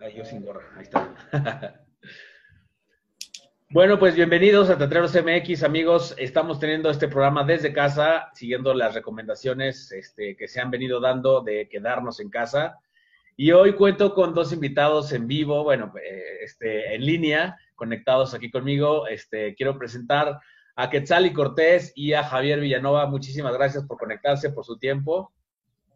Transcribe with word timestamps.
Ay, 0.00 0.14
yo 0.16 0.24
sin 0.24 0.44
gorra, 0.44 0.62
ahí 0.76 0.82
está. 0.82 1.14
bueno, 3.70 3.98
pues 3.98 4.16
bienvenidos 4.16 4.68
a 4.68 4.76
Teatreros 4.76 5.14
MX, 5.14 5.62
amigos. 5.62 6.14
Estamos 6.18 6.58
teniendo 6.58 6.90
este 6.90 7.08
programa 7.08 7.44
desde 7.44 7.72
casa, 7.72 8.30
siguiendo 8.34 8.74
las 8.74 8.94
recomendaciones 8.94 9.92
este, 9.92 10.36
que 10.36 10.48
se 10.48 10.60
han 10.60 10.70
venido 10.70 11.00
dando 11.00 11.40
de 11.40 11.68
quedarnos 11.68 12.18
en 12.20 12.30
casa. 12.30 12.78
Y 13.36 13.52
hoy 13.52 13.74
cuento 13.74 14.14
con 14.14 14.34
dos 14.34 14.52
invitados 14.52 15.12
en 15.12 15.26
vivo, 15.26 15.64
bueno, 15.64 15.92
eh, 16.02 16.38
este, 16.42 16.94
en 16.94 17.06
línea, 17.06 17.56
conectados 17.74 18.34
aquí 18.34 18.50
conmigo. 18.50 19.06
Este, 19.06 19.54
quiero 19.54 19.78
presentar 19.78 20.40
a 20.76 20.90
Quetzal 20.90 21.32
Cortés 21.32 21.92
y 21.94 22.12
a 22.12 22.24
Javier 22.24 22.60
Villanova. 22.60 23.06
Muchísimas 23.06 23.54
gracias 23.54 23.84
por 23.84 23.98
conectarse, 23.98 24.50
por 24.50 24.64
su 24.64 24.78
tiempo. 24.78 25.32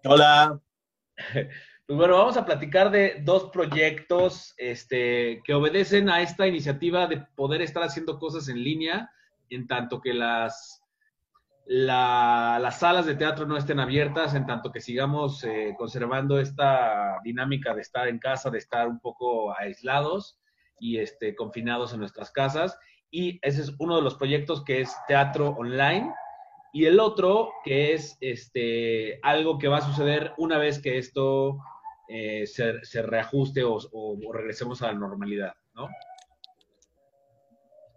Hola. 0.05 0.61
Pues 1.87 1.99
bueno, 1.99 2.17
vamos 2.17 2.37
a 2.37 2.45
platicar 2.45 2.91
de 2.91 3.23
dos 3.23 3.45
proyectos 3.51 4.55
este, 4.59 5.41
que 5.45 5.55
obedecen 5.55 6.11
a 6.11 6.21
esta 6.21 6.45
iniciativa 6.49 7.07
de 7.07 7.19
poder 7.37 7.63
estar 7.63 7.85
haciendo 7.85 8.19
cosas 8.19 8.49
en 8.49 8.65
línea, 8.65 9.13
en 9.51 9.69
tanto 9.69 10.01
que 10.01 10.13
las, 10.13 10.83
las 11.65 12.81
salas 12.81 13.07
de 13.07 13.15
teatro 13.15 13.47
no 13.47 13.57
estén 13.57 13.79
abiertas, 13.79 14.35
en 14.35 14.47
tanto 14.47 14.73
que 14.73 14.81
sigamos 14.81 15.45
eh, 15.45 15.77
conservando 15.79 16.41
esta 16.41 17.21
dinámica 17.23 17.73
de 17.73 17.83
estar 17.83 18.09
en 18.09 18.19
casa, 18.19 18.51
de 18.51 18.59
estar 18.59 18.89
un 18.89 18.99
poco 18.99 19.57
aislados 19.57 20.41
y 20.81 20.99
este, 20.99 21.37
confinados 21.37 21.93
en 21.93 22.01
nuestras 22.01 22.33
casas. 22.33 22.77
Y 23.13 23.39
ese 23.43 23.63
es 23.63 23.73
uno 23.79 23.95
de 23.95 24.03
los 24.03 24.17
proyectos 24.17 24.65
que 24.65 24.81
es 24.81 24.93
teatro 25.07 25.51
online. 25.51 26.13
Y 26.73 26.87
el 26.87 26.99
otro 26.99 27.53
que 27.63 27.95
es 27.95 28.19
este, 28.21 29.21
algo 29.23 29.57
que 29.57 29.69
va 29.69 29.79
a 29.79 29.83
suceder 29.83 30.35
una 30.37 30.59
vez 30.59 30.81
que 30.83 30.99
esto 30.99 31.59
eh, 32.09 32.47
se, 32.47 33.03
reajuste 33.03 33.63
o, 33.65 33.81
regresemos 34.33 34.83
a 34.83 34.89
la 34.89 34.99
normalidad, 34.99 35.55
¿no? 35.75 35.89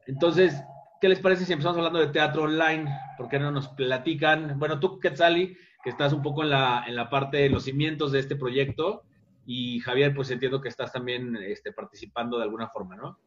Entonces, 0.07 0.61
¿qué 0.99 1.09
les 1.09 1.19
parece 1.19 1.45
si 1.45 1.53
empezamos 1.53 1.77
hablando 1.77 1.99
de 1.99 2.07
teatro 2.07 2.43
online? 2.43 2.89
¿Por 3.17 3.30
qué 3.30 3.39
no 3.39 3.52
nos 3.52 3.67
platican? 3.69 4.57
Bueno, 4.57 4.80
tú, 4.80 4.99
Quetzali, 4.99 5.55
que 5.83 5.89
estás 5.91 6.13
un 6.13 6.23
poco 6.23 6.43
en 6.43 6.49
la, 6.49 6.83
en 6.87 6.95
la 6.95 7.09
parte 7.09 7.37
de 7.37 7.49
los 7.49 7.63
cimientos 7.63 8.11
de 8.11 8.19
este 8.19 8.35
proyecto, 8.35 9.03
y 9.45 9.80
Javier, 9.80 10.13
pues 10.13 10.30
entiendo 10.30 10.61
que 10.61 10.69
estás 10.69 10.91
también 10.91 11.35
este, 11.37 11.71
participando 11.71 12.37
de 12.37 12.43
alguna 12.43 12.69
forma, 12.69 12.95
¿no? 12.95 13.17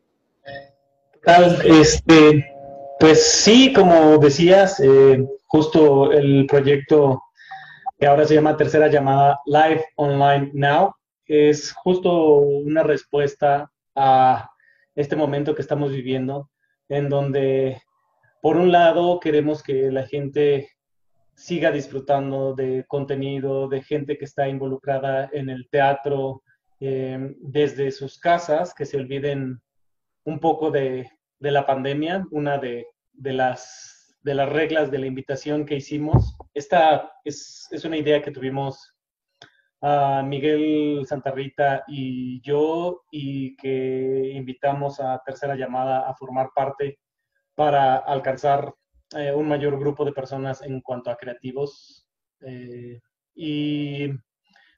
Tal, 1.25 1.61
este, 1.65 2.47
pues 3.01 3.25
sí, 3.29 3.73
como 3.73 4.19
decías, 4.19 4.79
eh, 4.79 5.27
justo 5.47 6.13
el 6.13 6.47
proyecto 6.47 7.23
que 8.03 8.09
ahora 8.09 8.25
se 8.25 8.35
llama 8.35 8.57
Tercera 8.57 8.89
Llamada 8.89 9.39
Live 9.47 9.85
Online 9.95 10.51
Now, 10.55 10.93
es 11.25 11.73
justo 11.73 12.39
una 12.39 12.83
respuesta 12.83 13.71
a 13.95 14.51
este 14.97 15.15
momento 15.15 15.55
que 15.55 15.63
estamos 15.63 15.93
viviendo, 15.93 16.51
en 16.89 17.09
donde, 17.09 17.81
por 18.41 18.57
un 18.57 18.73
lado, 18.73 19.21
queremos 19.21 19.63
que 19.63 19.93
la 19.93 20.05
gente 20.05 20.69
siga 21.37 21.71
disfrutando 21.71 22.57
de 22.57 22.85
contenido, 22.89 23.69
de 23.69 23.83
gente 23.85 24.19
que 24.19 24.25
está 24.25 24.49
involucrada 24.49 25.31
en 25.33 25.49
el 25.49 25.69
teatro 25.71 26.43
eh, 26.81 27.37
desde 27.39 27.93
sus 27.93 28.19
casas, 28.19 28.75
que 28.75 28.85
se 28.85 28.97
olviden 28.97 29.63
un 30.25 30.41
poco 30.41 30.73
de, 30.73 31.09
la 31.39 31.65
pandemia, 31.65 32.27
una 32.33 32.59
de 32.59 32.85
las 33.15 33.92
de 34.23 34.35
las 34.35 34.49
reglas 34.49 34.91
de 34.91 34.99
la 34.99 35.07
invitación 35.07 35.67
que 35.67 35.77
hicimos. 35.77 36.37
Esta 36.55 37.13
es, 37.25 37.69
una 37.85 37.97
idea 37.97 38.23
que 38.23 38.31
tuvimos 38.31 38.95
a 39.81 40.23
Miguel 40.23 41.05
Santarrita 41.07 41.85
y 41.89 42.41
yo 42.43 43.03
y 43.11 43.57
que 43.57 44.33
invitamos 44.35 45.01
a 45.01 45.21
Tercera 45.25 45.57
Llamada 45.57 46.09
a 46.09 46.15
formar 46.15 46.51
parte 46.55 47.01
para 47.55 47.97
alcanzar 47.97 48.73
eh, 49.17 49.33
un 49.33 49.49
mayor 49.49 49.79
grupo 49.79 50.05
de 50.05 50.13
personas 50.13 50.63
en 50.63 50.81
cuanto 50.81 51.11
a 51.11 51.17
creativos. 51.17 52.07
Eh, 52.41 53.01
y 53.35 54.09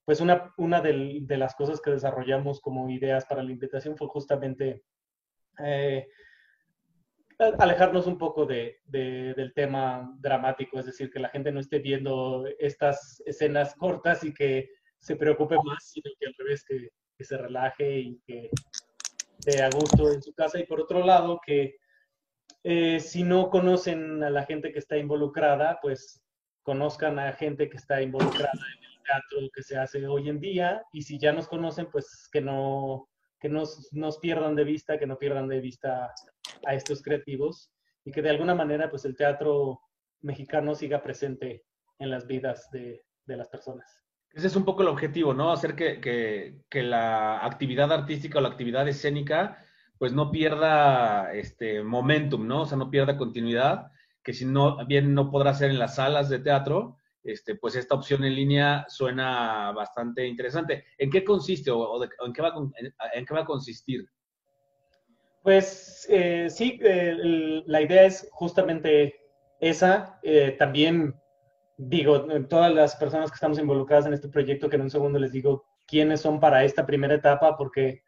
pues 0.05 0.21
una, 0.21 0.53
una 0.57 0.81
de, 0.81 1.25
las 1.29 1.55
cosas 1.55 1.81
que 1.81 1.91
desarrollamos 1.91 2.61
como 2.61 2.89
ideas 2.89 3.27
para 3.27 3.43
la 3.43 3.53
invitación 3.53 3.97
fue 3.97 4.09
justamente 4.09 4.83
eh, 5.63 6.07
alejarnos 7.39 8.07
un 8.07 8.19
poco 8.19 8.47
de, 8.47 8.81
del 8.87 9.53
tema 9.55 10.15
dramático, 10.19 10.79
es 10.79 10.87
decir, 10.87 11.11
que 11.11 11.19
la 11.19 11.29
gente 11.29 11.53
no 11.53 11.61
esté 11.61 11.79
viendo 11.79 12.47
estas 12.59 13.23
escenas 13.27 13.75
cortas 13.75 14.25
y 14.25 14.33
que 14.33 14.71
se 14.99 15.17
preocupe 15.17 15.57
más, 15.65 15.85
sino 15.85 16.11
que 16.19 16.27
al 16.27 16.35
revés, 16.39 16.65
que, 16.65 16.91
se 17.21 17.39
relaje 17.39 18.01
y 18.01 18.21
que 18.27 18.51
esté 19.39 19.63
a 19.63 19.71
gusto 19.71 20.13
en 20.13 20.23
su 20.23 20.35
casa. 20.35 20.59
Y 20.59 20.67
por 20.67 20.81
otro 20.81 21.05
lado, 21.05 21.41
que 21.45 21.77
eh, 22.65 23.01
si 23.01 23.23
no 23.23 23.51
conocen 23.51 24.23
a 24.23 24.31
la 24.31 24.45
gente 24.45 24.73
que 24.73 24.79
está 24.79 24.99
involucrada, 24.99 25.79
pues 25.81 26.21
conozcan 26.63 27.19
a 27.19 27.33
gente 27.33 27.69
que 27.69 27.77
está 27.77 28.03
involucrada 28.03 28.51
en 28.53 28.85
el 28.85 29.03
teatro 29.03 29.51
que 29.55 29.63
se 29.63 29.77
hace 29.79 30.07
hoy 30.07 30.29
en 30.29 30.41
día. 30.41 30.83
Y 30.93 31.03
si 31.03 31.19
ya 31.19 31.33
nos 31.33 31.47
conocen, 31.47 31.89
pues 31.91 32.29
que 32.33 32.41
no 32.41 33.09
que 33.45 33.51
nos, 33.51 33.93
nos 33.93 34.17
pierdan 34.21 34.55
de 34.57 34.65
vista, 34.65 34.99
que 34.99 35.07
no 35.07 35.19
pierdan 35.19 35.49
de 35.49 35.61
vista 35.61 36.15
a 36.65 36.75
estos 36.75 37.03
creativos 37.03 37.71
y 38.03 38.11
que 38.11 38.23
de 38.23 38.31
alguna 38.31 38.55
manera 38.55 38.89
pues 38.89 39.05
el 39.05 39.15
teatro 39.15 39.83
mexicano 40.23 40.75
siga 40.75 41.03
presente 41.03 41.63
en 41.99 42.09
las 42.09 42.27
vidas 42.27 42.71
de, 42.71 43.05
de 43.27 43.37
las 43.37 43.49
personas. 43.49 44.03
Ese 44.33 44.47
es 44.47 44.57
un 44.57 44.65
poco 44.65 44.81
el 44.81 44.89
objetivo, 44.89 45.35
¿no? 45.35 45.53
Hacer 45.53 45.77
que, 45.77 46.01
que, 46.01 46.63
que, 46.71 46.83
la 46.83 47.45
actividad 47.45 47.93
artística 47.93 48.39
o 48.39 48.41
la 48.41 48.49
actividad 48.49 48.89
escénica 48.89 49.63
pues 49.99 50.15
no 50.15 50.31
pierda 50.31 51.31
este 51.35 51.83
momentum, 51.83 52.47
¿no? 52.47 52.63
O 52.63 52.67
sea, 52.67 52.79
no 52.79 52.91
pierda 52.91 53.19
continuidad, 53.19 53.93
que 54.23 54.33
si 54.33 54.47
no, 54.47 54.87
bien 54.87 55.13
no 55.13 55.31
podrá 55.31 55.53
ser 55.53 55.71
en 55.71 55.79
las 55.79 55.97
salas 55.97 56.31
de 56.31 56.39
teatro, 56.39 56.97
este, 57.25 57.57
pues 57.57 57.75
esta 57.75 57.95
opción 57.95 58.23
en 58.23 58.35
línea 58.35 58.85
suena 58.89 59.73
bastante 59.73 60.27
interesante. 60.27 60.85
¿En 60.99 61.11
qué 61.11 61.25
consiste 61.25 61.71
o, 61.71 62.03
en, 62.03 62.33
qué 62.33 62.43
va, 62.43 62.55
en, 63.15 63.25
qué 63.25 63.35
va, 63.35 63.41
a 63.41 63.47
consistir? 63.47 64.07
Pues 65.43 66.07
eh, 66.11 66.49
sí, 66.51 66.79
la 67.67 67.81
idea 67.81 68.05
es 68.05 68.29
justamente 68.31 69.15
esa. 69.59 70.21
Eh, 70.23 70.55
también 70.59 71.15
digo, 71.77 72.27
todas 72.49 72.73
las 72.73 72.95
personas 72.97 73.31
que 73.31 73.37
estamos 73.37 73.59
involucradas 73.59 74.07
en 74.07 74.15
este 74.15 74.29
proyecto, 74.29 74.69
que 74.69 74.77
en 74.77 74.83
un 74.83 74.91
segundo 74.91 75.19
les 75.19 75.33
digo 75.33 75.65
quiénes 75.87 76.21
son 76.21 76.39
para 76.41 76.65
esta 76.65 76.87
primera 76.87 77.15
etapa, 77.15 77.57
porque 77.57 78.03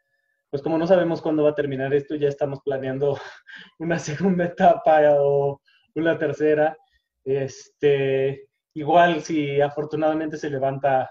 pues 0.49 0.61
como 0.61 0.77
no 0.77 0.87
sabemos 0.87 1.21
cuándo 1.21 1.43
va 1.43 1.49
a 1.49 1.55
terminar 1.55 1.93
esto, 1.93 2.15
ya 2.15 2.29
estamos 2.29 2.59
planeando 2.63 3.19
una 3.79 3.99
segunda 3.99 4.45
etapa 4.45 5.01
o 5.19 5.61
una 5.95 6.17
tercera. 6.17 6.77
Este, 7.25 8.46
igual 8.77 9.23
si 9.23 9.59
afortunadamente 9.61 10.37
se 10.37 10.49
levanta 10.49 11.09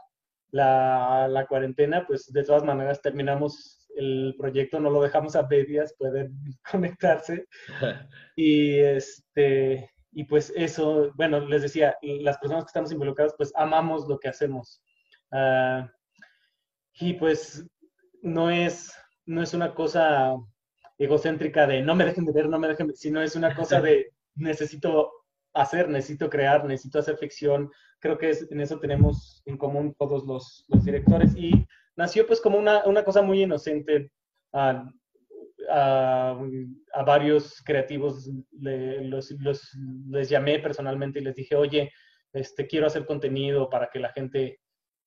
la, 0.51 1.27
la 1.29 1.47
cuarentena, 1.47 2.07
pues 2.07 2.33
de 2.33 2.45
todas 2.45 2.65
maneras 2.65 3.03
terminamos 3.03 3.89
el 3.97 4.35
proyecto 4.39 4.79
no 4.79 4.91
lo 4.91 5.03
dejamos 5.03 5.35
a 5.37 5.47
medias, 5.47 5.95
pueden 5.99 6.33
conectarse. 6.71 7.47
y 8.37 8.79
este 8.79 9.91
y 10.13 10.25
pues 10.25 10.51
eso, 10.57 11.13
bueno, 11.15 11.41
les 11.41 11.61
decía, 11.61 11.95
las 12.01 12.39
personas 12.39 12.65
que 12.65 12.69
estamos 12.69 12.91
involucradas, 12.91 13.35
pues 13.37 13.53
amamos 13.55 14.09
lo 14.09 14.19
que 14.19 14.29
hacemos. 14.29 14.83
Ah, 15.31 15.91
y 16.95 17.13
pues 17.15 17.67
no 18.23 18.51
es, 18.51 18.95
no 19.27 19.43
es 19.43 19.53
una 19.53 19.75
cosa 19.75 20.35
egocéntrica 20.97 21.67
de 21.67 21.83
no 21.83 21.95
me 21.95 22.07
dejen 22.07 22.25
de 22.25 22.33
ver, 22.33 22.49
no 22.49 22.59
me 22.59 22.69
dejen, 22.69 22.95
sino 22.97 23.21
es 23.21 23.37
una 23.37 23.55
cosa 23.55 23.83
de 23.83 24.13
necesito 24.37 25.13
hacer, 25.57 25.89
necesito 25.89 26.29
crear, 26.31 26.65
necesito 26.65 26.99
hacer 26.99 27.17
ficción. 27.17 27.71
Creo 27.99 28.19
que 28.19 28.31
en 28.51 28.61
eso 28.61 28.79
tenemos 28.79 29.43
en 29.47 29.57
común 29.57 29.95
todos 29.99 30.25
los, 30.25 30.65
directores 30.85 31.35
y 31.37 31.67
nació 31.97 32.27
pues 32.27 32.41
como 32.41 32.59
una, 32.59 32.85
una 32.87 33.05
cosa 33.05 33.23
muy 33.23 33.43
inocente. 33.43 34.11
A, 34.53 34.89
a, 35.69 36.39
a 36.93 37.03
varios 37.03 37.61
creativos 37.63 38.31
los, 38.53 39.35
les 40.09 40.29
llamé 40.29 40.61
personalmente 40.61 41.19
y 41.19 41.23
les 41.25 41.35
dije, 41.35 41.57
oye, 41.57 41.91
este, 42.33 42.67
quiero 42.67 42.87
hacer 42.87 43.07
contenido 43.07 43.69
para 43.69 43.89
que 43.91 43.99
la 43.99 44.13
gente 44.13 44.61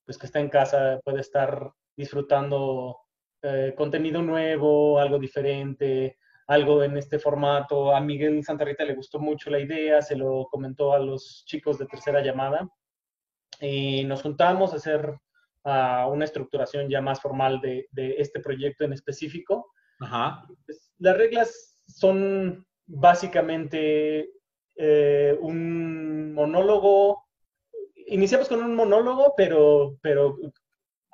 pues, 0.05 0.17
que 0.17 0.25
está 0.25 0.39
en 0.39 0.49
casa 0.49 0.99
pueda 1.03 1.21
estar 1.21 1.71
disfrutando 1.95 2.97
eh, 3.41 3.73
contenido 3.77 4.21
nuevo, 4.21 4.99
algo 4.99 5.19
diferente, 5.19 6.17
algo 6.49 6.83
en 6.83 6.97
este 6.97 7.19
formato. 7.19 7.95
A 7.95 8.01
Miguel 8.01 8.43
Santarrita 8.43 8.83
le 8.83 8.95
gustó 8.95 9.19
mucho 9.19 9.51
la 9.51 9.59
idea, 9.59 10.01
se 10.01 10.15
lo 10.15 10.47
comentó 10.49 10.93
a 10.93 10.99
los 10.99 11.43
chicos 11.45 11.77
de 11.77 11.85
tercera 11.85 12.21
llamada 12.23 12.67
y 13.61 14.03
nos 14.05 14.23
juntamos 14.23 14.73
a 14.73 14.77
hacer 14.77 15.13
a 15.63 16.07
una 16.07 16.25
estructuración 16.25 16.89
ya 16.89 17.01
más 17.01 17.21
formal 17.21 17.61
de, 17.61 17.87
este 18.17 18.39
proyecto 18.39 18.83
en 18.83 18.93
específico. 18.93 19.71
Pues, 20.65 20.91
las 20.97 21.17
reglas 21.17 21.83
son 21.85 22.65
básicamente 22.87 24.31
eh, 24.75 25.37
un 25.39 26.33
monólogo. 26.33 27.27
Iniciamos 28.07 28.47
con 28.47 28.63
un 28.63 28.75
monólogo, 28.75 29.35
pero, 29.37 29.99
pero 30.01 30.35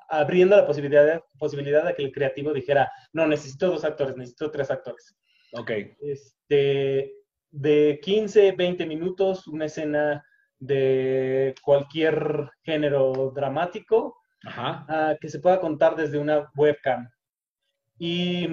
abriendo 0.08 0.56
la 0.56 0.66
posibilidad, 0.66 1.22
posibilidad 1.38 1.84
de 1.84 1.94
que 1.94 2.04
el 2.04 2.12
creativo 2.12 2.54
dijera, 2.54 2.90
no, 3.12 3.26
necesito 3.26 3.68
dos 3.68 3.84
actores, 3.84 4.16
necesito 4.16 4.50
tres 4.50 4.70
actores. 4.70 5.14
Ok. 5.58 5.70
Este, 6.00 7.14
de 7.50 8.00
15, 8.02 8.52
20 8.52 8.86
minutos, 8.86 9.46
una 9.46 9.66
escena 9.66 10.24
de 10.58 11.54
cualquier 11.62 12.50
género 12.62 13.32
dramático 13.34 14.18
que 15.20 15.28
se 15.28 15.40
pueda 15.40 15.60
contar 15.60 15.96
desde 15.96 16.18
una 16.18 16.50
webcam. 16.56 17.08
Y 17.98 18.46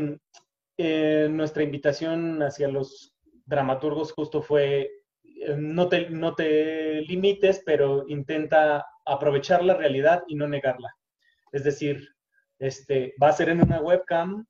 eh, 0.77 1.27
nuestra 1.29 1.63
invitación 1.63 2.41
hacia 2.41 2.67
los 2.67 3.13
dramaturgos 3.45 4.13
justo 4.13 4.41
fue, 4.41 4.89
eh, 5.23 5.55
no 5.57 5.89
te, 5.89 6.09
no 6.09 6.33
te 6.33 7.01
limites, 7.01 7.61
pero 7.65 8.05
intenta 8.07 8.85
aprovechar 9.05 9.63
la 9.63 9.75
realidad 9.75 10.23
y 10.27 10.35
no 10.35 10.47
negarla. 10.47 10.95
Es 11.51 11.63
decir, 11.63 12.07
este, 12.57 13.13
va 13.21 13.27
a 13.27 13.33
ser 13.33 13.50
en 13.50 13.61
una 13.61 13.81
webcam, 13.81 14.45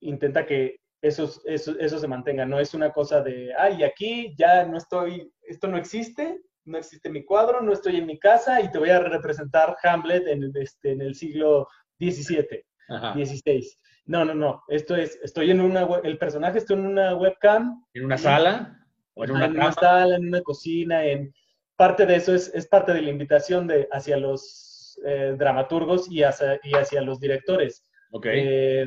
intenta 0.00 0.46
que 0.46 0.80
eso, 1.02 1.30
eso, 1.44 1.78
eso 1.78 1.98
se 1.98 2.08
mantenga. 2.08 2.44
No 2.44 2.58
es 2.58 2.74
una 2.74 2.92
cosa 2.92 3.22
de, 3.22 3.52
ay, 3.56 3.82
aquí 3.82 4.34
ya 4.36 4.64
no 4.64 4.76
estoy, 4.76 5.32
esto 5.42 5.68
no 5.68 5.76
existe, 5.76 6.40
no 6.64 6.78
existe 6.78 7.10
mi 7.10 7.24
cuadro, 7.24 7.60
no 7.60 7.72
estoy 7.72 7.96
en 7.96 8.06
mi 8.06 8.18
casa 8.18 8.60
y 8.60 8.70
te 8.70 8.78
voy 8.78 8.90
a 8.90 9.00
representar 9.00 9.76
Hamlet 9.82 10.26
en, 10.26 10.52
este, 10.56 10.92
en 10.92 11.00
el 11.00 11.14
siglo 11.14 11.68
XVII, 11.98 12.64
XVI. 12.88 13.66
No, 14.06 14.24
no, 14.24 14.34
no. 14.34 14.62
Esto 14.68 14.96
es, 14.96 15.18
estoy 15.22 15.50
en 15.50 15.60
una, 15.60 15.86
el 16.02 16.18
personaje 16.18 16.58
está 16.58 16.74
en 16.74 16.86
una 16.86 17.14
webcam. 17.14 17.84
¿En 17.94 18.04
una 18.04 18.18
sala? 18.18 18.76
¿O 19.14 19.24
en 19.24 19.30
una, 19.32 19.46
en 19.46 19.52
una 19.52 19.72
sala, 19.72 20.16
en 20.16 20.28
una 20.28 20.42
cocina, 20.42 21.04
en... 21.04 21.32
Parte 21.76 22.04
de 22.04 22.16
eso 22.16 22.34
es, 22.34 22.52
es 22.54 22.66
parte 22.66 22.92
de 22.92 23.00
la 23.00 23.08
invitación 23.08 23.66
de, 23.66 23.88
hacia 23.90 24.18
los 24.18 24.98
eh, 25.06 25.34
dramaturgos 25.38 26.10
y 26.10 26.22
hacia, 26.22 26.60
y 26.62 26.74
hacia 26.74 27.00
los 27.00 27.18
directores. 27.20 27.90
Eh, 28.24 28.86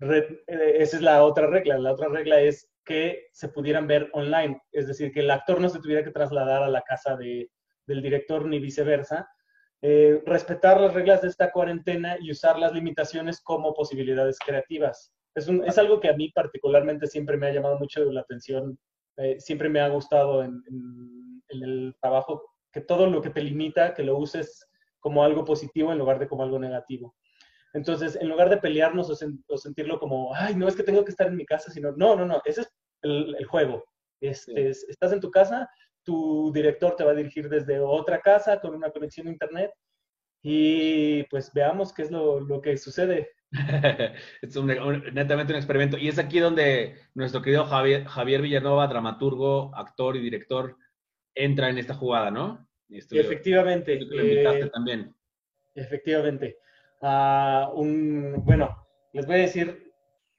eh, 0.00 0.42
esa 0.46 0.96
es 0.96 1.02
la 1.02 1.24
otra 1.24 1.46
regla. 1.46 1.78
La 1.78 1.92
otra 1.92 2.08
regla 2.08 2.40
es 2.40 2.70
que 2.84 3.28
se 3.32 3.48
pudieran 3.48 3.86
ver 3.86 4.10
online, 4.12 4.60
es 4.72 4.86
decir, 4.86 5.12
que 5.12 5.20
el 5.20 5.30
actor 5.30 5.60
no 5.60 5.68
se 5.68 5.80
tuviera 5.80 6.04
que 6.04 6.10
trasladar 6.10 6.62
a 6.62 6.68
la 6.68 6.82
casa 6.82 7.16
de, 7.16 7.50
del 7.86 8.02
director 8.02 8.46
ni 8.46 8.58
viceversa. 8.58 9.28
Eh, 9.82 10.22
respetar 10.24 10.80
las 10.80 10.94
reglas 10.94 11.22
de 11.22 11.28
esta 11.28 11.52
cuarentena 11.52 12.16
y 12.20 12.30
usar 12.30 12.58
las 12.58 12.72
limitaciones 12.72 13.40
como 13.42 13.74
posibilidades 13.74 14.38
creativas. 14.38 15.12
Es, 15.34 15.48
es 15.48 15.78
algo 15.78 16.00
que 16.00 16.08
a 16.08 16.16
mí 16.16 16.30
particularmente 16.30 17.06
siempre 17.06 17.36
me 17.36 17.48
ha 17.48 17.52
llamado 17.52 17.78
mucho 17.78 18.04
la 18.10 18.20
atención, 18.20 18.78
eh, 19.16 19.36
siempre 19.38 19.68
me 19.68 19.80
ha 19.80 19.88
gustado 19.88 20.42
en, 20.42 20.62
en 21.48 21.62
el 21.62 21.96
trabajo, 22.00 22.42
que 22.72 22.80
todo 22.80 23.08
lo 23.08 23.20
que 23.20 23.30
te 23.30 23.42
limita, 23.42 23.94
que 23.94 24.02
lo 24.02 24.16
uses 24.16 24.66
como 25.00 25.22
algo 25.22 25.44
positivo 25.44 25.92
en 25.92 25.98
lugar 25.98 26.18
de 26.18 26.28
como 26.28 26.42
algo 26.42 26.58
negativo. 26.58 27.14
Entonces, 27.74 28.16
en 28.20 28.28
lugar 28.28 28.48
de 28.48 28.58
pelearnos 28.58 29.10
o, 29.10 29.56
sentirlo 29.58 29.98
como, 29.98 30.32
ay, 30.34 30.54
no 30.54 30.68
es 30.68 30.76
que 30.76 30.84
tengo 30.84 31.04
que 31.04 31.10
estar 31.10 31.26
en 31.26 31.36
mi 31.36 31.44
casa, 31.44 31.72
sino, 31.72 31.90
no, 31.92 32.14
no, 32.14 32.24
no, 32.24 32.40
ese 32.44 32.62
es 32.62 32.72
el, 33.02 33.44
juego. 33.46 33.84
Este, 34.20 34.68
estás 34.68 35.12
en 35.12 35.20
tu 35.20 35.30
casa, 35.30 35.68
tu 36.04 36.52
director 36.52 36.94
te 36.94 37.02
va 37.02 37.10
a 37.10 37.16
dirigir 37.16 37.48
desde 37.48 37.80
otra 37.80 38.20
casa 38.20 38.60
con 38.60 38.76
una 38.76 38.90
conexión 38.90 39.26
a 39.26 39.32
internet 39.32 39.72
y 40.40 41.24
pues 41.24 41.52
veamos 41.52 41.92
qué 41.92 42.02
es 42.02 42.12
lo, 42.12 42.60
que 42.62 42.76
sucede. 42.76 43.30
es 44.42 44.56
netamente 45.12 45.52
un 45.52 45.58
experimento. 45.58 45.98
Y 45.98 46.08
es 46.08 46.18
aquí 46.18 46.38
donde 46.38 46.94
nuestro 47.14 47.42
querido 47.42 47.64
Javier, 47.64 48.04
Javier 48.04 48.40
Villanova, 48.40 48.86
dramaturgo, 48.86 49.74
actor 49.74 50.16
y 50.16 50.20
director, 50.20 50.76
entra 51.34 51.70
en 51.70 51.78
esta 51.78 51.94
jugada, 51.94 52.30
¿no? 52.30 52.68
efectivamente. 52.88 53.98
Eh, 54.00 54.70
también. 54.72 55.12
Efectivamente 55.74 56.58
un, 57.74 58.42
bueno, 58.44 58.86
les 59.12 59.26
voy 59.26 59.36
a 59.36 59.38
decir 59.38 59.92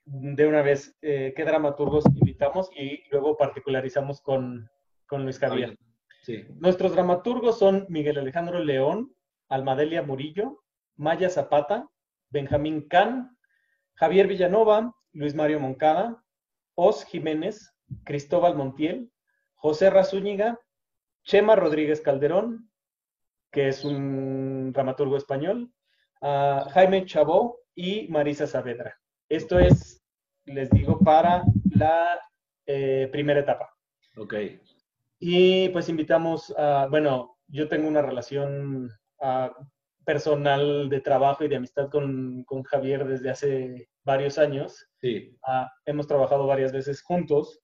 de 0.04 0.46
una 0.46 0.62
vez 0.62 0.96
eh, 1.02 1.32
qué 1.36 1.44
dramaturgos 1.44 2.04
invitamos 2.06 2.70
y 2.76 3.02
luego 3.10 3.36
particularizamos 3.36 4.20
con, 4.20 4.68
con 5.06 5.24
Luis 5.24 5.38
Javier. 5.38 5.78
Sí. 6.22 6.44
Nuestros 6.56 6.92
dramaturgos 6.92 7.58
son 7.58 7.86
Miguel 7.88 8.18
Alejandro 8.18 8.58
León, 8.58 9.14
Almadelia 9.48 10.02
Murillo, 10.02 10.62
Maya 10.96 11.28
Zapata, 11.28 11.88
Benjamín 12.30 12.88
Can, 12.88 13.36
Javier 13.94 14.26
Villanova, 14.26 14.92
Luis 15.12 15.34
Mario 15.34 15.60
Moncada, 15.60 16.22
Os 16.74 17.04
Jiménez, 17.04 17.74
Cristóbal 18.04 18.56
Montiel, 18.56 19.10
José 19.54 19.90
Razúñiga, 19.90 20.58
Chema 21.22 21.56
Rodríguez 21.56 22.00
Calderón, 22.00 22.70
que 23.50 23.68
es 23.68 23.84
un 23.84 24.72
dramaturgo 24.72 25.16
español, 25.16 25.72
Jaime 26.70 27.04
Chabó 27.04 27.60
y 27.74 28.08
Marisa 28.08 28.46
Saavedra. 28.46 28.98
Esto 29.28 29.58
es, 29.58 30.02
les 30.44 30.70
digo, 30.70 30.98
para 31.00 31.44
la 31.74 32.20
eh, 32.66 33.08
primera 33.12 33.40
etapa. 33.40 33.70
Ok. 34.16 34.34
Y 35.18 35.68
pues 35.70 35.88
invitamos 35.88 36.54
a, 36.56 36.86
bueno, 36.90 37.38
yo 37.48 37.68
tengo 37.68 37.88
una 37.88 38.02
relación 38.02 38.90
ah, 39.20 39.52
personal 40.04 40.88
de 40.88 41.00
trabajo 41.00 41.44
y 41.44 41.48
de 41.48 41.56
amistad 41.56 41.88
con, 41.90 42.44
Javier 42.64 43.06
desde 43.06 43.30
hace 43.30 43.88
varios 44.04 44.38
años. 44.38 44.86
Sí. 45.00 45.36
Ah, 45.46 45.70
hemos 45.84 46.06
trabajado 46.06 46.46
varias 46.46 46.72
veces 46.72 47.02
juntos 47.02 47.60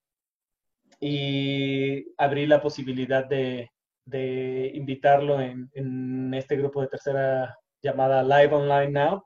y 1.01 2.13
abrí 2.17 2.47
la 2.47 2.61
posibilidad 2.61 3.25
de, 3.25 3.71
invitarlo 4.75 5.41
en, 5.41 5.71
en, 5.75 6.35
este 6.35 6.57
grupo 6.57 6.81
de 6.81 6.89
tercera 6.89 7.57
llamada 7.83 8.23
Live 8.23 8.55
Online 8.55 8.91
Now. 8.91 9.25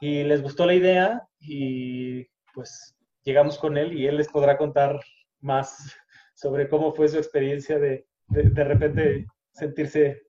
Y 0.00 0.24
les 0.24 0.42
gustó 0.42 0.66
la 0.66 0.74
idea 0.74 1.22
y 1.40 2.24
pues 2.52 2.94
llegamos 3.24 3.58
con 3.58 3.78
él 3.78 3.92
y 3.92 4.06
él 4.06 4.16
les 4.16 4.28
podrá 4.28 4.58
contar 4.58 5.00
más 5.40 5.96
sobre 6.34 6.68
cómo 6.68 6.92
fue 6.92 7.08
su 7.08 7.16
experiencia 7.16 7.78
de 7.78 8.06
de, 8.28 8.64
repente 8.64 9.26
sentirse 9.52 10.22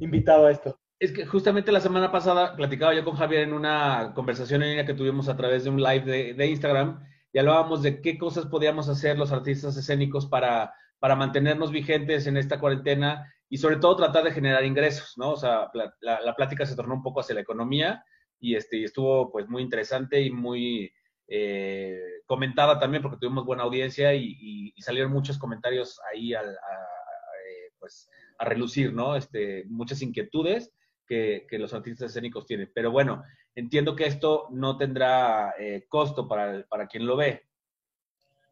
invitado 0.00 0.46
a 0.46 0.50
esto. 0.50 0.78
Es 0.98 1.12
que 1.12 1.26
justamente 1.26 1.72
la 1.72 1.80
semana 1.80 2.12
pasada 2.12 2.54
platicaba 2.56 2.94
yo 2.94 3.04
con 3.04 3.16
Javier 3.16 3.42
en 3.42 3.52
una 3.52 4.12
conversación 4.14 4.62
en 4.62 4.70
línea 4.70 4.86
que 4.86 4.94
tuvimos 4.94 5.28
a 5.28 5.36
través 5.36 5.64
de 5.64 5.70
un 5.70 5.82
live 5.82 6.04
de, 6.04 6.34
de 6.34 6.46
Instagram 6.46 7.02
y 7.32 7.38
hablábamos 7.38 7.82
de 7.82 8.00
qué 8.00 8.18
cosas 8.18 8.46
podíamos 8.46 8.88
hacer 8.88 9.18
los 9.18 9.32
artistas 9.32 9.76
escénicos 9.76 10.26
para, 10.26 10.74
para 10.98 11.16
mantenernos 11.16 11.72
vigentes 11.72 12.26
en 12.26 12.36
esta 12.36 12.60
cuarentena 12.60 13.32
y 13.52 13.58
sobre 13.58 13.76
todo 13.76 13.96
tratar 13.96 14.24
de 14.24 14.32
generar 14.32 14.64
ingresos, 14.64 15.12
¿no? 15.18 15.32
O 15.32 15.36
sea, 15.36 15.70
la, 15.74 15.92
la, 16.00 16.34
plática 16.34 16.64
se 16.64 16.74
tornó 16.74 16.94
un 16.94 17.02
poco 17.02 17.20
hacia 17.20 17.34
la 17.34 17.42
economía 17.42 18.02
y, 18.40 18.56
este, 18.56 18.82
estuvo 18.82 19.30
pues 19.30 19.46
muy 19.46 19.60
interesante 19.60 20.22
y 20.22 20.30
muy 20.30 20.90
eh, 21.28 22.00
comentada 22.24 22.78
también 22.78 23.02
porque 23.02 23.18
tuvimos 23.20 23.44
buena 23.44 23.64
audiencia 23.64 24.14
y, 24.14 24.72
salieron 24.78 25.12
muchos 25.12 25.36
comentarios 25.36 26.00
ahí 26.10 26.32
a, 26.32 26.40
eh, 26.40 27.72
pues, 27.78 28.08
a 28.38 28.46
relucir, 28.46 28.94
¿no? 28.94 29.16
Este, 29.16 29.64
muchas 29.68 30.00
inquietudes 30.00 30.72
que, 31.06 31.46
que, 31.46 31.58
los 31.58 31.74
artistas 31.74 32.08
escénicos 32.08 32.46
tienen. 32.46 32.72
Pero 32.74 32.90
bueno, 32.90 33.22
entiendo 33.54 33.94
que 33.94 34.06
esto 34.06 34.48
no 34.50 34.78
tendrá 34.78 35.56
eh, 35.58 35.84
costo 35.90 36.26
para, 36.26 36.64
para 36.70 36.86
quien 36.86 37.04
lo 37.04 37.18
ve. 37.18 37.42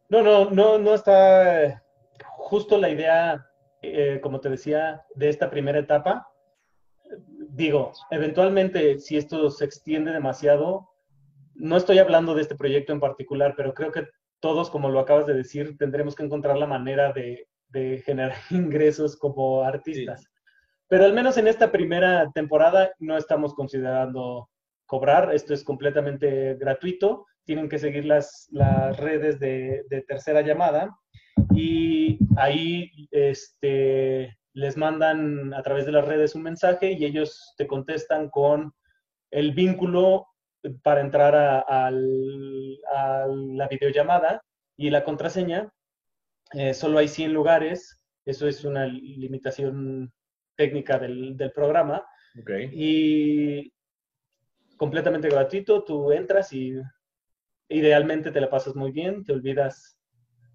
No, 0.09 0.21
no, 0.21 0.51
no, 0.51 0.77
no 0.77 0.93
está 0.93 1.83
justo 2.37 2.77
la 2.77 2.91
idea 2.91 3.47
eh, 3.81 4.19
como 4.21 4.39
te 4.39 4.49
decía, 4.49 5.05
de 5.15 5.29
esta 5.29 5.49
primera 5.49 5.79
etapa. 5.79 6.27
Digo, 7.49 7.91
eventualmente, 8.11 8.99
si 8.99 9.17
esto 9.17 9.49
se 9.49 9.65
extiende 9.65 10.11
demasiado, 10.11 10.89
no 11.55 11.77
estoy 11.77 11.97
hablando 11.97 12.35
de 12.35 12.43
este 12.43 12.55
proyecto 12.55 12.93
en 12.93 12.99
particular, 12.99 13.55
pero 13.57 13.73
creo 13.73 13.91
que 13.91 14.07
todos, 14.39 14.69
como 14.69 14.89
lo 14.89 14.99
acabas 14.99 15.25
de 15.25 15.33
decir, 15.33 15.77
tendremos 15.77 16.15
que 16.15 16.23
encontrar 16.23 16.57
la 16.57 16.67
manera 16.67 17.11
de, 17.11 17.47
generar 18.05 18.33
ingresos 18.51 19.17
como 19.17 19.63
artistas. 19.63 20.25
Pero 20.87 21.05
al 21.05 21.13
menos 21.13 21.37
en 21.37 21.47
esta 21.47 21.71
primera 21.71 22.29
temporada 22.33 22.91
no 22.99 23.17
estamos 23.17 23.53
considerando 23.53 24.49
cobrar, 24.85 25.33
esto 25.33 25.53
es 25.53 25.63
completamente 25.63 26.55
gratuito, 26.55 27.25
tienen 27.45 27.69
que 27.69 27.79
seguir 27.79 28.05
las, 28.05 28.47
las 28.51 28.97
redes 28.97 29.39
de, 29.39 29.85
de 29.89 30.01
tercera 30.01 30.41
llamada 30.41 30.95
y 31.53 32.19
ahí 32.37 32.91
este, 33.11 34.37
les 34.53 34.77
mandan 34.77 35.53
a 35.53 35.61
través 35.61 35.85
de 35.85 35.91
las 35.91 36.05
redes 36.05 36.35
un 36.35 36.43
mensaje 36.43 36.91
y 36.91 37.05
ellos 37.05 37.53
te 37.57 37.67
contestan 37.67 38.29
con 38.29 38.73
el 39.31 39.53
vínculo 39.53 40.27
para 40.83 41.01
entrar 41.01 41.35
a, 41.35 41.91
la 41.91 43.67
videollamada 43.67 44.43
y 44.77 44.89
la 44.89 45.03
contraseña. 45.03 45.71
Eh, 46.53 46.73
solo 46.73 46.99
hay 46.99 47.07
100 47.07 47.33
lugares, 47.33 48.03
eso 48.25 48.47
es 48.47 48.63
una 48.65 48.85
limitación 48.85 50.11
técnica 50.55 50.99
del, 50.99 51.51
programa. 51.55 52.05
Y 52.73 53.71
completamente 54.77 55.29
gratuito, 55.29 55.83
tú 55.83 56.11
entras 56.11 56.53
y 56.53 56.79
idealmente 57.69 58.31
te 58.31 58.41
la 58.41 58.49
pasas 58.49 58.75
muy 58.75 58.91
bien, 58.91 59.23
te 59.23 59.33
olvidas 59.33 59.97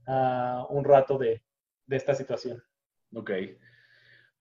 un 0.07 0.85
rato 0.85 1.19
de, 1.19 1.43
esta 1.89 2.15
situación. 2.15 2.63
Ok. 3.15 3.31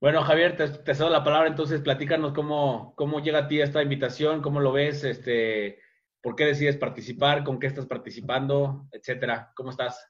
Bueno, 0.00 0.22
Javier, 0.22 0.56
te, 0.56 0.68
te 0.68 0.94
cedo 0.94 1.08
la 1.08 1.24
palabra, 1.24 1.48
entonces 1.48 1.80
platícanos 1.80 2.32
cómo, 2.34 2.94
cómo 2.96 3.20
llega 3.20 3.40
a 3.40 3.48
ti 3.48 3.60
esta 3.60 3.82
invitación, 3.82 4.42
cómo 4.42 4.60
lo 4.60 4.72
ves, 4.72 5.04
este, 5.04 5.80
por 6.20 6.36
qué 6.36 6.44
decides 6.44 6.76
participar, 6.76 7.44
con 7.44 7.58
qué 7.58 7.66
estás 7.66 7.86
participando, 7.86 8.86
etcétera. 8.92 9.52
¿Cómo 9.56 9.70
estás? 9.70 10.06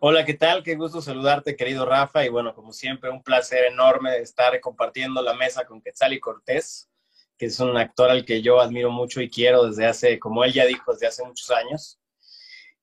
Hola, 0.00 0.24
¿qué 0.24 0.34
tal? 0.34 0.62
Qué 0.62 0.74
gusto 0.74 1.00
saludarte, 1.00 1.56
querido 1.56 1.86
Rafa. 1.86 2.26
Y 2.26 2.28
bueno, 2.28 2.54
como 2.54 2.72
siempre, 2.72 3.08
un 3.08 3.22
placer 3.22 3.64
enorme 3.64 4.18
estar 4.18 4.60
compartiendo 4.60 5.22
la 5.22 5.32
mesa 5.32 5.64
con 5.64 5.80
Quetzal 5.80 6.12
y 6.12 6.20
Cortés, 6.20 6.90
que 7.38 7.46
es 7.46 7.58
un 7.58 7.74
actor 7.76 8.10
al 8.10 8.24
que 8.24 8.42
yo 8.42 8.60
admiro 8.60 8.90
mucho 8.90 9.22
y 9.22 9.30
quiero 9.30 9.66
desde 9.66 9.86
hace, 9.86 10.18
como 10.18 10.44
él 10.44 10.52
ya 10.52 10.66
dijo, 10.66 10.92
desde 10.92 11.06
hace 11.06 11.24
muchos 11.24 11.50
años 11.50 11.98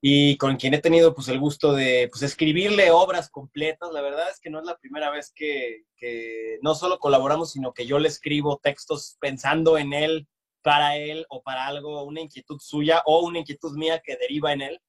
y 0.04 0.36
con 0.38 0.58
quien 0.58 0.74
he 0.74 0.80
tenido 0.80 1.14
pues 1.14 1.28
el 1.28 1.40
gusto 1.40 1.74
de 1.74 2.10
pues, 2.12 2.24
escribirle 2.24 2.90
obras 2.90 3.30
completas. 3.30 3.92
La 3.92 4.02
verdad 4.02 4.30
es 4.32 4.40
que 4.40 4.50
no 4.50 4.60
es 4.60 4.66
la 4.66 4.78
primera 4.78 5.12
vez 5.12 5.32
que, 5.34 5.84
que, 5.96 6.58
no 6.64 6.74
solo 6.74 6.98
colaboramos, 6.98 7.52
sino 7.52 7.72
que 7.72 7.86
yo 7.86 8.00
le 8.00 8.08
escribo 8.08 8.60
textos 8.62 9.18
pensando 9.20 9.78
en 9.78 9.94
él, 9.94 10.28
para 10.64 10.98
él 10.98 11.26
o 11.30 11.42
para 11.44 11.68
algo, 11.68 12.04
una 12.04 12.22
inquietud 12.22 12.60
suya 12.60 13.04
o 13.06 13.26
una 13.26 13.40
inquietud 13.40 13.78
mía 13.78 14.02
que 14.04 14.18
deriva 14.18 14.54
en 14.54 14.62
él. 14.62 14.82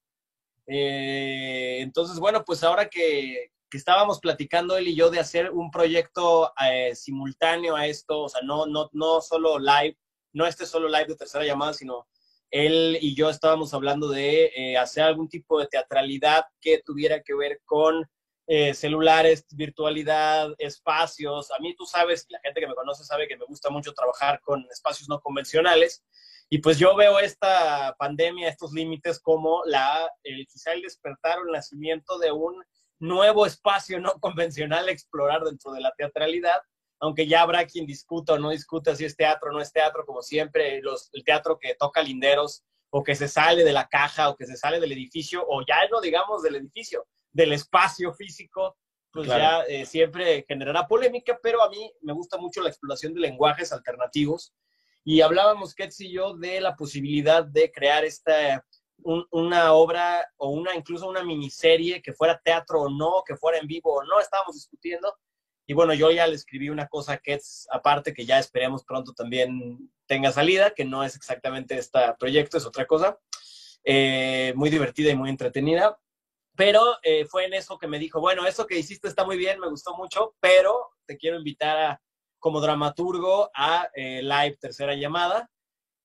Eh, 0.66 1.80
entonces, 1.80 2.18
bueno, 2.18 2.44
pues 2.44 2.64
ahora 2.64 2.88
que, 2.88 3.50
que, 3.70 3.78
estábamos 3.78 4.20
platicando 4.20 4.76
él 4.76 4.88
y 4.88 4.94
yo 4.94 5.10
de 5.10 5.18
hacer 5.20 5.50
un 5.50 5.70
proyecto 5.70 6.52
eh, 6.64 6.94
simultáneo 6.94 7.76
a 7.76 7.86
esto, 7.86 8.20
o 8.20 8.28
sea, 8.28 8.42
no, 8.42 8.66
no, 8.66 8.88
no 8.92 9.20
solo 9.20 9.58
live, 9.58 9.96
no 10.32 10.46
este 10.46 10.66
solo 10.66 10.88
live 10.88 11.06
de 11.06 11.16
tercera 11.16 11.44
llamada, 11.44 11.74
sino 11.74 12.06
él 12.52 12.98
y 13.00 13.16
yo 13.16 13.30
estábamos 13.30 13.74
hablando 13.74 14.08
de 14.08 14.52
eh, 14.54 14.76
hacer 14.76 15.04
algún 15.04 15.28
tipo 15.28 15.58
de 15.58 15.66
teatralidad 15.66 16.44
que 16.60 16.82
tuviera 16.84 17.22
que 17.22 17.34
ver 17.34 17.60
con 17.64 18.06
eh, 18.46 18.74
celulares, 18.74 19.46
virtualidad, 19.52 20.50
espacios. 20.58 21.50
A 21.50 21.58
mí 21.60 21.74
tú 21.74 21.86
sabes, 21.86 22.26
la 22.28 22.38
gente 22.40 22.60
que 22.60 22.66
me 22.66 22.74
conoce 22.74 23.04
sabe 23.04 23.26
que 23.26 23.38
me 23.38 23.46
gusta 23.46 23.70
mucho 23.70 23.92
trabajar 23.94 24.40
con 24.42 24.64
espacios 24.70 25.08
no 25.08 25.20
convencionales. 25.20 26.04
Y 26.50 26.58
pues 26.58 26.78
yo 26.78 26.94
veo 26.94 27.18
esta 27.18 27.96
pandemia, 27.98 28.50
estos 28.50 28.72
límites 28.72 29.18
como 29.18 29.62
la, 29.64 30.10
quizá 30.22 30.72
el 30.72 30.82
despertar 30.82 31.38
o 31.38 31.46
el 31.46 31.52
nacimiento 31.52 32.18
de 32.18 32.32
un 32.32 32.62
nuevo 32.98 33.46
espacio 33.46 33.98
no 33.98 34.12
convencional 34.20 34.88
a 34.88 34.92
explorar 34.92 35.42
dentro 35.42 35.72
de 35.72 35.80
la 35.80 35.92
teatralidad 35.96 36.60
aunque 37.02 37.26
ya 37.26 37.42
habrá 37.42 37.66
quien 37.66 37.84
discuta 37.84 38.34
o 38.34 38.38
no 38.38 38.50
discuta 38.50 38.94
si 38.94 39.04
es 39.04 39.16
teatro 39.16 39.50
o 39.50 39.52
no 39.52 39.60
es 39.60 39.72
teatro, 39.72 40.06
como 40.06 40.22
siempre, 40.22 40.80
los, 40.82 41.10
el 41.12 41.24
teatro 41.24 41.58
que 41.58 41.74
toca 41.74 42.00
linderos 42.00 42.62
o 42.90 43.02
que 43.02 43.16
se 43.16 43.26
sale 43.26 43.64
de 43.64 43.72
la 43.72 43.88
caja 43.88 44.28
o 44.28 44.36
que 44.36 44.46
se 44.46 44.56
sale 44.56 44.78
del 44.78 44.92
edificio, 44.92 45.44
o 45.48 45.66
ya 45.66 45.88
no 45.90 46.00
digamos 46.00 46.42
del 46.42 46.54
edificio, 46.54 47.04
del 47.32 47.54
espacio 47.54 48.14
físico, 48.14 48.76
pues 49.10 49.26
ya 49.26 49.62
eh, 49.62 49.84
siempre 49.84 50.44
generará 50.46 50.86
polémica, 50.86 51.36
pero 51.42 51.60
a 51.62 51.68
mí 51.68 51.92
me 52.02 52.12
gusta 52.12 52.38
mucho 52.38 52.62
la 52.62 52.68
exploración 52.68 53.12
de 53.14 53.20
lenguajes 53.20 53.72
alternativos. 53.72 54.54
Y 55.04 55.22
hablábamos, 55.22 55.74
Ketz 55.74 56.00
y 56.02 56.12
yo, 56.12 56.34
de 56.34 56.60
la 56.60 56.76
posibilidad 56.76 57.44
de 57.44 57.72
crear 57.72 58.04
esta, 58.04 58.64
una 59.02 59.72
obra 59.72 60.24
o 60.36 60.50
una 60.50 60.76
incluso 60.76 61.08
una 61.08 61.24
miniserie 61.24 62.00
que 62.00 62.12
fuera 62.12 62.40
teatro 62.44 62.82
o 62.82 62.88
no, 62.88 63.24
que 63.26 63.36
fuera 63.36 63.58
en 63.58 63.66
vivo 63.66 63.92
o 63.92 64.04
no, 64.04 64.20
estábamos 64.20 64.54
discutiendo, 64.54 65.12
y 65.72 65.74
bueno, 65.74 65.94
yo 65.94 66.10
ya 66.10 66.26
le 66.26 66.34
escribí 66.34 66.68
una 66.68 66.86
cosa 66.86 67.16
que 67.16 67.32
es 67.32 67.66
aparte, 67.70 68.12
que 68.12 68.26
ya 68.26 68.38
esperemos 68.38 68.84
pronto 68.84 69.14
también 69.14 69.90
tenga 70.04 70.30
salida, 70.30 70.74
que 70.74 70.84
no 70.84 71.02
es 71.02 71.16
exactamente 71.16 71.78
este 71.78 71.98
proyecto, 72.18 72.58
es 72.58 72.66
otra 72.66 72.86
cosa, 72.86 73.18
eh, 73.82 74.52
muy 74.54 74.68
divertida 74.68 75.10
y 75.10 75.16
muy 75.16 75.30
entretenida. 75.30 75.98
Pero 76.54 76.98
eh, 77.02 77.24
fue 77.24 77.46
en 77.46 77.54
eso 77.54 77.78
que 77.78 77.86
me 77.86 77.98
dijo, 77.98 78.20
bueno, 78.20 78.46
eso 78.46 78.66
que 78.66 78.78
hiciste 78.78 79.08
está 79.08 79.24
muy 79.24 79.38
bien, 79.38 79.60
me 79.60 79.70
gustó 79.70 79.96
mucho, 79.96 80.34
pero 80.40 80.90
te 81.06 81.16
quiero 81.16 81.38
invitar 81.38 81.78
a, 81.78 82.02
como 82.38 82.60
dramaturgo 82.60 83.50
a 83.54 83.88
eh, 83.94 84.20
Live 84.22 84.58
Tercera 84.60 84.94
Llamada. 84.94 85.50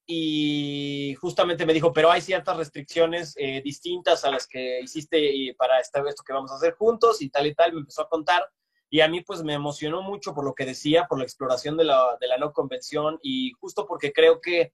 Y 0.06 1.14
justamente 1.20 1.66
me 1.66 1.74
dijo, 1.74 1.92
pero 1.92 2.10
hay 2.10 2.22
ciertas 2.22 2.56
restricciones 2.56 3.36
distintas 3.66 4.24
a 4.24 4.32
las 4.32 4.48
que 4.48 4.80
hiciste 4.80 5.54
para 5.58 5.82
esto 5.82 6.24
que 6.26 6.32
vamos 6.32 6.50
a 6.54 6.56
hacer 6.56 6.76
juntos 6.76 7.22
y 7.22 7.30
tal 7.30 7.48
y 7.48 7.54
tal. 7.54 7.74
Me 7.74 7.80
empezó 7.82 8.04
a 8.04 8.08
contar 8.08 8.50
y 8.90 9.02
a 9.02 9.08
mí 9.08 9.22
pues 9.22 9.44
me 9.44 9.54
emocionó 9.54 10.02
mucho 10.02 10.34
por 10.34 10.46
lo 10.46 10.54
que 10.54 10.66
decía, 10.66 11.06
por 11.08 11.18
la 11.18 11.24
exploración 11.24 11.78
de 11.78 11.86
la, 11.86 12.18
de 12.20 12.28
la 12.28 12.38
no 12.38 12.54
convención 12.54 13.20
y 13.22 13.52
justo 13.60 13.86
porque 13.86 14.14
creo 14.14 14.40
que 14.42 14.74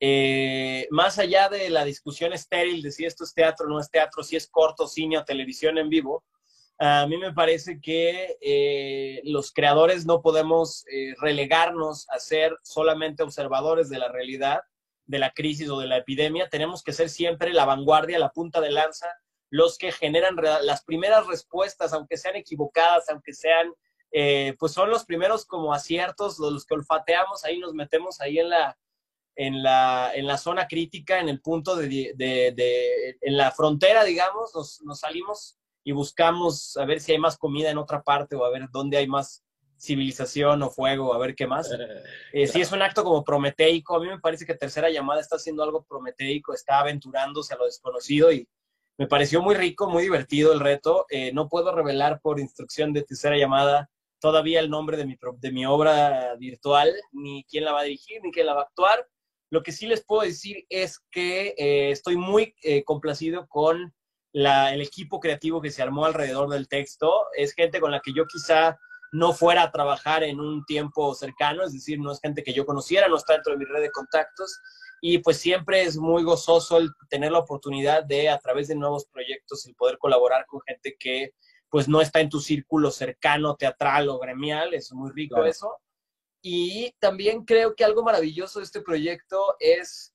eh, 0.00 0.86
más 0.90 1.18
allá 1.18 1.48
de 1.48 1.70
la 1.70 1.84
discusión 1.84 2.32
estéril 2.32 2.82
de 2.82 2.90
si 2.90 3.04
esto 3.04 3.24
es 3.24 3.32
teatro 3.32 3.66
o 3.66 3.68
no 3.70 3.80
es 3.80 3.90
teatro, 3.90 4.22
si 4.22 4.36
es 4.36 4.48
corto, 4.48 4.86
cine 4.86 5.18
o 5.18 5.24
televisión 5.24 5.78
en 5.78 5.88
vivo, 5.88 6.24
a 6.78 7.06
mí 7.06 7.16
me 7.16 7.32
parece 7.32 7.80
que 7.80 8.36
eh, 8.40 9.20
los 9.24 9.52
creadores 9.52 10.06
no 10.06 10.20
podemos 10.20 10.84
eh, 10.90 11.14
relegarnos 11.20 12.08
a 12.10 12.18
ser 12.18 12.58
solamente 12.62 13.22
observadores 13.22 13.88
de 13.88 13.98
la 13.98 14.10
realidad, 14.10 14.60
de 15.06 15.18
la 15.18 15.30
crisis 15.30 15.68
o 15.70 15.78
de 15.78 15.86
la 15.86 15.98
epidemia. 15.98 16.48
Tenemos 16.48 16.82
que 16.82 16.92
ser 16.92 17.08
siempre 17.08 17.52
la 17.52 17.64
vanguardia, 17.64 18.18
la 18.18 18.30
punta 18.30 18.60
de 18.60 18.72
lanza 18.72 19.06
los 19.54 19.78
que 19.78 19.92
generan 19.92 20.34
las 20.62 20.82
primeras 20.82 21.28
respuestas, 21.28 21.92
aunque 21.92 22.16
sean 22.16 22.34
equivocadas, 22.34 23.08
aunque 23.08 23.32
sean, 23.32 23.72
eh, 24.10 24.56
pues 24.58 24.72
son 24.72 24.90
los 24.90 25.04
primeros 25.04 25.46
como 25.46 25.72
aciertos, 25.72 26.40
los 26.40 26.66
que 26.66 26.74
olfateamos, 26.74 27.44
ahí 27.44 27.60
nos 27.60 27.72
metemos 27.72 28.20
ahí 28.20 28.40
en 28.40 28.48
la, 28.48 28.76
en 29.36 29.62
la, 29.62 30.10
en 30.12 30.26
la 30.26 30.38
zona 30.38 30.66
crítica, 30.66 31.20
en 31.20 31.28
el 31.28 31.40
punto 31.40 31.76
de, 31.76 31.86
de, 32.16 32.52
de 32.56 33.16
en 33.20 33.36
la 33.36 33.52
frontera, 33.52 34.02
digamos, 34.02 34.52
nos, 34.56 34.82
nos, 34.82 34.98
salimos 34.98 35.56
y 35.84 35.92
buscamos 35.92 36.76
a 36.76 36.84
ver 36.84 36.98
si 37.00 37.12
hay 37.12 37.18
más 37.18 37.38
comida 37.38 37.70
en 37.70 37.78
otra 37.78 38.02
parte 38.02 38.34
o 38.34 38.44
a 38.44 38.50
ver 38.50 38.66
dónde 38.72 38.96
hay 38.96 39.06
más 39.06 39.44
civilización 39.78 40.64
o 40.64 40.70
fuego, 40.70 41.14
a 41.14 41.18
ver 41.18 41.36
qué 41.36 41.46
más. 41.46 41.70
Eh, 42.32 42.48
Si 42.48 42.60
es 42.60 42.72
un 42.72 42.82
acto 42.82 43.04
como 43.04 43.22
prometeico, 43.22 43.94
a 43.94 44.00
mí 44.00 44.08
me 44.08 44.18
parece 44.18 44.46
que 44.46 44.56
Tercera 44.56 44.90
Llamada 44.90 45.20
está 45.20 45.36
haciendo 45.36 45.62
algo 45.62 45.84
prometeico, 45.84 46.52
está 46.52 46.80
aventurándose 46.80 47.54
a 47.54 47.56
lo 47.56 47.66
desconocido 47.66 48.32
y, 48.32 48.48
me 48.96 49.06
pareció 49.06 49.42
muy 49.42 49.54
rico, 49.54 49.88
muy 49.88 50.04
divertido 50.04 50.52
el 50.52 50.60
reto. 50.60 51.06
Eh, 51.10 51.32
no 51.32 51.48
puedo 51.48 51.74
revelar 51.74 52.20
por 52.20 52.38
instrucción 52.38 52.92
de 52.92 53.02
tercera 53.02 53.36
llamada 53.36 53.90
todavía 54.20 54.60
el 54.60 54.70
nombre 54.70 54.96
de 54.96 55.52
mi, 55.52 55.66
obra 55.66 56.34
virtual, 56.36 56.94
ni 57.12 57.44
quién 57.44 57.64
la 57.64 57.72
va 57.72 57.80
a 57.80 57.84
dirigir, 57.84 58.22
ni 58.22 58.32
quién 58.32 58.46
la 58.46 58.54
va 58.54 58.62
a 58.62 58.64
actuar. 58.64 59.06
Lo 59.50 59.62
que 59.62 59.72
sí 59.72 59.86
les 59.86 60.04
puedo 60.04 60.22
decir 60.22 60.64
es 60.70 60.98
que 61.10 61.54
eh, 61.58 61.90
estoy 61.90 62.16
muy 62.16 62.54
eh, 62.62 62.84
complacido 62.84 63.46
con 63.48 63.92
el 64.32 64.80
equipo 64.80 65.20
creativo 65.20 65.60
que 65.60 65.70
se 65.70 65.82
armó 65.82 66.06
alrededor 66.06 66.48
del 66.48 66.68
texto. 66.68 67.26
Es 67.36 67.52
gente 67.52 67.80
con 67.80 67.90
la 67.90 68.00
que 68.00 68.12
yo 68.14 68.24
quizá 68.26 68.78
no 69.12 69.32
fuera 69.32 69.62
a 69.62 69.70
trabajar 69.70 70.24
en 70.24 70.40
un 70.40 70.64
tiempo 70.64 71.14
cercano, 71.14 71.62
es 71.62 71.72
decir, 71.72 72.00
no 72.00 72.10
es 72.10 72.20
gente 72.20 72.42
que 72.42 72.52
yo 72.52 72.66
conociera, 72.66 73.06
no 73.08 73.16
está 73.16 73.34
dentro 73.34 73.52
de 73.52 73.58
mi 73.58 73.64
red 73.64 73.82
de 73.82 73.92
contactos, 73.92 74.58
y 75.00 75.18
pues 75.18 75.38
siempre 75.38 75.82
es 75.82 75.96
muy 75.96 76.22
gozoso 76.22 76.78
el 76.78 76.90
tener 77.08 77.32
la 77.32 77.40
oportunidad 77.40 78.04
de 78.04 78.28
a 78.28 78.38
través 78.38 78.68
de 78.68 78.74
nuevos 78.74 79.06
proyectos 79.06 79.66
el 79.66 79.74
poder 79.74 79.98
colaborar 79.98 80.46
con 80.46 80.60
gente 80.66 80.96
que 80.98 81.32
pues 81.68 81.88
no 81.88 82.00
está 82.00 82.20
en 82.20 82.28
tu 82.28 82.40
círculo 82.40 82.90
cercano, 82.90 83.56
teatral 83.56 84.08
o 84.08 84.18
gremial, 84.18 84.74
es 84.74 84.92
muy 84.92 85.10
rico 85.10 85.44
eso. 85.44 85.76
Y 86.40 86.94
también 87.00 87.44
creo 87.44 87.74
que 87.74 87.84
algo 87.84 88.02
maravilloso 88.02 88.60
de 88.60 88.64
este 88.64 88.80
proyecto 88.80 89.56
es 89.58 90.14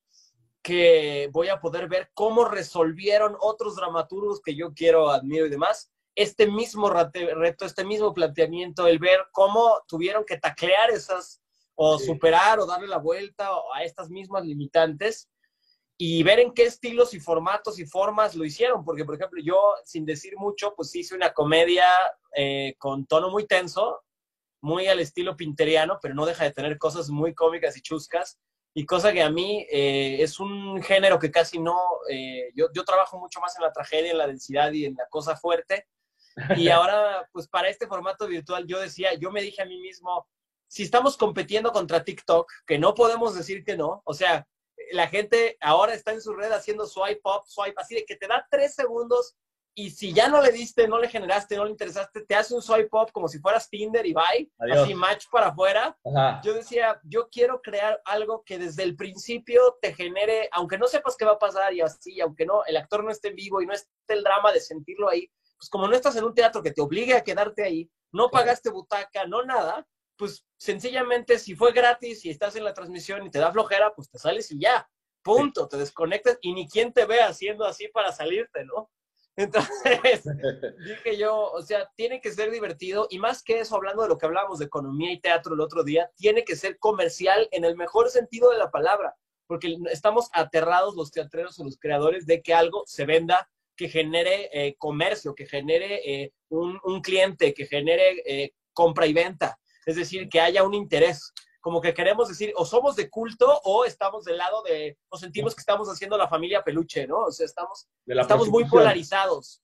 que 0.62 1.30
voy 1.32 1.50
a 1.50 1.60
poder 1.60 1.88
ver 1.88 2.12
cómo 2.14 2.46
resolvieron 2.46 3.36
otros 3.40 3.76
dramaturgos 3.76 4.42
que 4.42 4.56
yo 4.56 4.74
quiero, 4.74 5.10
admiro 5.10 5.48
y 5.48 5.50
demás, 5.50 5.92
este 6.16 6.48
mismo 6.48 6.90
reto, 6.90 7.66
este 7.66 7.84
mismo 7.84 8.14
planteamiento, 8.14 8.88
el 8.88 9.00
ver 9.00 9.20
cómo 9.32 9.82
tuvieron 9.88 10.26
que 10.26 10.38
taclear 10.38 10.92
esas 10.92 11.42
o 11.82 11.98
superar 11.98 12.60
o 12.60 12.66
darle 12.66 12.88
la 12.88 12.98
vuelta 12.98 13.50
a 13.74 13.86
estas 13.86 14.10
mismas 14.10 14.44
limitantes 14.44 15.30
y 15.98 16.22
ver 16.24 16.42
en 16.42 16.54
qué 16.54 16.64
estilos 16.64 17.14
y 17.14 17.22
formatos 17.22 17.80
y 17.80 17.86
formas 17.86 18.36
lo 18.36 18.44
hicieron, 18.44 18.84
porque 18.84 19.06
por 19.06 19.16
ejemplo 19.16 19.42
yo, 19.42 19.76
sin 19.86 20.04
decir 20.04 20.34
mucho, 20.36 20.74
pues 20.76 20.94
hice 20.94 21.16
una 21.16 21.32
comedia 21.32 21.88
eh, 22.36 22.76
con 22.80 23.06
tono 23.06 23.30
muy 23.30 23.48
tenso, 23.48 24.02
muy 24.62 24.88
al 24.88 25.00
estilo 25.00 25.38
pinteriano, 25.38 26.00
pero 26.02 26.14
no 26.14 26.26
deja 26.26 26.44
de 26.44 26.52
tener 26.52 26.78
cosas 26.78 27.10
muy 27.10 27.34
cómicas 27.34 27.78
y 27.78 27.82
chuscas, 27.82 28.38
y 28.74 28.86
cosa 28.86 29.14
que 29.14 29.24
a 29.24 29.30
mí 29.30 29.66
eh, 29.72 30.18
es 30.22 30.42
un 30.42 30.84
género 30.84 31.18
que 31.18 31.32
casi 31.32 31.60
no, 31.60 31.80
eh, 32.10 32.52
yo, 32.56 32.68
yo 32.76 32.84
trabajo 32.84 33.18
mucho 33.18 33.40
más 33.40 33.56
en 33.56 33.64
la 33.64 33.72
tragedia, 33.72 34.12
en 34.12 34.18
la 34.18 34.28
densidad 34.28 34.70
y 34.74 34.84
en 34.84 34.96
la 34.96 35.08
cosa 35.10 35.38
fuerte, 35.38 35.88
y 36.58 36.68
ahora, 36.70 37.26
pues 37.32 37.48
para 37.48 37.70
este 37.70 37.88
formato 37.88 38.28
virtual, 38.28 38.68
yo 38.68 38.82
decía, 38.82 39.14
yo 39.14 39.32
me 39.32 39.42
dije 39.42 39.62
a 39.62 39.66
mí 39.66 39.80
mismo, 39.80 40.28
si 40.70 40.84
estamos 40.84 41.18
compitiendo 41.18 41.72
contra 41.72 42.04
TikTok, 42.04 42.50
que 42.66 42.78
no 42.78 42.94
podemos 42.94 43.36
decir 43.36 43.64
que 43.64 43.76
no, 43.76 44.02
o 44.06 44.14
sea, 44.14 44.48
la 44.92 45.08
gente 45.08 45.58
ahora 45.60 45.94
está 45.94 46.14
en 46.14 46.22
su 46.22 46.34
red 46.34 46.52
haciendo 46.52 46.86
swipe 46.86 47.22
up, 47.26 47.44
swipe, 47.46 47.76
así 47.78 47.96
de 47.96 48.06
que 48.06 48.16
te 48.16 48.28
da 48.28 48.48
tres 48.50 48.76
segundos 48.76 49.36
y 49.76 49.92
si 49.92 50.14
ya 50.14 50.28
no 50.28 50.42
le 50.42 50.52
diste, 50.52 50.88
no 50.88 51.00
le 51.00 51.08
generaste, 51.08 51.56
no 51.56 51.64
le 51.66 51.72
interesaste, 51.72 52.22
te 52.22 52.36
hace 52.36 52.54
un 52.54 52.62
swipe 52.62 52.90
up 52.92 53.12
como 53.12 53.28
si 53.28 53.40
fueras 53.40 53.70
Tinder 53.70 54.06
y 54.06 54.14
bye, 54.14 54.52
así 54.74 54.94
match 54.94 55.26
para 55.32 55.48
afuera. 55.48 55.98
Yo 56.44 56.54
decía, 56.54 57.00
yo 57.04 57.30
quiero 57.30 57.62
crear 57.62 58.00
algo 58.06 58.44
que 58.44 58.58
desde 58.58 58.84
el 58.84 58.96
principio 58.96 59.78
te 59.82 59.94
genere, 59.94 60.50
aunque 60.52 60.78
no 60.78 60.88
sepas 60.88 61.16
qué 61.18 61.26
va 61.26 61.34
a 61.34 61.40
pasar 61.40 61.74
y 61.74 61.82
así, 61.82 62.20
aunque 62.20 62.46
no, 62.46 62.64
el 62.66 62.78
actor 62.78 63.04
no 63.04 63.12
esté 63.12 63.30
en 63.30 63.36
vivo 63.36 63.62
y 63.62 63.66
no 63.66 63.74
esté 63.74 63.90
el 64.10 64.24
drama 64.24 64.52
de 64.52 64.60
sentirlo 64.60 65.10
ahí, 65.10 65.32
pues 65.58 65.70
como 65.70 65.88
no 65.88 65.96
estás 65.96 66.16
en 66.16 66.26
un 66.26 66.36
teatro 66.36 66.62
que 66.62 66.72
te 66.72 66.82
obligue 66.82 67.16
a 67.16 67.24
quedarte 67.24 67.64
ahí, 67.64 67.90
no 68.12 68.30
pagaste 68.30 68.70
butaca, 68.70 69.26
no 69.28 69.44
nada, 69.44 69.88
pues 70.20 70.46
sencillamente 70.58 71.40
si 71.40 71.56
fue 71.56 71.72
gratis 71.72 72.26
y 72.26 72.30
estás 72.30 72.58
en 72.58 72.66
la 72.66 72.74
transmisión 72.74 73.26
y 73.26 73.32
te 73.32 73.40
da 73.40 73.54
flojera, 73.54 73.94
pues 73.96 74.12
te 74.12 74.20
sales 74.20 74.52
y 74.52 74.60
ya, 74.60 74.88
punto, 75.24 75.70
te 75.70 75.78
desconectas 75.78 76.38
y 76.42 76.52
ni 76.54 76.68
quien 76.68 76.92
te 76.92 77.06
ve 77.06 77.22
haciendo 77.22 77.66
así 77.66 77.88
para 77.88 78.12
salirte, 78.12 78.66
¿no? 78.66 78.92
Entonces, 79.38 80.24
dije 80.86 81.18
yo, 81.18 81.50
o 81.52 81.62
sea, 81.62 81.90
tiene 81.96 82.20
que 82.20 82.34
ser 82.34 82.52
divertido 82.52 83.08
y 83.10 83.18
más 83.18 83.42
que 83.42 83.62
eso, 83.62 83.78
hablando 83.78 84.04
de 84.04 84.10
lo 84.10 84.18
que 84.18 84.26
hablábamos 84.26 84.60
de 84.60 84.66
economía 84.66 85.14
y 85.14 85.22
teatro 85.22 85.54
el 85.54 85.62
otro 85.62 85.86
día, 85.86 86.12
tiene 86.18 86.44
que 86.44 86.58
ser 86.58 86.78
comercial 86.80 87.48
en 87.52 87.64
el 87.64 87.78
mejor 87.78 88.10
sentido 88.10 88.52
de 88.52 88.58
la 88.58 88.72
palabra, 88.72 89.16
porque 89.48 89.78
estamos 89.90 90.30
aterrados 90.34 90.98
los 90.98 91.12
teatreros 91.12 91.58
o 91.60 91.64
los 91.64 91.78
creadores 91.78 92.26
de 92.26 92.42
que 92.42 92.54
algo 92.54 92.84
se 92.86 93.06
venda, 93.06 93.50
que 93.78 93.88
genere 93.88 94.50
eh, 94.52 94.76
comercio, 94.78 95.34
que 95.34 95.46
genere 95.46 96.02
eh, 96.04 96.34
un, 96.50 96.78
un, 96.84 97.02
cliente, 97.02 97.54
que 97.54 97.66
genere 97.66 98.22
eh, 98.26 98.52
compra 98.74 99.08
y 99.08 99.14
venta, 99.14 99.59
es 99.90 99.96
decir, 99.96 100.30
que 100.30 100.40
haya 100.40 100.64
un 100.64 100.74
interés 100.74 101.34
como 101.62 101.82
que 101.82 101.94
queremos 101.94 102.30
decir, 102.30 102.54
o 102.56 102.66
somos 102.66 102.96
de 102.96 103.10
culto 103.10 103.60
o 103.64 103.84
estamos 103.84 104.24
del 104.24 104.38
lado 104.38 104.64
de, 104.64 104.98
o 105.10 105.18
sentimos 105.18 105.54
que 105.54 105.60
estamos 105.60 105.90
haciendo 105.90 106.18
la 106.18 106.28
familia 106.28 106.64
peluche, 106.64 107.06
¿no? 107.06 107.26
O 107.26 107.32
sea, 107.32 107.46
estamos, 107.46 107.88
estamos 108.06 108.48
muy 108.50 108.66
polarizados. 108.66 109.62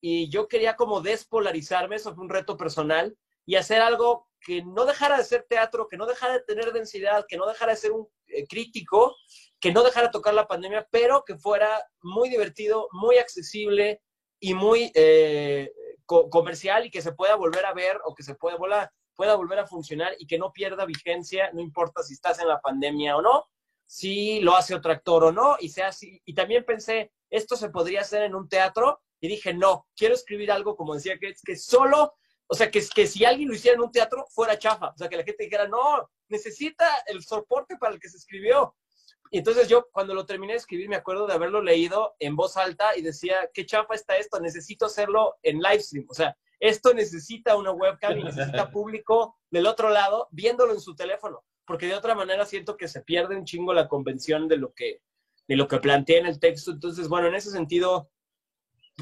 Y 0.00 0.28
yo 0.30 0.48
quería 0.48 0.76
como 0.76 1.00
despolarizarme, 1.00 1.96
eso 1.96 2.14
fue 2.14 2.24
un 2.24 2.30
reto 2.30 2.56
personal, 2.56 3.16
y 3.46 3.56
hacer 3.56 3.82
algo 3.82 4.28
que 4.40 4.62
no 4.64 4.84
dejara 4.86 5.18
de 5.18 5.24
ser 5.24 5.46
teatro, 5.48 5.86
que 5.88 5.96
no 5.96 6.06
dejara 6.06 6.34
de 6.34 6.42
tener 6.42 6.72
densidad, 6.72 7.26
que 7.28 7.36
no 7.36 7.46
dejara 7.46 7.72
de 7.72 7.78
ser 7.78 7.92
un 7.92 8.08
eh, 8.26 8.46
crítico, 8.46 9.14
que 9.60 9.72
no 9.72 9.82
dejara 9.82 10.08
de 10.08 10.12
tocar 10.12 10.34
la 10.34 10.46
pandemia, 10.46 10.86
pero 10.90 11.24
que 11.24 11.36
fuera 11.36 11.82
muy 12.02 12.28
divertido, 12.28 12.88
muy 12.92 13.16
accesible 13.18 14.02
y 14.40 14.54
muy 14.54 14.92
eh, 14.94 15.72
comercial 16.06 16.86
y 16.86 16.90
que 16.90 17.02
se 17.02 17.12
pueda 17.12 17.34
volver 17.36 17.64
a 17.64 17.72
ver 17.72 17.98
o 18.04 18.14
que 18.14 18.22
se 18.22 18.34
pueda 18.34 18.56
volar 18.56 18.90
pueda 19.14 19.34
volver 19.36 19.58
a 19.58 19.66
funcionar 19.66 20.14
y 20.18 20.26
que 20.26 20.38
no 20.38 20.52
pierda 20.52 20.84
vigencia, 20.84 21.50
no 21.52 21.60
importa 21.60 22.02
si 22.02 22.14
estás 22.14 22.38
en 22.40 22.48
la 22.48 22.60
pandemia 22.60 23.16
o 23.16 23.22
no, 23.22 23.46
si 23.86 24.40
lo 24.40 24.56
hace 24.56 24.74
otro 24.74 24.92
actor 24.92 25.24
o 25.24 25.32
no, 25.32 25.56
y 25.60 25.68
sea 25.68 25.88
así. 25.88 26.20
Y 26.24 26.34
también 26.34 26.64
pensé, 26.64 27.12
esto 27.30 27.56
se 27.56 27.70
podría 27.70 28.00
hacer 28.00 28.22
en 28.22 28.34
un 28.34 28.48
teatro, 28.48 29.00
y 29.20 29.28
dije, 29.28 29.54
no, 29.54 29.86
quiero 29.96 30.14
escribir 30.14 30.52
algo, 30.52 30.76
como 30.76 30.94
decía 30.94 31.18
que, 31.18 31.32
que 31.44 31.56
solo, 31.56 32.12
o 32.46 32.54
sea, 32.54 32.70
que, 32.70 32.84
que 32.94 33.06
si 33.06 33.24
alguien 33.24 33.48
lo 33.48 33.54
hiciera 33.54 33.76
en 33.76 33.82
un 33.82 33.90
teatro, 33.90 34.26
fuera 34.28 34.58
chafa, 34.58 34.88
o 34.90 34.98
sea, 34.98 35.08
que 35.08 35.16
la 35.16 35.24
gente 35.24 35.44
dijera, 35.44 35.66
no, 35.66 36.10
necesita 36.28 36.86
el 37.06 37.22
soporte 37.22 37.76
para 37.78 37.94
el 37.94 38.00
que 38.00 38.10
se 38.10 38.18
escribió. 38.18 38.76
Y 39.30 39.38
entonces 39.38 39.66
yo, 39.66 39.88
cuando 39.92 40.12
lo 40.12 40.26
terminé 40.26 40.52
de 40.52 40.58
escribir, 40.58 40.88
me 40.88 40.96
acuerdo 40.96 41.26
de 41.26 41.32
haberlo 41.32 41.62
leído 41.62 42.14
en 42.18 42.36
voz 42.36 42.56
alta 42.56 42.96
y 42.96 43.02
decía, 43.02 43.50
qué 43.54 43.64
chafa 43.64 43.94
está 43.94 44.16
esto, 44.16 44.38
necesito 44.40 44.86
hacerlo 44.86 45.36
en 45.42 45.58
live 45.58 45.80
stream, 45.80 46.06
o 46.10 46.14
sea, 46.14 46.36
esto 46.64 46.94
necesita 46.94 47.56
una 47.56 47.72
webcam 47.72 48.18
y 48.18 48.24
necesita 48.24 48.70
público 48.70 49.38
del 49.50 49.66
otro 49.66 49.90
lado 49.90 50.28
viéndolo 50.30 50.72
en 50.72 50.80
su 50.80 50.96
teléfono, 50.96 51.44
porque 51.66 51.86
de 51.86 51.94
otra 51.94 52.14
manera 52.14 52.46
siento 52.46 52.78
que 52.78 52.88
se 52.88 53.02
pierde 53.02 53.36
un 53.36 53.44
chingo 53.44 53.74
la 53.74 53.86
convención 53.86 54.48
de 54.48 54.56
lo 54.56 54.72
que, 54.72 55.02
de 55.46 55.56
lo 55.56 55.68
que 55.68 55.78
plantea 55.78 56.20
en 56.20 56.26
el 56.26 56.40
texto. 56.40 56.70
Entonces, 56.70 57.06
bueno, 57.08 57.28
en 57.28 57.34
ese 57.34 57.50
sentido, 57.50 58.08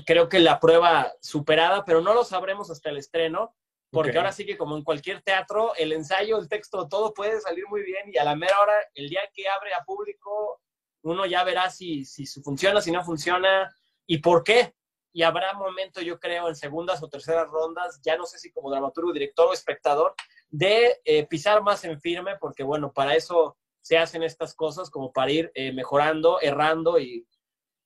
creo 0.04 0.28
que 0.28 0.40
la 0.40 0.58
prueba 0.58 1.12
superada, 1.20 1.84
pero 1.84 2.00
no 2.00 2.14
lo 2.14 2.24
sabremos 2.24 2.68
hasta 2.68 2.90
el 2.90 2.96
estreno, 2.96 3.54
porque 3.92 4.16
ahora 4.16 4.32
sí 4.32 4.44
que 4.44 4.58
como 4.58 4.76
en 4.76 4.82
cualquier 4.82 5.22
teatro, 5.22 5.72
el 5.76 5.92
ensayo, 5.92 6.38
el 6.38 6.48
texto, 6.48 6.88
todo 6.88 7.14
puede 7.14 7.40
salir 7.40 7.64
muy 7.68 7.84
bien 7.84 8.10
y 8.12 8.18
a 8.18 8.24
la 8.24 8.34
mera 8.34 8.58
hora, 8.60 8.74
el 8.94 9.08
día 9.08 9.20
que 9.32 9.48
abre 9.48 9.72
a 9.72 9.84
público, 9.84 10.60
uno 11.02 11.26
ya 11.26 11.44
verá 11.44 11.70
si, 11.70 12.04
si 12.04 12.26
funciona, 12.42 12.80
si 12.80 12.90
no 12.90 13.04
funciona 13.04 13.72
y 14.06 14.18
por 14.18 14.42
qué 14.42 14.74
y 15.12 15.22
habrá 15.22 15.52
momento, 15.52 16.00
yo 16.00 16.18
creo, 16.18 16.48
en 16.48 16.56
segundas 16.56 17.02
o 17.02 17.08
terceras 17.08 17.48
rondas, 17.50 18.00
ya 18.02 18.16
no 18.16 18.24
sé 18.24 18.38
si 18.38 18.50
como 18.50 18.70
dramaturgo, 18.70 19.12
director 19.12 19.48
o 19.48 19.52
espectador, 19.52 20.14
de 20.48 21.00
eh, 21.04 21.26
pisar 21.26 21.62
más 21.62 21.84
en 21.84 22.00
firme, 22.00 22.36
porque 22.40 22.62
bueno, 22.62 22.92
para 22.92 23.14
eso 23.14 23.56
se 23.82 23.98
hacen 23.98 24.22
estas 24.22 24.54
cosas, 24.54 24.88
como 24.88 25.12
para 25.12 25.30
ir 25.30 25.50
eh, 25.54 25.72
mejorando, 25.72 26.40
errando 26.40 26.98
y, 26.98 27.26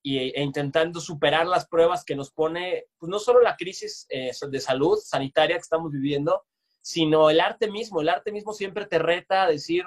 e 0.04 0.40
intentando 0.40 1.00
superar 1.00 1.46
las 1.46 1.66
pruebas 1.66 2.04
que 2.04 2.14
nos 2.14 2.30
pone, 2.30 2.84
pues 2.96 3.10
no 3.10 3.18
solo 3.18 3.40
la 3.40 3.56
crisis 3.56 4.06
eh, 4.08 4.30
de 4.48 4.60
salud 4.60 4.98
sanitaria 5.02 5.56
que 5.56 5.62
estamos 5.62 5.90
viviendo, 5.90 6.44
sino 6.80 7.28
el 7.28 7.40
arte 7.40 7.68
mismo. 7.68 8.00
El 8.00 8.08
arte 8.08 8.30
mismo 8.30 8.52
siempre 8.52 8.86
te 8.86 9.00
reta 9.00 9.42
a 9.42 9.48
decir, 9.48 9.84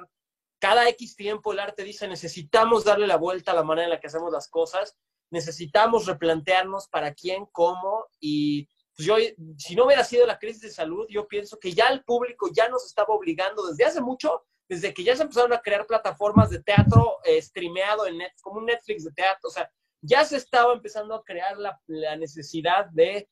cada 0.59 0.89
X 0.89 1.15
tiempo 1.15 1.53
el 1.53 1.59
arte 1.59 1.85
dice, 1.85 2.05
necesitamos 2.09 2.83
darle 2.83 3.07
la 3.07 3.15
vuelta 3.15 3.51
a 3.51 3.55
la 3.55 3.63
manera 3.63 3.85
en 3.85 3.91
la 3.91 3.99
que 4.01 4.07
hacemos 4.07 4.29
las 4.29 4.49
cosas 4.49 4.97
necesitamos 5.31 6.05
replantearnos 6.05 6.87
para 6.87 7.13
quién, 7.13 7.45
cómo 7.51 8.07
y 8.19 8.67
pues 8.95 9.07
yo, 9.07 9.15
si 9.57 9.75
no 9.75 9.85
hubiera 9.85 10.03
sido 10.03 10.25
la 10.25 10.37
crisis 10.37 10.61
de 10.61 10.71
salud, 10.71 11.07
yo 11.09 11.25
pienso 11.25 11.57
que 11.57 11.71
ya 11.71 11.87
el 11.87 12.03
público 12.03 12.49
ya 12.53 12.67
nos 12.67 12.85
estaba 12.85 13.13
obligando 13.13 13.65
desde 13.65 13.85
hace 13.85 14.01
mucho, 14.01 14.43
desde 14.67 14.93
que 14.93 15.05
ya 15.05 15.15
se 15.15 15.23
empezaron 15.23 15.53
a 15.53 15.61
crear 15.61 15.87
plataformas 15.87 16.49
de 16.49 16.61
teatro 16.61 17.17
eh, 17.23 17.41
streameado 17.41 18.05
en 18.07 18.17
net, 18.17 18.33
como 18.41 18.59
un 18.59 18.65
Netflix 18.65 19.05
de 19.05 19.11
teatro, 19.11 19.47
o 19.47 19.51
sea, 19.51 19.71
ya 20.01 20.25
se 20.25 20.35
estaba 20.35 20.73
empezando 20.73 21.15
a 21.15 21.23
crear 21.23 21.57
la, 21.57 21.79
la 21.87 22.17
necesidad 22.17 22.87
de 22.87 23.29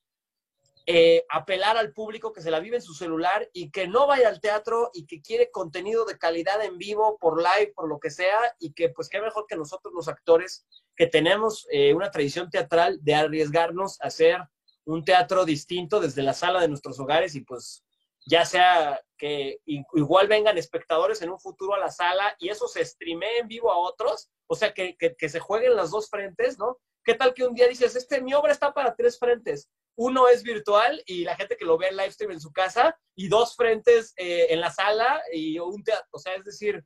eh, 0.89 1.25
apelar 1.27 1.75
al 1.75 1.91
público 1.91 2.31
que 2.31 2.41
se 2.41 2.49
la 2.49 2.61
vive 2.61 2.77
en 2.77 2.81
su 2.81 2.93
celular 2.93 3.49
y 3.51 3.71
que 3.71 3.89
no 3.89 4.07
vaya 4.07 4.29
al 4.29 4.39
teatro 4.39 4.89
y 4.93 5.05
que 5.05 5.21
quiere 5.21 5.51
contenido 5.51 6.05
de 6.05 6.17
calidad 6.17 6.63
en 6.63 6.77
vivo, 6.77 7.17
por 7.19 7.41
live, 7.41 7.73
por 7.75 7.89
lo 7.89 7.99
que 7.99 8.09
sea, 8.09 8.39
y 8.57 8.71
que 8.71 8.87
pues 8.87 9.09
qué 9.09 9.19
mejor 9.19 9.45
que 9.47 9.57
nosotros 9.57 9.93
los 9.93 10.07
actores 10.07 10.65
que 10.95 11.07
tenemos 11.07 11.67
eh, 11.71 11.93
una 11.93 12.09
tradición 12.09 12.49
teatral 12.49 12.99
de 13.01 13.15
arriesgarnos 13.15 13.99
a 14.01 14.07
hacer 14.07 14.39
un 14.85 15.03
teatro 15.03 15.43
distinto 15.43 15.99
desde 15.99 16.23
la 16.23 16.33
sala 16.33 16.61
de 16.61 16.69
nuestros 16.69 16.97
hogares 17.01 17.35
y 17.35 17.41
pues 17.41 17.83
ya 18.25 18.45
sea 18.45 19.01
que 19.17 19.59
igual 19.65 20.29
vengan 20.29 20.57
espectadores 20.57 21.21
en 21.21 21.31
un 21.31 21.39
futuro 21.39 21.73
a 21.73 21.79
la 21.79 21.91
sala 21.91 22.33
y 22.39 22.47
eso 22.47 22.69
se 22.69 22.85
streamee 22.85 23.39
en 23.41 23.49
vivo 23.49 23.71
a 23.71 23.77
otros, 23.77 24.29
o 24.47 24.55
sea, 24.55 24.73
que, 24.73 24.95
que, 24.95 25.29
se 25.29 25.39
jueguen 25.41 25.75
las 25.75 25.91
dos 25.91 26.09
frentes, 26.09 26.57
¿no? 26.57 26.77
¿Qué 27.07 27.15
tal 27.15 27.33
que 27.33 27.45
un 27.45 27.53
día 27.53 27.69
dices, 27.69 27.95
este, 27.95 28.21
mi 28.21 28.33
obra 28.33 28.51
está 28.51 28.73
para 28.73 28.93
tres 28.93 29.17
frentes? 29.17 29.69
Uno 29.95 30.27
es 30.27 30.43
virtual 30.43 31.01
y 31.05 31.23
la 31.23 31.37
gente 31.37 31.55
que 31.55 31.63
lo 31.63 31.77
ve 31.77 31.87
en 31.87 31.95
live 31.95 32.11
stream 32.11 32.33
en 32.33 32.41
su 32.41 32.51
casa 32.51 32.99
y 33.15 33.29
dos 33.29 33.55
frentes 33.55 34.13
eh, 34.17 34.47
en 34.49 34.59
la 34.59 34.71
sala 34.71 35.21
y 35.31 35.57
un 35.57 35.81
teatro, 35.85 36.05
o 36.11 36.19
sea, 36.19 36.33
es 36.35 36.43
decir, 36.43 36.83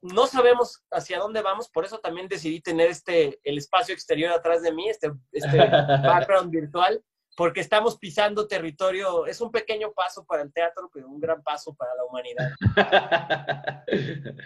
no 0.00 0.28
sabemos 0.28 0.84
hacia 0.92 1.18
dónde 1.18 1.42
vamos, 1.42 1.68
por 1.70 1.84
eso 1.84 1.98
también 1.98 2.28
decidí 2.28 2.60
tener 2.60 2.88
este, 2.88 3.40
el 3.42 3.58
espacio 3.58 3.92
exterior 3.92 4.30
atrás 4.30 4.62
de 4.62 4.72
mí, 4.72 4.88
este, 4.88 5.10
este 5.32 5.58
background 5.58 6.52
virtual, 6.52 7.02
porque 7.36 7.58
estamos 7.58 7.98
pisando 7.98 8.46
territorio, 8.46 9.26
es 9.26 9.40
un 9.40 9.50
pequeño 9.50 9.92
paso 9.92 10.24
para 10.24 10.42
el 10.42 10.52
teatro, 10.52 10.88
pero 10.94 11.08
un 11.08 11.18
gran 11.18 11.42
paso 11.42 11.74
para 11.74 11.96
la 11.96 12.04
humanidad. 12.04 12.52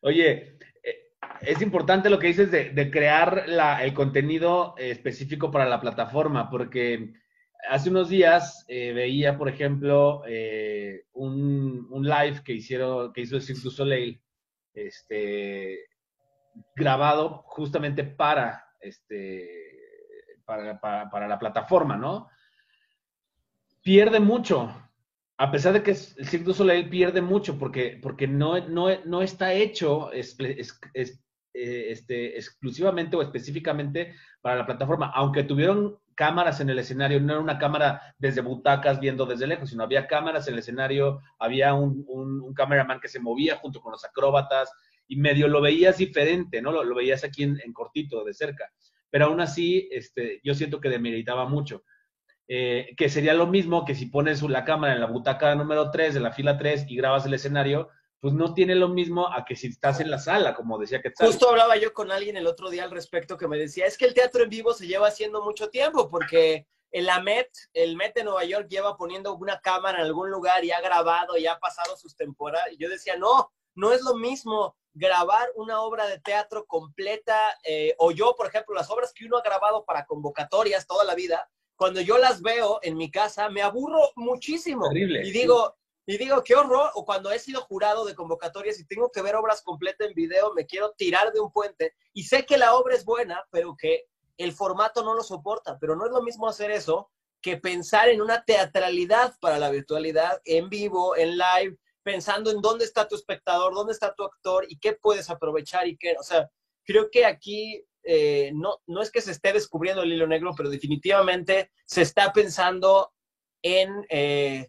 Oye, 0.00 0.56
es 1.40 1.62
importante 1.62 2.10
lo 2.10 2.18
que 2.18 2.28
dices 2.28 2.50
de, 2.50 2.90
crear 2.90 3.44
el 3.80 3.94
contenido 3.94 4.74
específico 4.76 5.50
para 5.50 5.66
la 5.66 5.80
plataforma, 5.80 6.50
porque 6.50 7.14
hace 7.68 7.90
unos 7.90 8.08
días 8.08 8.64
eh, 8.68 8.92
veía, 8.92 9.38
por 9.38 9.48
ejemplo, 9.48 10.22
eh, 10.26 11.06
un, 11.12 11.88
live 12.02 12.42
que, 12.44 12.52
hicieron, 12.52 13.12
que 13.12 13.22
hizo 13.22 13.36
el 13.36 13.42
Cirque 13.42 13.70
Soleil 13.70 14.20
este, 14.74 15.86
grabado 16.74 17.42
justamente 17.46 18.16
este, 18.80 19.48
para, 20.44 21.28
la 21.28 21.38
plataforma, 21.38 21.96
¿no? 21.96 22.28
Pierde 23.82 24.20
mucho, 24.20 24.90
a 25.42 25.50
pesar 25.50 25.72
de 25.72 25.82
que 25.82 25.90
el 25.90 25.96
Cirque 25.96 26.44
du 26.44 26.54
Soleil 26.54 26.88
pierde 26.88 27.20
mucho 27.20 27.58
porque, 27.58 27.98
no, 28.28 29.22
está 29.22 29.52
hecho 29.52 30.12
eh, 30.12 30.22
este, 31.52 32.36
exclusivamente 32.36 33.16
o 33.16 33.22
específicamente 33.22 34.14
para 34.40 34.54
la 34.54 34.66
plataforma, 34.66 35.10
aunque 35.12 35.42
tuvieron 35.42 35.98
cámaras 36.14 36.60
en 36.60 36.70
el 36.70 36.78
escenario, 36.78 37.18
no 37.18 37.32
era 37.32 37.42
una 37.42 37.58
cámara 37.58 38.14
desde 38.18 38.40
butacas 38.40 39.00
viendo 39.00 39.26
desde 39.26 39.48
lejos, 39.48 39.70
sino 39.70 39.82
había 39.82 40.06
cámaras 40.06 40.46
en 40.46 40.54
el 40.54 40.60
escenario, 40.60 41.20
había 41.40 41.74
un, 41.74 42.04
un, 42.06 42.54
cameraman 42.54 43.00
que 43.00 43.08
se 43.08 43.18
movía 43.18 43.56
junto 43.56 43.80
con 43.80 43.90
los 43.90 44.04
acróbatas 44.04 44.70
y 45.08 45.16
medio 45.16 45.48
lo 45.48 45.60
veías 45.60 45.98
diferente, 45.98 46.62
¿no? 46.62 46.70
Lo, 46.70 46.94
veías 46.94 47.24
aquí 47.24 47.42
en, 47.42 47.72
cortito, 47.72 48.22
de 48.22 48.32
cerca. 48.32 48.70
Pero 49.10 49.24
aún 49.24 49.40
así, 49.40 49.88
este, 49.90 50.40
yo 50.44 50.54
siento 50.54 50.80
que 50.80 50.88
demeritaba 50.88 51.48
mucho. 51.48 51.82
Eh, 52.54 52.94
que 52.98 53.08
sería 53.08 53.32
lo 53.32 53.46
mismo 53.46 53.86
que 53.86 53.94
si 53.94 54.04
pones 54.04 54.42
la 54.42 54.62
cámara 54.66 54.92
en 54.92 55.00
la 55.00 55.06
butaca 55.06 55.54
número 55.54 55.90
3 55.90 56.12
de 56.12 56.20
la 56.20 56.32
fila 56.32 56.58
3 56.58 56.84
y 56.86 56.96
grabas 56.96 57.24
el 57.24 57.32
escenario, 57.32 57.88
pues 58.20 58.34
no 58.34 58.52
tiene 58.52 58.74
lo 58.74 58.90
mismo 58.90 59.26
a 59.32 59.46
que 59.46 59.56
si 59.56 59.68
estás 59.68 60.00
en 60.00 60.10
la 60.10 60.18
sala, 60.18 60.54
como 60.54 60.76
decía 60.76 61.00
que 61.00 61.14
Justo 61.16 61.48
hablaba 61.48 61.78
yo 61.78 61.94
con 61.94 62.12
alguien 62.12 62.36
el 62.36 62.46
otro 62.46 62.68
día 62.68 62.84
al 62.84 62.90
respecto 62.90 63.38
que 63.38 63.48
me 63.48 63.56
decía, 63.56 63.86
es 63.86 63.96
que 63.96 64.04
el 64.04 64.12
teatro 64.12 64.42
en 64.42 64.50
vivo 64.50 64.74
se 64.74 64.86
lleva 64.86 65.08
haciendo 65.08 65.42
mucho 65.42 65.70
tiempo 65.70 66.10
porque 66.10 66.66
el 66.90 67.08
Met, 67.22 67.48
el 67.72 67.96
Met 67.96 68.14
de 68.16 68.24
Nueva 68.24 68.44
York 68.44 68.68
lleva 68.68 68.98
poniendo 68.98 69.34
una 69.34 69.58
cámara 69.62 70.00
en 70.00 70.04
algún 70.04 70.30
lugar 70.30 70.62
y 70.62 70.72
ha 70.72 70.82
grabado 70.82 71.38
y 71.38 71.46
ha 71.46 71.58
pasado 71.58 71.96
sus 71.96 72.14
temporadas. 72.16 72.68
Yo 72.78 72.90
decía, 72.90 73.16
no, 73.16 73.50
no 73.74 73.94
es 73.94 74.02
lo 74.02 74.14
mismo 74.14 74.76
grabar 74.92 75.48
una 75.54 75.80
obra 75.80 76.06
de 76.06 76.20
teatro 76.20 76.66
completa, 76.66 77.38
eh, 77.64 77.94
o 77.96 78.10
yo, 78.10 78.34
por 78.36 78.46
ejemplo, 78.46 78.74
las 78.74 78.90
obras 78.90 79.14
que 79.14 79.24
uno 79.24 79.38
ha 79.38 79.42
grabado 79.42 79.86
para 79.86 80.04
convocatorias 80.04 80.86
toda 80.86 81.04
la 81.04 81.14
vida, 81.14 81.48
cuando 81.82 82.00
yo 82.00 82.16
las 82.16 82.42
veo 82.42 82.78
en 82.82 82.96
mi 82.96 83.10
casa, 83.10 83.48
me 83.48 83.60
aburro 83.60 84.12
muchísimo. 84.14 84.88
Terrible, 84.88 85.26
y 85.26 85.32
digo, 85.32 85.74
y 86.06 86.16
digo, 86.16 86.44
qué 86.44 86.54
horror, 86.54 86.92
o 86.94 87.04
cuando 87.04 87.32
he 87.32 87.40
sido 87.40 87.60
jurado 87.62 88.04
de 88.04 88.14
convocatorias 88.14 88.78
y 88.78 88.86
tengo 88.86 89.10
que 89.10 89.20
ver 89.20 89.34
obras 89.34 89.62
completas 89.62 90.06
en 90.06 90.14
video, 90.14 90.54
me 90.54 90.64
quiero 90.64 90.92
tirar 90.92 91.32
de 91.32 91.40
un 91.40 91.50
puente. 91.50 91.96
Y 92.12 92.22
sé 92.22 92.46
que 92.46 92.56
la 92.56 92.76
obra 92.76 92.94
es 92.94 93.04
buena, 93.04 93.44
pero 93.50 93.74
que 93.76 94.04
el 94.36 94.52
formato 94.52 95.02
no 95.02 95.14
lo 95.14 95.24
soporta, 95.24 95.76
pero 95.80 95.96
no 95.96 96.06
es 96.06 96.12
lo 96.12 96.22
mismo 96.22 96.46
hacer 96.46 96.70
eso 96.70 97.10
que 97.40 97.56
pensar 97.56 98.08
en 98.10 98.22
una 98.22 98.44
teatralidad 98.44 99.34
para 99.40 99.58
la 99.58 99.68
virtualidad, 99.68 100.40
en 100.44 100.68
vivo, 100.68 101.16
en 101.16 101.36
live, 101.36 101.76
pensando 102.04 102.52
en 102.52 102.60
dónde 102.60 102.84
está 102.84 103.08
tu 103.08 103.16
espectador, 103.16 103.74
dónde 103.74 103.92
está 103.92 104.14
tu 104.14 104.22
actor 104.22 104.66
y 104.68 104.78
qué 104.78 104.92
puedes 104.92 105.28
aprovechar 105.30 105.88
y 105.88 105.96
qué, 105.96 106.14
o 106.16 106.22
sea, 106.22 106.48
creo 106.84 107.10
que 107.10 107.26
aquí 107.26 107.84
eh, 108.04 108.50
no, 108.54 108.78
no 108.86 109.02
es 109.02 109.10
que 109.10 109.20
se 109.20 109.30
esté 109.30 109.52
descubriendo 109.52 110.02
el 110.02 110.12
hilo 110.12 110.26
negro, 110.26 110.52
pero 110.56 110.70
definitivamente 110.70 111.70
se 111.86 112.02
está 112.02 112.32
pensando 112.32 113.12
en 113.62 114.04
eh, 114.08 114.68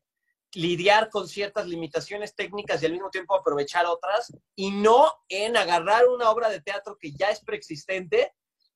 lidiar 0.53 1.09
con 1.09 1.27
ciertas 1.27 1.67
limitaciones 1.67 2.35
técnicas 2.35 2.81
y 2.81 2.85
al 2.85 2.91
mismo 2.91 3.09
tiempo 3.09 3.35
aprovechar 3.35 3.85
otras 3.85 4.31
y 4.55 4.71
no 4.71 5.11
en 5.29 5.57
agarrar 5.57 6.07
una 6.07 6.29
obra 6.29 6.49
de 6.49 6.61
teatro 6.61 6.97
que 6.99 7.11
ya 7.11 7.29
es 7.29 7.43
preexistente 7.43 8.33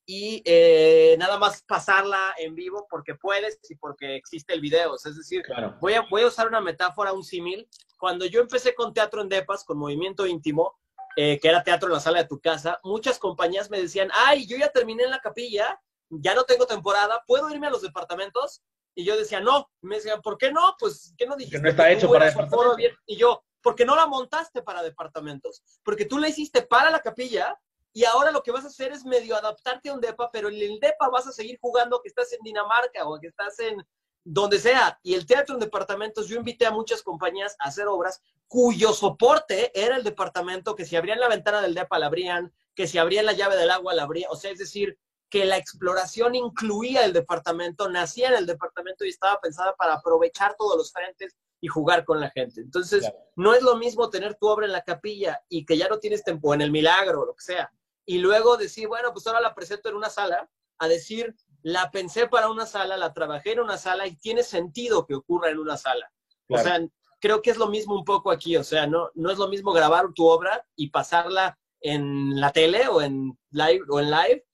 y 0.10 0.42
eh, 0.46 1.18
nada 1.20 1.38
más 1.38 1.64
pasarla 1.64 2.34
en 2.38 2.56
vivo 2.56 2.88
porque 2.90 3.16
puedes 3.16 3.60
y 3.70 3.76
porque 3.76 4.16
existe 4.16 4.54
el 4.54 4.62
video. 4.62 4.96
Es 4.96 5.18
decir, 5.18 5.44
voy, 5.82 5.94
a, 5.96 6.02
voy 6.10 6.22
a 6.22 6.28
usar 6.28 6.48
una 6.48 6.62
metáfora, 6.62 7.12
un 7.12 7.26
símil. 7.26 7.68
Cuando 8.00 8.26
yo 8.26 8.40
empecé 8.40 8.74
con 8.74 8.94
teatro 8.94 9.22
en 9.22 9.28
Depas, 9.28 9.66
con 9.66 9.78
movimiento 9.78 10.26
íntimo, 10.26 10.80
eh, 11.18 11.40
que 11.40 11.48
era 11.48 11.64
teatro 11.64 11.88
en 11.88 11.96
la 11.96 12.00
sala 12.00 12.20
de 12.22 12.28
tu 12.28 12.40
casa, 12.40 12.80
muchas 12.84 13.18
compañías 13.18 13.72
me 13.72 13.82
decían, 13.82 14.10
ay, 14.14 14.46
yo 14.46 14.56
ya 14.56 14.70
terminé 14.70 15.04
en 15.04 15.10
la 15.10 15.20
capilla, 15.20 15.82
ya 16.10 16.36
no 16.36 16.44
tengo 16.44 16.68
temporada, 16.68 17.24
¿puedo 17.26 17.50
irme 17.50 17.66
a 17.66 17.72
los 17.72 17.82
departamentos? 17.82 18.62
Y 18.94 19.04
yo 19.04 19.18
decía, 19.18 19.40
no. 19.40 19.68
Y 19.82 19.88
me 19.88 19.96
decían, 19.96 20.22
¿por 20.22 20.38
qué 20.38 20.52
no? 20.52 20.76
Pues, 20.80 21.16
¿qué 21.18 21.26
no 21.26 21.36
dijiste? 21.36 21.58
Que 21.58 21.64
no 21.64 21.70
está 21.70 21.92
hecho 21.92 22.08
para 22.12 22.28
departamentos. 22.28 22.78
Y 23.08 23.18
yo, 23.18 23.44
porque 23.64 23.84
no 23.84 23.96
la 23.96 24.06
montaste 24.06 24.62
para 24.62 24.84
departamentos? 24.84 25.64
Porque 25.84 26.06
tú 26.06 26.20
la 26.20 26.30
hiciste 26.30 26.62
para 26.62 26.92
la 26.92 27.00
capilla 27.00 27.60
y 27.94 28.06
ahora 28.06 28.32
lo 28.32 28.44
que 28.44 28.52
vas 28.52 28.64
a 28.64 28.68
hacer 28.68 28.92
es 28.92 29.04
medio 29.04 29.36
adaptarte 29.36 29.90
a 29.90 29.94
un 29.94 30.02
DEPA, 30.02 30.30
pero 30.32 30.50
en 30.50 30.56
el 30.56 30.80
DEPA 30.80 31.10
vas 31.10 31.26
a 31.26 31.32
seguir 31.32 31.58
jugando 31.60 32.00
que 32.00 32.10
estás 32.10 32.32
en 32.34 32.40
Dinamarca 32.44 33.08
o 33.08 33.20
que 33.20 33.28
estás 33.28 33.58
en 33.58 33.84
donde 34.30 34.60
sea. 34.60 35.00
Y 35.04 35.14
el 35.14 35.26
teatro 35.26 35.56
en 35.56 35.62
departamentos, 35.62 36.28
yo 36.28 36.38
invité 36.38 36.66
a 36.66 36.72
muchas 36.72 37.02
compañías 37.02 37.56
a 37.60 37.70
hacer 37.70 37.88
obras 37.88 38.22
cuyo 38.48 38.94
soporte 38.94 39.72
era 39.74 39.96
el 39.96 40.04
departamento, 40.04 40.76
que 40.76 40.86
si 40.86 40.96
abrían 40.96 41.20
la 41.20 41.30
ventana 41.30 41.62
del 41.62 41.74
DEPA 41.74 42.00
la 42.00 42.08
abrían, 42.08 42.54
que 42.76 42.88
si 42.88 42.98
abrían 42.98 43.26
la 43.26 43.34
llave 43.34 43.56
del 43.56 43.72
agua 43.72 43.94
la 43.94 44.04
abrían. 44.04 44.30
O 44.32 44.36
sea, 44.36 44.52
es 44.52 44.60
decir, 44.60 44.98
que 45.30 45.46
la 45.46 45.58
exploración 45.58 46.36
incluía 46.36 47.06
el 47.06 47.14
departamento, 47.14 47.90
nacía 47.90 48.30
en 48.30 48.36
el 48.36 48.46
departamento 48.46 49.06
y 49.06 49.10
estaba 49.10 49.40
pensada 49.40 49.76
para 49.76 49.96
aprovechar 49.96 50.56
todos 50.58 50.78
los 50.78 50.92
frentes 50.92 51.36
y 51.60 51.68
jugar 51.68 52.06
con 52.06 52.20
la 52.20 52.30
gente. 52.30 52.62
Entonces, 52.62 53.10
no 53.36 53.54
es 53.54 53.62
lo 53.62 53.78
mismo 53.78 54.10
tener 54.10 54.36
tu 54.36 54.48
obra 54.48 54.66
en 54.66 54.72
la 54.72 54.84
capilla 54.84 55.42
y 55.50 55.66
que 55.66 55.78
ya 55.78 55.88
no 55.88 56.00
tienes 56.00 56.24
tiempo 56.24 56.54
en 56.54 56.62
el 56.62 56.72
milagro 56.72 57.22
o 57.22 57.26
lo 57.26 57.34
que 57.34 57.44
sea, 57.44 57.72
y 58.06 58.20
luego 58.20 58.56
decir, 58.56 58.88
bueno, 58.88 59.12
pues 59.12 59.28
ahora 59.28 59.42
la 59.42 59.54
presento 59.54 59.90
en 59.90 59.96
una 59.96 60.10
sala, 60.10 60.50
a 60.80 60.88
decir, 60.88 61.36
la 61.68 61.92
pensé 61.92 62.28
para 62.28 62.50
una 62.50 62.66
sala, 62.66 62.96
la 62.96 63.12
trabajé 63.12 63.52
en 63.52 63.60
una 63.60 63.78
sala 63.78 64.08
y 64.08 64.16
tiene 64.16 64.42
sentido 64.42 65.06
que 65.06 65.16
ocurra 65.16 65.50
en 65.50 65.60
una 65.60 65.76
sala. 65.76 66.10
O 66.48 66.58
sea, 66.58 66.80
creo 67.20 67.42
que 67.42 67.50
es 67.50 67.58
lo 67.58 67.68
mismo 67.68 67.94
un 67.94 68.06
poco 68.06 68.32
aquí, 68.32 68.56
o 68.56 68.64
sea, 68.64 68.88
no, 68.88 69.10
no 69.16 69.32
es 69.32 69.38
lo 69.38 69.50
mismo 69.50 69.74
grabar 69.74 70.14
tu 70.14 70.26
obra 70.26 70.66
y 70.78 70.92
pasarla 70.92 71.60
en 71.82 72.40
la 72.40 72.54
tele 72.54 72.88
o 72.88 73.02
en 73.02 73.38
live 73.50 73.82
o 73.90 74.00
en 74.00 74.12
live 74.12 74.46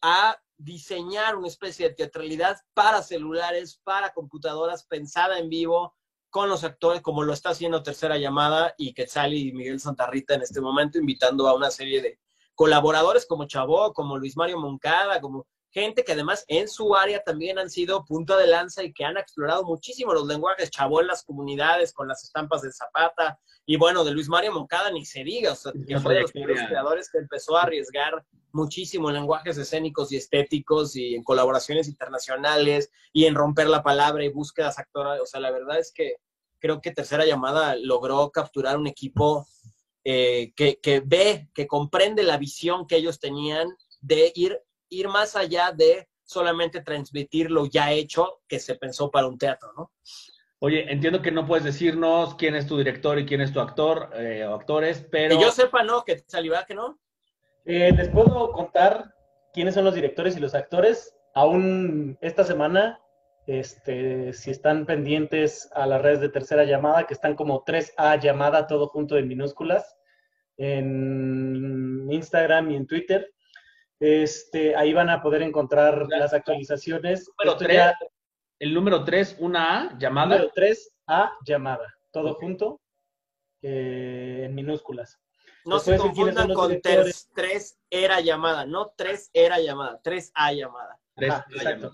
a 0.00 0.40
diseñar 0.56 1.36
una 1.36 1.48
especie 1.48 1.90
de 1.90 1.94
teatralidad 1.94 2.56
para 2.72 3.02
celulares, 3.02 3.78
para 3.84 4.14
computadoras, 4.14 4.86
pensada 4.86 5.38
en 5.38 5.50
vivo, 5.50 5.94
con 6.30 6.48
los 6.48 6.64
actores, 6.64 7.02
como 7.02 7.22
lo 7.22 7.34
está 7.34 7.50
haciendo 7.50 7.82
Tercera 7.82 8.16
Llamada 8.16 8.74
y 8.78 8.94
Quetzal 8.94 9.34
y 9.34 9.52
Miguel 9.52 9.78
Santarrita 9.78 10.36
en 10.36 10.42
este 10.42 10.62
momento, 10.62 10.98
invitando 10.98 11.46
a 11.48 11.54
una 11.54 11.70
serie 11.70 12.00
de 12.00 12.18
colaboradores 12.54 13.26
como 13.26 13.44
Chabó, 13.44 13.92
como 13.92 14.16
Luis 14.16 14.38
Mario 14.38 14.58
Moncada, 14.58 15.20
como 15.20 15.46
gente 15.70 16.04
que 16.04 16.12
además 16.12 16.44
en 16.48 16.68
su 16.68 16.94
área 16.96 17.22
también 17.22 17.58
han 17.58 17.70
sido 17.70 18.04
punto 18.04 18.36
de 18.36 18.46
lanza 18.46 18.82
y 18.82 18.92
que 18.92 19.04
han 19.04 19.16
explorado 19.16 19.64
muchísimo 19.64 20.12
los 20.12 20.26
lenguajes 20.26 20.70
Chabó 20.70 21.00
en 21.00 21.06
las 21.06 21.22
comunidades 21.22 21.92
con 21.92 22.08
las 22.08 22.24
estampas 22.24 22.62
de 22.62 22.72
Zapata 22.72 23.38
y 23.66 23.76
bueno, 23.76 24.04
de 24.04 24.10
Luis 24.10 24.28
Mario 24.28 24.52
Moncada 24.52 24.90
ni 24.90 25.04
se 25.04 25.22
diga, 25.22 25.52
o 25.52 25.56
sea, 25.56 25.72
que 25.72 26.00
fue 26.00 26.14
de 26.14 26.22
los 26.22 26.32
primeros 26.32 26.66
creadores 26.66 27.08
que 27.10 27.18
empezó 27.18 27.56
a 27.56 27.62
arriesgar 27.62 28.24
muchísimo 28.52 29.08
en 29.08 29.16
lenguajes 29.16 29.56
escénicos 29.58 30.10
y 30.10 30.16
estéticos 30.16 30.96
y 30.96 31.14
en 31.14 31.22
colaboraciones 31.22 31.86
internacionales 31.86 32.90
y 33.12 33.26
en 33.26 33.34
romper 33.34 33.68
la 33.68 33.82
palabra 33.82 34.24
y 34.24 34.28
búsquedas 34.28 34.78
actorales, 34.78 35.22
o 35.22 35.26
sea, 35.26 35.40
la 35.40 35.50
verdad 35.50 35.78
es 35.78 35.92
que 35.92 36.16
creo 36.58 36.80
que 36.80 36.92
Tercera 36.92 37.24
Llamada 37.24 37.76
logró 37.76 38.30
capturar 38.30 38.76
un 38.76 38.86
equipo 38.86 39.46
eh, 40.04 40.52
que, 40.56 41.02
ve, 41.04 41.48
que 41.54 41.66
comprende 41.66 42.22
la 42.22 42.38
visión 42.38 42.86
que 42.86 42.96
ellos 42.96 43.20
tenían 43.20 43.68
de 44.00 44.32
ir, 44.34 44.58
ir 44.90 45.08
más 45.08 45.36
allá 45.36 45.72
de 45.72 46.08
solamente 46.22 46.82
transmitir 46.82 47.50
lo 47.50 47.66
ya 47.66 47.92
hecho 47.92 48.40
que 48.46 48.60
se 48.60 48.74
pensó 48.74 49.10
para 49.10 49.26
un 49.26 49.38
teatro, 49.38 49.72
¿no? 49.76 49.90
Oye, 50.62 50.92
entiendo 50.92 51.22
que 51.22 51.32
no 51.32 51.46
puedes 51.46 51.64
decirnos 51.64 52.34
quién 52.34 52.54
es 52.54 52.66
tu 52.66 52.76
director 52.76 53.18
y 53.18 53.24
quién 53.24 53.40
es 53.40 53.52
tu 53.52 53.60
actor 53.60 54.10
eh, 54.14 54.44
o 54.44 54.54
actores, 54.54 55.06
pero... 55.10 55.34
Que 55.34 55.42
yo 55.42 55.50
sepa, 55.50 55.82
¿no? 55.82 56.04
Que 56.04 56.18
saliva 56.26 56.66
que 56.66 56.74
no. 56.74 57.00
Eh, 57.64 57.92
les 57.96 58.10
puedo 58.10 58.52
contar 58.52 59.14
quiénes 59.54 59.74
son 59.74 59.84
los 59.84 59.94
directores 59.94 60.36
y 60.36 60.40
los 60.40 60.54
actores. 60.54 61.16
Aún 61.34 62.18
esta 62.20 62.44
semana, 62.44 63.00
este, 63.46 64.34
si 64.34 64.50
están 64.50 64.84
pendientes 64.84 65.70
a 65.72 65.86
las 65.86 66.02
redes 66.02 66.20
de 66.20 66.28
tercera 66.28 66.64
llamada, 66.64 67.06
que 67.06 67.14
están 67.14 67.36
como 67.36 67.64
3A 67.64 68.20
llamada, 68.20 68.66
todo 68.66 68.86
junto 68.88 69.16
en 69.16 69.28
minúsculas, 69.28 69.96
en 70.58 72.06
Instagram 72.10 72.70
y 72.70 72.76
en 72.76 72.86
Twitter. 72.86 73.32
Este, 74.00 74.74
ahí 74.74 74.94
van 74.94 75.10
a 75.10 75.22
poder 75.22 75.42
encontrar 75.42 76.06
las 76.08 76.32
actualizaciones. 76.32 77.30
el 78.58 78.74
número 78.74 79.04
3, 79.04 79.36
una 79.40 79.78
A, 79.78 79.98
llamada. 79.98 80.36
Número 80.36 80.50
3, 80.54 80.92
A, 81.06 81.32
llamada. 81.44 81.94
Todo 82.10 82.34
junto, 82.34 82.80
eh, 83.62 84.44
en 84.46 84.54
minúsculas. 84.54 85.20
No 85.66 85.78
se 85.78 85.98
confundan 85.98 86.52
con 86.54 86.80
3, 86.80 87.78
era 87.90 88.20
llamada, 88.20 88.64
no 88.64 88.92
3 88.96 89.30
era 89.34 89.60
llamada, 89.60 90.00
3 90.02 90.32
A 90.34 90.52
llamada. 90.52 90.98
3 91.16 91.34
llamada. 91.62 91.92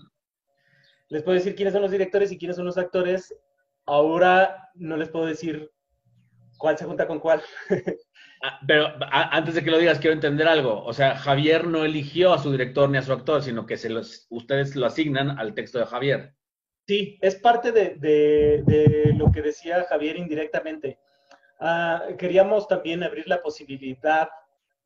Les 1.09 1.23
puedo 1.23 1.37
decir 1.37 1.55
quiénes 1.55 1.73
son 1.73 1.81
los 1.81 1.91
directores 1.91 2.31
y 2.31 2.37
quiénes 2.37 2.55
son 2.55 2.65
los 2.65 2.77
actores. 2.77 3.35
Ahora 3.85 4.69
no 4.75 4.95
les 4.95 5.09
puedo 5.09 5.25
decir 5.25 5.71
cuál 6.57 6.77
se 6.77 6.85
junta 6.85 7.05
con 7.05 7.19
cuál. 7.19 7.41
Ah, 8.41 8.59
pero 8.67 8.93
antes 9.11 9.55
de 9.55 9.63
que 9.63 9.71
lo 9.71 9.79
digas, 9.79 9.99
quiero 9.99 10.13
entender 10.13 10.47
algo. 10.47 10.83
O 10.83 10.93
sea, 10.93 11.15
Javier 11.15 11.65
no 11.65 11.83
eligió 11.83 12.33
a 12.33 12.39
su 12.39 12.51
director 12.51 12.89
ni 12.89 12.97
a 12.97 13.01
su 13.01 13.11
actor, 13.11 13.41
sino 13.41 13.65
que 13.65 13.77
se 13.77 13.89
los, 13.89 14.27
ustedes 14.29 14.75
lo 14.75 14.85
asignan 14.85 15.39
al 15.39 15.53
texto 15.53 15.79
de 15.79 15.85
Javier. 15.85 16.33
Sí, 16.87 17.17
es 17.21 17.35
parte 17.35 17.71
de, 17.71 19.13
lo 19.17 19.31
que 19.31 19.41
decía 19.41 19.85
Javier 19.89 20.17
indirectamente. 20.17 20.99
Ah, 21.59 22.05
queríamos 22.17 22.67
también 22.67 23.03
abrir 23.03 23.27
la 23.27 23.41
posibilidad 23.41 24.29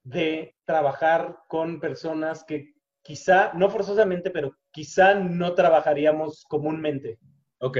de 0.04 0.56
trabajar 0.66 1.38
con 1.48 1.80
personas 1.80 2.44
que 2.44 2.74
quizá, 3.04 3.52
no 3.54 3.70
forzosamente, 3.70 4.32
pero 4.32 4.56
quizá 4.72 5.14
no 5.16 5.54
trabajaríamos 5.54 6.46
comúnmente. 6.46 7.20
Ok. 7.60 7.78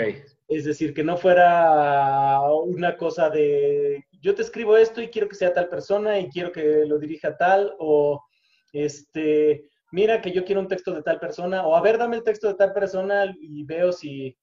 Es 0.48 0.66
decir, 0.66 0.94
que 0.94 1.04
no 1.04 1.18
fuera 1.18 2.42
una 2.64 2.98
cosa 2.98 3.30
de 3.30 4.06
yo 4.22 4.36
te 4.36 4.44
escribo 4.44 4.78
esto 4.78 5.02
y 5.02 5.10
quiero 5.10 5.28
que 5.28 5.36
sea 5.36 5.54
tal 5.54 5.68
persona 5.68 6.20
y 6.20 6.30
quiero 6.30 6.52
que 6.52 6.86
lo 6.86 7.00
dirija 7.00 7.36
tal, 7.38 7.76
o 7.80 8.24
este, 8.72 9.68
mira 9.92 10.22
que 10.22 10.32
yo 10.32 10.46
quiero 10.46 10.62
un 10.62 10.68
texto 10.68 10.94
de 10.94 11.02
tal 11.02 11.20
persona, 11.20 11.66
o 11.66 11.76
a 11.76 11.82
ver, 11.82 11.98
dame 11.98 12.18
el 12.18 12.24
texto 12.24 12.48
de 12.48 12.54
tal 12.54 12.72
persona 12.72 13.36
y 13.40 13.64
veo 13.64 13.92
si 13.92 14.38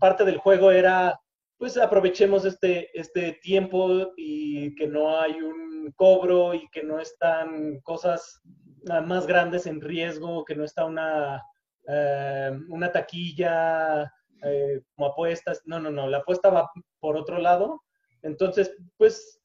parte 0.00 0.24
del 0.24 0.38
juego 0.38 0.70
era, 0.70 1.20
pues 1.58 1.76
aprovechemos 1.76 2.44
este, 2.44 2.88
este 2.98 3.38
tiempo 3.42 4.12
y 4.16 4.74
que 4.74 4.86
no 4.86 5.20
hay 5.20 5.40
un 5.40 5.92
cobro 5.94 6.54
y 6.54 6.68
que 6.70 6.82
no 6.82 6.98
están 6.98 7.80
cosas 7.80 8.40
ah, 8.88 9.00
más 9.00 9.26
grandes 9.26 9.66
en 9.66 9.80
riesgo, 9.80 10.44
que 10.44 10.54
no 10.54 10.64
está 10.64 10.84
una, 10.84 11.42
eh, 11.88 12.52
una 12.68 12.92
taquilla 12.92 14.12
eh, 14.42 14.80
como 14.94 15.08
apuestas. 15.08 15.62
No, 15.64 15.80
no, 15.80 15.90
no, 15.90 16.06
la 16.06 16.18
apuesta 16.18 16.50
va 16.50 16.70
por 17.00 17.16
otro 17.16 17.38
lado 17.38 17.82
entonces, 18.22 18.76
pues 18.96 19.40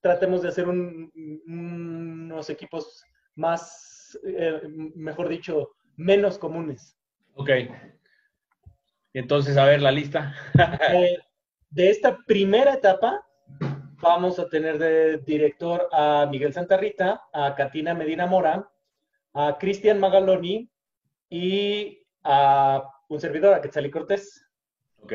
tratemos 0.00 0.42
de 0.42 0.48
hacer 0.48 0.68
unos 0.68 2.50
equipos 2.50 3.04
más, 3.34 4.18
eh, 4.24 4.62
mejor 4.94 5.28
dicho, 5.28 5.70
menos 5.96 6.38
comunes. 6.38 6.96
Ok. 7.34 7.50
Entonces, 9.12 9.56
a 9.56 9.64
ver 9.64 9.80
la 9.82 9.90
lista. 9.90 10.34
Eh, 10.94 11.18
de 11.70 11.90
esta 11.90 12.18
primera 12.26 12.74
etapa, 12.74 13.26
vamos 14.00 14.38
a 14.38 14.48
tener 14.48 14.78
de 14.78 15.18
director 15.18 15.88
a 15.92 16.26
Miguel 16.30 16.52
Santarrita, 16.52 17.22
a 17.32 17.54
Katina 17.54 17.94
Medina 17.94 18.26
Mora, 18.26 18.70
a 19.34 19.58
Cristian 19.58 19.98
Magaloni 19.98 20.70
y 21.28 22.02
a 22.22 22.88
un 23.08 23.20
servidor, 23.20 23.54
a 23.54 23.60
Quetzalí 23.60 23.90
Cortés. 23.90 24.46
Ok. 25.02 25.12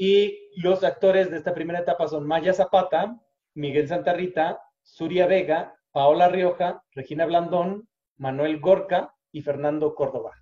Y 0.00 0.52
los 0.54 0.84
actores 0.84 1.28
de 1.28 1.38
esta 1.38 1.52
primera 1.52 1.80
etapa 1.80 2.06
son 2.06 2.24
Maya 2.24 2.52
Zapata, 2.52 3.20
Miguel 3.54 3.88
Santarrita, 3.88 4.62
Suria 4.80 5.26
Vega, 5.26 5.74
Paola 5.90 6.28
Rioja, 6.28 6.84
Regina 6.92 7.26
Blandón, 7.26 7.88
Manuel 8.16 8.60
Gorka 8.60 9.12
y 9.32 9.42
Fernando 9.42 9.96
Córdoba. 9.96 10.36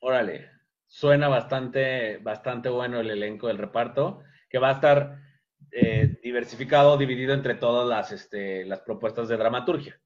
Órale, 0.00 0.50
suena 0.86 1.28
bastante, 1.28 2.18
bastante 2.18 2.68
bueno 2.68 3.00
el 3.00 3.08
elenco 3.08 3.48
del 3.48 3.56
reparto, 3.56 4.20
que 4.50 4.58
va 4.58 4.68
a 4.68 4.74
estar 4.74 5.16
eh, 5.70 6.18
diversificado, 6.22 6.98
dividido 6.98 7.32
entre 7.32 7.54
todas 7.54 7.88
las, 7.88 8.12
este, 8.12 8.66
las 8.66 8.80
propuestas 8.80 9.28
de 9.28 9.38
dramaturgia. 9.38 9.98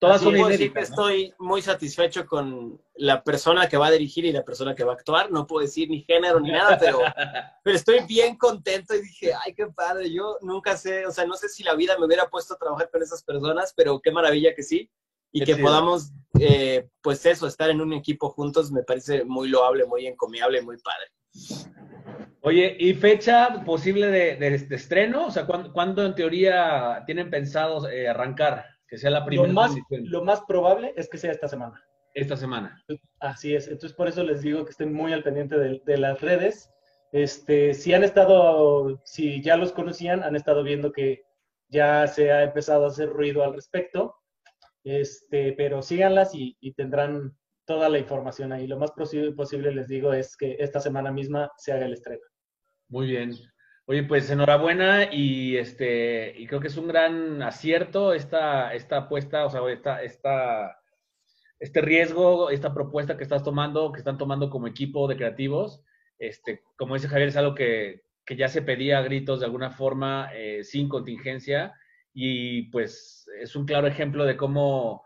Todas 0.00 0.22
son 0.22 0.34
estoy 0.34 1.34
muy 1.38 1.60
satisfecho 1.60 2.24
con 2.24 2.80
la 2.94 3.22
persona 3.22 3.68
que 3.68 3.76
va 3.76 3.88
a 3.88 3.90
dirigir 3.90 4.24
y 4.24 4.32
la 4.32 4.42
persona 4.42 4.74
que 4.74 4.82
va 4.82 4.92
a 4.92 4.94
actuar. 4.94 5.30
No 5.30 5.46
puedo 5.46 5.60
decir 5.60 5.90
ni 5.90 6.00
género 6.00 6.40
ni 6.40 6.50
nada, 6.50 6.78
pero, 6.78 7.00
pero 7.62 7.76
estoy 7.76 8.06
bien 8.06 8.38
contento 8.38 8.94
y 8.94 9.02
dije, 9.02 9.32
ay, 9.44 9.52
qué 9.54 9.66
padre. 9.66 10.10
Yo 10.10 10.38
nunca 10.40 10.74
sé, 10.78 11.04
o 11.04 11.10
sea, 11.10 11.26
no 11.26 11.34
sé 11.34 11.50
si 11.50 11.62
la 11.64 11.74
vida 11.74 11.98
me 11.98 12.06
hubiera 12.06 12.30
puesto 12.30 12.54
a 12.54 12.56
trabajar 12.56 12.88
con 12.90 13.02
esas 13.02 13.22
personas, 13.22 13.74
pero 13.76 14.00
qué 14.00 14.10
maravilla 14.10 14.54
que 14.54 14.62
sí. 14.62 14.90
Y 15.32 15.44
que 15.44 15.56
podamos, 15.56 16.12
eh, 16.40 16.88
pues 17.02 17.26
eso, 17.26 17.46
estar 17.46 17.68
en 17.68 17.82
un 17.82 17.92
equipo 17.92 18.30
juntos 18.30 18.72
me 18.72 18.82
parece 18.82 19.22
muy 19.24 19.50
loable, 19.50 19.84
muy 19.84 20.06
encomiable, 20.06 20.62
muy 20.62 20.78
padre. 20.78 21.68
Oye, 22.40 22.74
¿y 22.80 22.94
fecha 22.94 23.62
posible 23.66 24.06
de, 24.06 24.54
estreno? 24.70 25.26
O 25.26 25.30
sea, 25.30 25.46
¿cuándo, 25.46 26.06
en 26.06 26.14
teoría 26.14 27.02
tienen 27.04 27.28
pensado 27.28 27.86
eh, 27.90 28.08
arrancar? 28.08 28.64
Que 28.90 28.98
sea 28.98 29.10
la 29.10 29.24
primera. 29.24 29.48
Lo 29.48 29.54
más, 29.54 29.74
lo 29.88 30.24
más 30.24 30.40
probable 30.42 30.92
es 30.96 31.08
que 31.08 31.16
sea 31.16 31.30
esta 31.30 31.46
semana. 31.46 31.80
Esta 32.12 32.36
semana. 32.36 32.82
Así 33.20 33.54
es. 33.54 33.68
Entonces, 33.68 33.92
por 33.92 34.08
eso 34.08 34.24
les 34.24 34.42
digo 34.42 34.64
que 34.64 34.72
estén 34.72 34.92
muy 34.92 35.12
al 35.12 35.22
pendiente 35.22 35.56
de, 35.56 35.96
las 35.96 36.20
redes. 36.20 36.68
Este, 37.12 37.72
si 37.72 37.94
han 37.94 38.02
estado, 38.02 39.00
si 39.04 39.40
ya 39.42 39.56
los 39.56 39.72
conocían, 39.72 40.24
han 40.24 40.34
estado 40.34 40.64
viendo 40.64 40.92
que 40.92 41.22
ya 41.68 42.06
se 42.08 42.32
ha 42.32 42.42
empezado 42.42 42.84
a 42.84 42.88
hacer 42.88 43.10
ruido 43.10 43.44
al 43.44 43.54
respecto. 43.54 44.16
Este, 44.82 45.52
pero 45.52 45.82
síganlas 45.82 46.34
y, 46.34 46.56
tendrán 46.72 47.36
toda 47.64 47.88
la 47.88 47.98
información 47.98 48.52
ahí. 48.52 48.66
Lo 48.66 48.78
más 48.78 48.90
posible, 48.90 49.30
posible, 49.32 49.72
les 49.72 49.86
digo, 49.86 50.12
es 50.12 50.36
que 50.36 50.56
esta 50.58 50.80
semana 50.80 51.12
misma 51.12 51.52
se 51.58 51.72
haga 51.72 51.86
el 51.86 51.92
estreno. 51.92 52.22
Muy 52.88 53.06
bien. 53.06 53.36
Oye, 53.86 54.04
pues 54.04 54.30
enhorabuena 54.30 55.12
y 55.12 55.56
este 55.56 56.34
y 56.38 56.46
creo 56.46 56.60
que 56.60 56.68
es 56.68 56.76
un 56.76 56.86
gran 56.88 57.42
acierto 57.42 58.12
esta, 58.12 58.72
esta 58.74 58.98
apuesta, 58.98 59.44
o 59.44 59.50
sea, 59.50 59.60
esta, 59.70 60.02
esta, 60.02 60.80
este 61.58 61.80
riesgo, 61.80 62.50
esta 62.50 62.72
propuesta 62.72 63.16
que 63.16 63.24
estás 63.24 63.42
tomando, 63.42 63.92
que 63.92 63.98
están 63.98 64.18
tomando 64.18 64.48
como 64.48 64.68
equipo 64.68 65.08
de 65.08 65.16
creativos. 65.16 65.82
Este, 66.18 66.62
como 66.76 66.94
dice 66.94 67.08
Javier, 67.08 67.28
es 67.28 67.36
algo 67.36 67.54
que, 67.54 68.04
que 68.24 68.36
ya 68.36 68.48
se 68.48 68.62
pedía 68.62 68.98
a 68.98 69.02
gritos 69.02 69.40
de 69.40 69.46
alguna 69.46 69.70
forma, 69.70 70.30
eh, 70.34 70.62
sin 70.62 70.88
contingencia, 70.88 71.74
y 72.12 72.70
pues 72.70 73.26
es 73.40 73.56
un 73.56 73.66
claro 73.66 73.86
ejemplo 73.86 74.24
de 74.24 74.36
cómo 74.36 75.02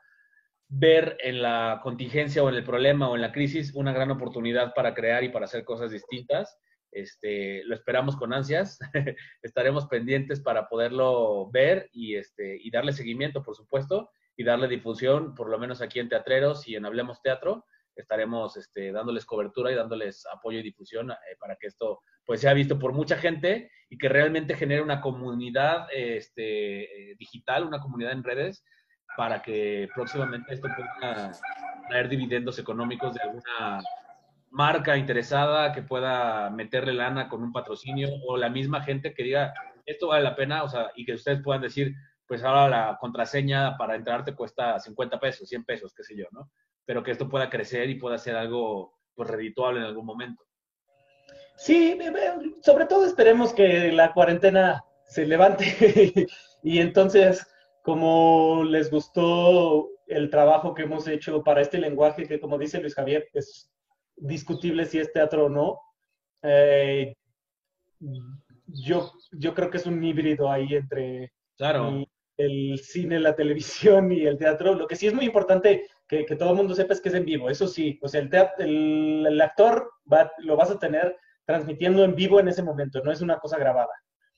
ver 0.68 1.16
en 1.20 1.40
la 1.40 1.80
contingencia 1.82 2.42
o 2.42 2.48
en 2.48 2.56
el 2.56 2.64
problema 2.64 3.08
o 3.08 3.14
en 3.14 3.22
la 3.22 3.32
crisis 3.32 3.72
una 3.74 3.92
gran 3.92 4.10
oportunidad 4.10 4.74
para 4.74 4.94
crear 4.94 5.22
y 5.22 5.28
para 5.28 5.44
hacer 5.44 5.64
cosas 5.64 5.90
distintas. 5.90 6.58
Este, 6.94 7.64
lo 7.64 7.74
esperamos 7.74 8.16
con 8.16 8.32
ansias. 8.32 8.78
Estaremos 9.42 9.86
pendientes 9.86 10.40
para 10.40 10.68
poderlo 10.68 11.50
ver 11.50 11.90
y, 11.92 12.14
este, 12.14 12.56
y 12.62 12.70
darle 12.70 12.92
seguimiento, 12.92 13.42
por 13.42 13.56
supuesto, 13.56 14.10
y 14.36 14.44
darle 14.44 14.68
difusión, 14.68 15.34
por 15.34 15.50
lo 15.50 15.58
menos 15.58 15.82
aquí 15.82 15.98
en 15.98 16.08
Teatreros 16.08 16.66
y 16.68 16.76
en 16.76 16.86
Hablemos 16.86 17.20
Teatro. 17.20 17.66
Estaremos 17.96 18.56
este, 18.56 18.92
dándoles 18.92 19.26
cobertura 19.26 19.72
y 19.72 19.74
dándoles 19.74 20.24
apoyo 20.32 20.60
y 20.60 20.62
difusión 20.62 21.10
eh, 21.10 21.14
para 21.38 21.56
que 21.56 21.66
esto 21.66 22.00
pues, 22.24 22.40
sea 22.40 22.54
visto 22.54 22.78
por 22.78 22.92
mucha 22.92 23.16
gente 23.16 23.72
y 23.90 23.98
que 23.98 24.08
realmente 24.08 24.54
genere 24.54 24.82
una 24.82 25.00
comunidad 25.00 25.88
este, 25.92 27.10
eh, 27.10 27.16
digital, 27.18 27.64
una 27.64 27.80
comunidad 27.80 28.12
en 28.12 28.22
redes, 28.22 28.64
para 29.16 29.42
que 29.42 29.88
próximamente 29.94 30.54
esto 30.54 30.68
pueda 30.68 31.32
traer 31.88 32.08
dividendos 32.08 32.58
económicos 32.58 33.14
de 33.14 33.20
alguna 33.20 33.82
marca 34.54 34.96
interesada 34.96 35.72
que 35.72 35.82
pueda 35.82 36.48
meterle 36.48 36.94
lana 36.94 37.28
con 37.28 37.42
un 37.42 37.52
patrocinio 37.52 38.08
o 38.24 38.36
la 38.36 38.48
misma 38.48 38.82
gente 38.82 39.12
que 39.12 39.24
diga, 39.24 39.52
esto 39.84 40.08
vale 40.08 40.22
la 40.22 40.36
pena, 40.36 40.62
o 40.62 40.68
sea, 40.68 40.92
y 40.94 41.04
que 41.04 41.14
ustedes 41.14 41.42
puedan 41.42 41.60
decir, 41.60 41.92
pues 42.28 42.44
ahora 42.44 42.68
la 42.68 42.98
contraseña 43.00 43.76
para 43.76 43.96
entrar 43.96 44.24
te 44.24 44.36
cuesta 44.36 44.78
50 44.78 45.18
pesos, 45.18 45.48
100 45.48 45.64
pesos, 45.64 45.92
qué 45.92 46.04
sé 46.04 46.16
yo, 46.16 46.26
¿no? 46.30 46.52
Pero 46.86 47.02
que 47.02 47.10
esto 47.10 47.28
pueda 47.28 47.50
crecer 47.50 47.90
y 47.90 47.96
pueda 47.96 48.16
ser 48.16 48.36
algo, 48.36 48.94
pues, 49.16 49.28
redituable 49.28 49.80
en 49.80 49.86
algún 49.86 50.06
momento. 50.06 50.44
Sí, 51.56 51.98
sobre 52.62 52.86
todo 52.86 53.06
esperemos 53.06 53.52
que 53.52 53.90
la 53.90 54.12
cuarentena 54.12 54.84
se 55.04 55.26
levante 55.26 55.64
y 56.62 56.78
entonces, 56.78 57.44
como 57.82 58.62
les 58.62 58.88
gustó 58.88 59.88
el 60.06 60.30
trabajo 60.30 60.74
que 60.74 60.82
hemos 60.82 61.08
hecho 61.08 61.42
para 61.42 61.60
este 61.60 61.78
lenguaje, 61.78 62.28
que 62.28 62.38
como 62.38 62.56
dice 62.56 62.80
Luis 62.80 62.94
Javier, 62.94 63.26
es 63.32 63.73
discutible 64.16 64.86
si 64.86 64.98
es 64.98 65.12
teatro 65.12 65.46
o 65.46 65.48
no. 65.48 65.80
Eh, 66.42 67.14
yo, 68.66 69.12
yo 69.32 69.54
creo 69.54 69.70
que 69.70 69.78
es 69.78 69.86
un 69.86 70.02
híbrido 70.02 70.50
ahí 70.50 70.74
entre 70.74 71.32
claro. 71.56 72.04
el, 72.36 72.78
cine, 72.78 73.20
la 73.20 73.34
televisión 73.34 74.12
y 74.12 74.26
el 74.26 74.38
teatro. 74.38 74.74
Lo 74.74 74.86
que 74.86 74.96
sí 74.96 75.06
es 75.06 75.14
muy 75.14 75.26
importante 75.26 75.88
que, 76.08 76.24
todo 76.36 76.50
el 76.50 76.56
mundo 76.56 76.74
sepa 76.74 76.94
es 76.94 77.00
que 77.00 77.08
es 77.08 77.14
en 77.14 77.24
vivo, 77.24 77.50
eso 77.50 77.66
sí. 77.66 77.98
O 78.02 78.08
sea, 78.08 78.20
el, 78.20 79.26
el, 79.26 79.40
actor 79.40 79.90
va, 80.10 80.30
lo 80.38 80.56
vas 80.56 80.70
a 80.70 80.78
tener 80.78 81.16
transmitiendo 81.44 82.04
en 82.04 82.14
vivo 82.14 82.40
en 82.40 82.48
ese 82.48 82.62
momento, 82.62 83.02
no 83.02 83.12
es 83.12 83.20
una 83.20 83.38
cosa 83.38 83.58
grabada. 83.58 83.92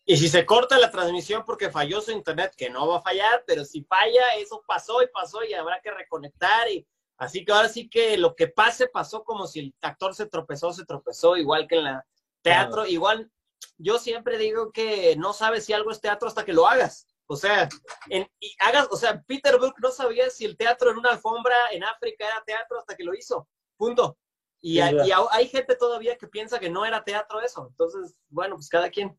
Y 0.09 0.17
si 0.17 0.29
se 0.29 0.47
corta 0.47 0.79
la 0.79 0.91
transmisión 0.91 1.43
porque 1.45 1.69
falló 1.69 2.01
su 2.01 2.12
internet, 2.12 2.53
que 2.57 2.71
no 2.71 2.87
va 2.87 2.99
a 2.99 3.03
fallar, 3.03 3.43
pero 3.45 3.65
si 3.65 3.83
falla, 3.83 4.37
eso 4.39 4.62
pasó 4.67 5.03
y 5.03 5.09
pasó 5.09 5.45
y 5.45 5.53
habrá 5.53 5.81
que 5.81 5.91
reconectar 5.91 6.71
y 6.71 6.87
Así 7.18 7.44
que 7.44 7.52
ahora 7.52 7.68
sí 7.68 7.88
que 7.88 8.18
lo 8.18 8.35
que 8.35 8.48
pase 8.48 8.88
pasó 8.88 9.24
como 9.24 9.46
si 9.46 9.61
el 9.61 9.74
actor 9.81 10.14
se 10.14 10.26
tropezó, 10.26 10.72
se 10.72 10.85
tropezó, 10.85 11.37
igual 11.37 11.66
que 11.66 11.76
en 11.76 11.85
la 11.85 12.07
teatro. 12.42 12.87
Igual, 12.87 13.31
yo 13.79 13.98
siempre 13.98 14.38
digo 14.38 14.70
que 14.72 15.16
no 15.16 15.33
sabes 15.33 15.64
si 15.64 15.72
algo 15.72 15.90
es 15.90 16.00
teatro 16.00 16.29
hasta 16.29 16.44
que 16.44 16.52
lo 16.52 16.66
hagas. 16.68 17.07
O 17.29 17.35
sea, 17.35 17.68
en, 18.09 18.29
hagas, 18.61 18.88
o 18.90 18.96
sea, 18.96 19.20
Peter 19.26 19.57
Brook 19.57 19.74
no 19.83 19.90
sabía 19.90 20.31
si 20.31 20.44
el 20.44 20.57
teatro 20.57 20.90
en 20.90 20.98
una 20.98 21.11
alfombra 21.11 21.57
en 21.72 21.83
África 21.83 22.26
era 22.26 22.42
teatro 22.46 22.79
hasta 22.79 22.94
que 22.94 23.05
lo 23.05 23.14
hizo. 23.14 23.48
Punto. 23.76 24.16
Y, 24.61 24.81
hay, 24.81 24.96
hay 25.31 25.48
gente 25.48 25.76
todavía 25.76 26.16
que 26.16 26.29
piensa 26.29 26.59
que 26.59 26.70
no 26.70 26.85
era 26.85 27.05
teatro 27.05 27.40
eso. 27.40 27.66
Entonces, 27.68 28.16
bueno, 28.29 28.55
pues 28.57 28.68
cada 28.68 28.90
quien. 28.90 29.18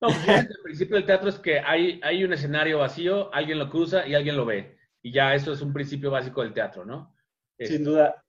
No, 0.00 0.08
pues, 0.08 0.28
el 0.28 0.62
principio 0.62 0.96
del 0.96 1.06
teatro 1.06 1.30
es 1.30 1.38
que 1.38 1.58
hay, 1.60 2.00
hay 2.02 2.22
un 2.24 2.32
escenario 2.32 2.78
vacío, 2.78 3.32
alguien 3.32 3.58
lo 3.58 3.70
cruza 3.70 4.06
y 4.06 4.14
alguien 4.14 4.36
lo 4.36 4.44
ve. 4.44 4.78
Y 5.00 5.12
ya 5.12 5.34
eso 5.34 5.52
es 5.52 5.62
un 5.62 5.72
principio 5.72 6.10
básico 6.10 6.42
del 6.42 6.52
teatro, 6.52 6.84
¿no? 6.84 7.15
Sin 7.58 7.84
duda. 7.84 8.22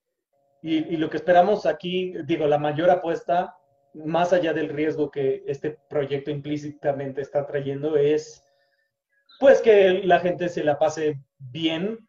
Y, 0.62 0.98
lo 0.98 1.10
que 1.10 1.18
esperamos 1.18 1.66
aquí, 1.66 2.13
digo, 2.26 2.48
la 2.48 2.58
mayor 2.58 2.90
apuesta, 2.90 3.56
más 3.94 4.34
allá 4.34 4.54
del 4.54 4.70
riesgo 4.70 5.10
que 5.12 5.44
este 5.48 5.78
proyecto 5.90 6.32
implícitamente 6.32 7.22
está 7.22 7.46
trayendo, 7.46 7.96
es 7.96 8.44
pues 9.40 9.62
que 9.62 10.02
la 10.04 10.20
gente 10.20 10.50
se 10.50 10.63
la 10.63 10.80
pase 10.80 11.22
bien 11.38 12.00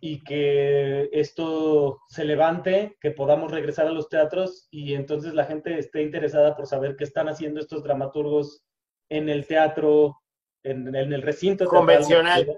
y 0.00 0.22
que 0.24 1.08
esto 1.12 2.00
se 2.08 2.24
levante, 2.24 2.96
que 3.00 3.12
podamos 3.12 3.50
regresar 3.50 3.86
a 3.86 3.92
los 3.92 4.08
teatros 4.08 4.68
y 4.70 4.94
entonces 4.94 5.32
la 5.32 5.44
gente 5.44 5.78
esté 5.78 6.02
interesada 6.02 6.56
por 6.56 6.66
saber 6.66 6.96
qué 6.96 7.04
están 7.04 7.28
haciendo 7.28 7.60
estos 7.60 7.82
dramaturgos 7.82 8.64
en 9.08 9.28
el 9.28 9.46
teatro, 9.46 10.20
en, 10.64 10.94
el 10.94 11.22
recinto 11.22 11.66
convencional. 11.66 12.54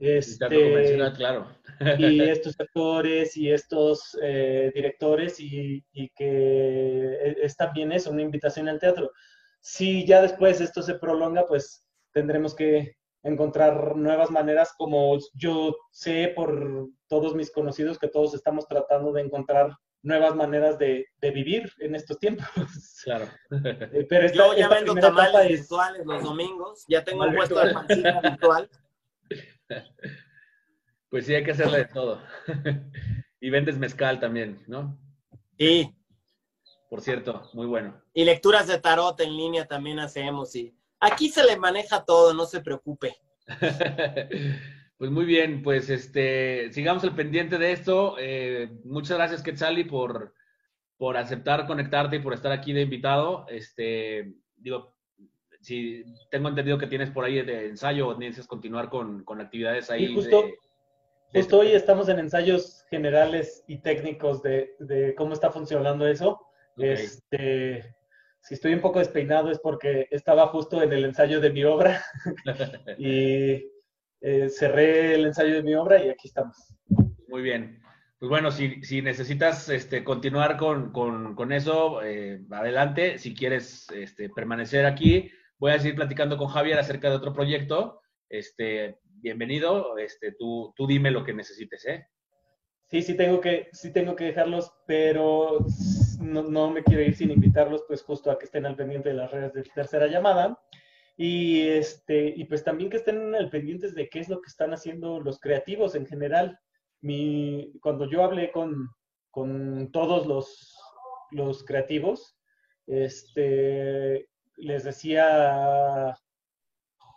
Este, 0.00 0.46
claro. 1.16 1.48
y 1.98 2.20
estos 2.30 2.58
actores 2.58 3.36
y 3.36 3.50
estos 3.50 4.18
eh, 4.22 4.70
directores 4.74 5.36
y, 5.38 5.84
que 6.14 6.14
e, 6.18 7.36
es 7.42 7.56
también 7.56 7.92
eso, 7.92 8.10
una 8.10 8.22
invitación 8.22 8.68
al 8.68 8.80
teatro. 8.80 9.10
Si 9.60 10.06
ya 10.06 10.20
después 10.20 10.60
esto 10.60 10.82
se 10.82 10.94
prolonga, 10.94 11.46
pues 11.46 11.86
tendremos 12.12 12.54
que 12.54 12.96
encontrar 13.22 13.96
nuevas 13.96 14.30
maneras, 14.30 14.74
como 14.76 15.18
yo 15.34 15.74
sé 15.90 16.32
por 16.36 16.88
todos 17.08 17.34
mis 17.34 17.50
conocidos 17.50 17.98
que 17.98 18.08
todos 18.08 18.34
estamos 18.34 18.68
tratando 18.68 19.12
de 19.12 19.22
encontrar 19.22 19.74
nuevas 20.02 20.36
maneras 20.36 20.78
de, 20.78 21.06
vivir 21.20 21.72
en 21.78 21.94
estos 21.94 22.18
tiempos. 22.18 22.46
Claro. 23.04 23.26
Eh, 23.92 24.06
pero 24.08 24.32
yo 24.32 24.54
ya 24.56 24.68
vendo 24.68 24.94
tamales 24.94 25.48
virtuales 25.48 26.06
los 26.06 26.22
domingos, 26.22 26.84
ya 26.88 27.02
tengo 27.02 27.24
un 27.24 27.34
puesto 27.34 27.58
de 27.58 27.72
pancita 27.72 28.20
virtual. 28.20 28.70
Pues 31.14 31.26
sí, 31.26 31.34
hay 31.36 31.44
que 31.44 31.52
hacerle 31.52 31.78
de 31.78 31.84
todo. 31.84 32.20
y 33.40 33.48
vendes 33.48 33.78
mezcal 33.78 34.18
también, 34.18 34.64
¿no? 34.66 34.98
Sí. 35.56 35.88
Por 36.90 37.02
cierto, 37.02 37.48
muy 37.52 37.66
bueno. 37.66 38.02
Y 38.12 38.24
lecturas 38.24 38.66
de 38.66 38.80
tarot 38.80 39.20
en 39.20 39.36
línea 39.36 39.64
también 39.64 40.00
hacemos. 40.00 40.56
Y 40.56 40.76
aquí 40.98 41.28
se 41.28 41.44
le 41.44 41.56
maneja 41.56 42.04
todo, 42.04 42.34
no 42.34 42.46
se 42.46 42.62
preocupe. 42.62 43.14
pues 44.98 45.10
muy 45.12 45.24
bien, 45.24 45.62
pues 45.62 45.88
este, 45.88 46.72
sigamos 46.72 47.04
el 47.04 47.14
pendiente 47.14 47.58
de 47.58 47.70
esto. 47.70 48.16
Eh, 48.18 48.72
muchas 48.84 49.16
gracias, 49.16 49.40
Quetzali, 49.40 49.84
por, 49.84 50.34
por 50.96 51.16
aceptar 51.16 51.68
conectarte 51.68 52.16
y 52.16 52.20
por 52.22 52.34
estar 52.34 52.50
aquí 52.50 52.72
de 52.72 52.82
invitado. 52.82 53.46
Este, 53.48 54.34
digo, 54.56 54.93
si 55.64 56.04
tengo 56.30 56.48
entendido 56.48 56.78
que 56.78 56.86
tienes 56.86 57.10
por 57.10 57.24
ahí 57.24 57.40
de 57.42 57.68
ensayo 57.68 58.08
o 58.08 58.18
necesitas 58.18 58.46
continuar 58.46 58.90
con, 58.90 59.24
con 59.24 59.40
actividades 59.40 59.90
ahí. 59.90 60.08
Sí, 60.08 60.14
justo, 60.14 60.44
justo 61.32 61.58
hoy 61.58 61.72
estamos 61.72 62.08
en 62.08 62.18
ensayos 62.18 62.84
generales 62.90 63.64
y 63.66 63.78
técnicos 63.78 64.42
de, 64.42 64.76
de 64.78 65.14
cómo 65.14 65.32
está 65.32 65.50
funcionando 65.50 66.06
eso. 66.06 66.40
Este, 66.76 67.96
si 68.40 68.54
estoy 68.54 68.74
un 68.74 68.80
poco 68.80 68.98
despeinado 68.98 69.50
es 69.50 69.58
porque 69.58 70.06
estaba 70.10 70.48
justo 70.48 70.82
en 70.82 70.92
el 70.92 71.06
ensayo 71.06 71.40
de 71.40 71.50
mi 71.50 71.64
obra 71.64 72.04
y 72.98 73.70
eh, 74.20 74.48
cerré 74.50 75.14
el 75.14 75.26
ensayo 75.26 75.54
de 75.54 75.62
mi 75.62 75.74
obra 75.74 76.04
y 76.04 76.10
aquí 76.10 76.28
estamos. 76.28 76.56
Muy 77.28 77.42
bien. 77.42 77.80
Pues 78.18 78.30
bueno, 78.30 78.50
si, 78.50 78.82
si 78.82 79.02
necesitas 79.02 79.68
este, 79.68 80.02
continuar 80.02 80.56
con, 80.56 80.92
con, 80.92 81.34
con 81.34 81.52
eso, 81.52 82.02
eh, 82.02 82.40
adelante. 82.50 83.18
Si 83.18 83.34
quieres 83.34 83.86
este, 83.90 84.30
permanecer 84.30 84.86
aquí, 84.86 85.30
voy 85.58 85.72
a 85.72 85.78
seguir 85.78 85.96
platicando 85.96 86.36
con 86.36 86.48
Javier 86.48 86.78
acerca 86.78 87.10
de 87.10 87.16
otro 87.16 87.32
proyecto. 87.32 88.00
Este, 88.28 88.98
bienvenido. 89.04 89.96
Este, 89.98 90.32
tú, 90.32 90.72
tú 90.76 90.86
dime 90.86 91.10
lo 91.10 91.24
que 91.24 91.34
necesites, 91.34 91.86
¿eh? 91.86 92.06
Sí, 92.90 93.02
sí 93.02 93.16
tengo 93.16 93.40
que, 93.40 93.68
sí 93.72 93.92
tengo 93.92 94.14
que 94.14 94.24
dejarlos, 94.24 94.72
pero 94.86 95.58
no, 96.20 96.42
no, 96.42 96.70
me 96.70 96.84
quiero 96.84 97.02
ir 97.02 97.16
sin 97.16 97.30
invitarlos, 97.30 97.84
pues 97.88 98.02
justo 98.02 98.30
a 98.30 98.38
que 98.38 98.44
estén 98.44 98.66
al 98.66 98.76
pendiente 98.76 99.08
de 99.08 99.14
las 99.14 99.30
redes 99.30 99.54
de 99.54 99.62
tercera 99.62 100.06
llamada. 100.06 100.60
Y, 101.16 101.68
este, 101.68 102.34
y 102.36 102.44
pues 102.44 102.64
también 102.64 102.90
que 102.90 102.96
estén 102.98 103.34
al 103.34 103.50
pendientes 103.50 103.94
de 103.94 104.08
qué 104.08 104.20
es 104.20 104.28
lo 104.28 104.40
que 104.40 104.48
están 104.48 104.74
haciendo 104.74 105.20
los 105.20 105.38
creativos 105.38 105.94
en 105.94 106.06
general. 106.06 106.58
Mi, 107.00 107.72
cuando 107.80 108.08
yo 108.08 108.22
hablé 108.22 108.50
con, 108.50 108.88
con 109.30 109.90
todos 109.92 110.26
los, 110.26 110.76
los 111.30 111.64
creativos, 111.64 112.36
este, 112.86 114.28
les 114.56 114.84
decía 114.84 116.16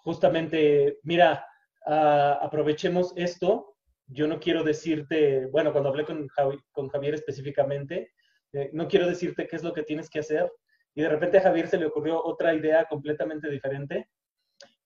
justamente, 0.03 0.99
mira, 1.03 1.45
uh, 1.85 2.43
aprovechemos 2.45 3.13
esto 3.15 3.77
yo 4.07 4.27
no 4.27 4.39
quiero 4.39 4.63
decirte, 4.63 5.47
bueno, 5.47 5.71
cuando 5.71 5.89
hablé 5.89 6.05
con, 6.05 6.27
con 6.71 6.87
Javier 6.89 7.15
específicamente, 7.15 8.13
eh, 8.53 8.69
no 8.73 8.87
quiero 8.87 9.07
decirte 9.07 9.47
qué 9.47 9.55
es 9.57 9.63
lo 9.63 9.73
que 9.73 9.83
tienes 9.83 10.09
que 10.09 10.19
hacer. 10.19 10.51
Y 10.95 11.01
de 11.01 11.09
repente 11.09 11.37
a 11.37 11.41
Javier 11.41 11.67
se 11.67 11.77
le 11.77 11.85
ocurrió 11.85 12.23
otra 12.23 12.53
idea 12.55 12.85
completamente 12.85 13.49
diferente. 13.49 14.09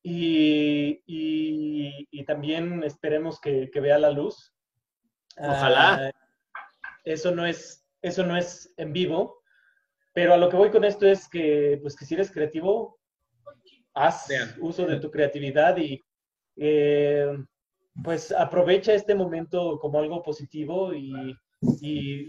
Y, 0.03 1.03
y, 1.05 2.25
también 2.25 2.83
esperemos 2.83 3.39
que, 3.39 3.69
que, 3.69 3.79
vea 3.79 3.99
la 3.99 4.09
luz. 4.09 4.53
Ojalá. 5.37 6.09
Uh, 6.09 6.49
eso, 7.03 7.31
no 7.31 7.45
es, 7.45 7.85
eso 8.01 8.25
no 8.25 8.35
es 8.35 8.73
en 8.77 8.93
vivo, 8.93 9.40
pero 10.13 10.33
a 10.33 10.37
lo 10.37 10.49
que 10.49 10.57
voy 10.57 10.71
con 10.71 10.83
esto 10.83 11.07
es 11.07 11.27
que, 11.27 11.79
pues 11.81 11.95
que 11.95 12.05
si 12.05 12.15
eres 12.15 12.31
creativo, 12.31 12.99
haz 13.93 14.27
uso 14.59 14.85
de 14.85 14.99
tu 14.99 15.11
creatividad 15.11 15.77
y 15.77 16.01
eh, 16.57 17.27
pues 18.03 18.31
aprovecha 18.31 18.93
este 18.93 19.15
momento 19.15 19.79
como 19.79 19.99
algo 19.99 20.21
positivo 20.21 20.93
y, 20.93 21.35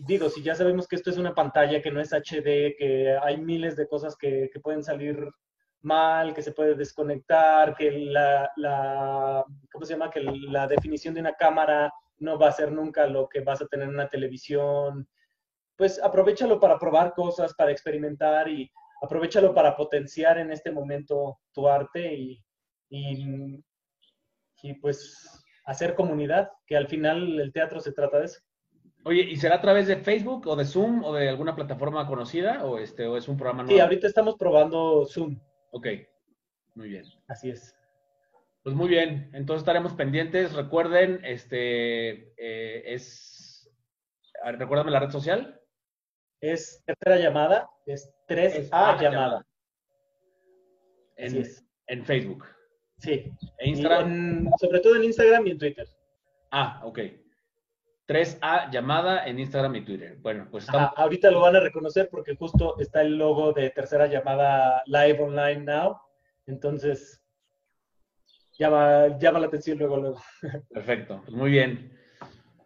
digo, 0.07 0.29
si 0.29 0.43
ya 0.43 0.55
sabemos 0.55 0.87
que 0.87 0.97
esto 0.97 1.11
es 1.11 1.19
una 1.19 1.35
pantalla 1.35 1.81
que 1.81 1.91
no 1.91 2.01
es 2.01 2.13
HD, 2.13 2.77
que 2.77 3.17
hay 3.23 3.39
miles 3.39 3.77
de 3.77 3.89
cosas 3.89 4.17
que, 4.17 4.51
pueden 4.63 4.83
salir 4.83 5.29
mal, 5.81 6.35
que 6.35 6.43
se 6.43 6.53
puede 6.53 6.75
desconectar, 6.75 7.75
que 7.75 7.91
la, 7.91 8.51
la, 8.57 9.45
¿cómo 9.73 9.85
se 9.85 9.95
llama? 9.95 10.11
Que 10.11 10.21
la 10.21 10.67
definición 10.67 11.15
de 11.15 11.21
una 11.21 11.35
cámara 11.35 11.93
no 12.19 12.39
va 12.39 12.49
a 12.49 12.53
ser 12.53 12.71
nunca 12.71 13.07
lo 13.07 13.29
que 13.29 13.41
vas 13.41 13.63
a 13.63 13.67
tener 13.67 13.89
en 13.89 13.95
una 13.95 14.09
televisión. 14.09 15.09
Pues 15.77 16.01
aprovechalo 16.03 16.61
para 16.61 16.79
probar 16.79 17.15
cosas, 17.15 17.55
para 17.55 17.73
experimentar 17.73 18.49
y 18.49 18.71
aprovechalo 19.03 19.55
para 19.55 19.77
potenciar 19.77 20.39
en 20.39 20.51
este 20.51 20.71
momento 20.71 21.39
tu 21.53 21.69
arte 21.69 22.15
y, 22.15 22.45
y, 22.91 23.65
y 24.63 24.75
pues 24.75 25.45
hacer 25.65 25.95
comunidad, 25.95 26.51
que 26.67 26.77
al 26.77 26.89
final 26.89 27.41
el 27.41 27.53
teatro 27.53 27.81
se 27.81 27.93
trata 27.93 28.19
de 28.19 28.27
eso. 28.27 28.41
Oye, 29.05 29.23
¿y 29.23 29.37
será 29.37 29.57
a 29.57 29.61
través 29.61 29.89
de 29.89 29.97
Facebook 29.97 30.47
o 30.47 30.55
de 30.55 30.65
Zoom 30.65 31.03
o 31.03 31.13
de 31.15 31.29
alguna 31.29 31.57
plataforma 31.57 32.07
conocida 32.07 32.65
o 32.65 32.79
este 32.79 33.07
o 33.07 33.17
es 33.17 33.27
un 33.27 33.37
programa 33.37 33.65
nuevo? 33.65 33.77
Sí, 33.77 33.81
ahorita 33.81 34.07
estamos 34.07 34.37
probando 34.37 35.05
Zoom. 35.07 35.41
Ok, 35.73 35.89
muy 36.77 36.89
bien. 36.89 37.05
Así 37.27 37.51
es. 37.51 37.75
Pues 38.63 38.77
muy 38.77 38.89
bien, 38.89 39.29
entonces 39.33 39.63
estaremos 39.63 39.95
pendientes. 39.95 40.53
Recuerden, 40.53 41.21
este 41.25 42.33
eh, 42.37 42.95
es, 42.95 43.69
recuérdame 44.57 44.93
la 44.93 45.01
red 45.01 45.11
social. 45.11 45.61
Es 46.43 46.83
tercera 46.85 47.19
llamada, 47.19 47.71
es 47.87 48.13
3A 48.29 49.01
llamada. 49.01 49.47
En, 51.15 51.45
en 51.87 52.05
Facebook. 52.05 52.45
Sí. 52.99 53.33
Instagram? 53.61 54.51
sobre 54.59 54.81
todo 54.81 54.97
en 54.97 55.05
Instagram 55.05 55.47
y 55.47 55.51
en 55.53 55.59
Twitter. 55.59 55.87
Ah, 56.51 56.81
ok. 56.85 56.99
3A 58.09 58.73
llamada 58.73 59.25
en 59.25 59.39
Instagram 59.39 59.77
y 59.77 59.85
Twitter. 59.85 60.17
Bueno, 60.21 60.49
pues 60.51 60.65
estamos... 60.65 60.91
ahorita 60.97 61.31
lo 61.31 61.43
van 61.43 61.55
a 61.55 61.61
reconocer 61.61 62.09
porque 62.11 62.35
justo 62.35 62.77
está 62.81 63.03
el 63.03 63.17
logo 63.17 63.53
de 63.53 63.71
tercera 63.71 64.09
llamada 64.09 64.83
live 64.87 65.23
online 65.23 65.61
now. 65.61 65.97
Entonces, 66.47 67.25
llama, 68.59 69.17
llama 69.17 69.39
la 69.39 69.47
atención 69.47 69.79
luego, 69.79 69.97
luego. 69.97 70.21
Perfecto, 70.71 71.23
pues 71.25 71.37
muy 71.37 71.53
bien. 71.53 72.02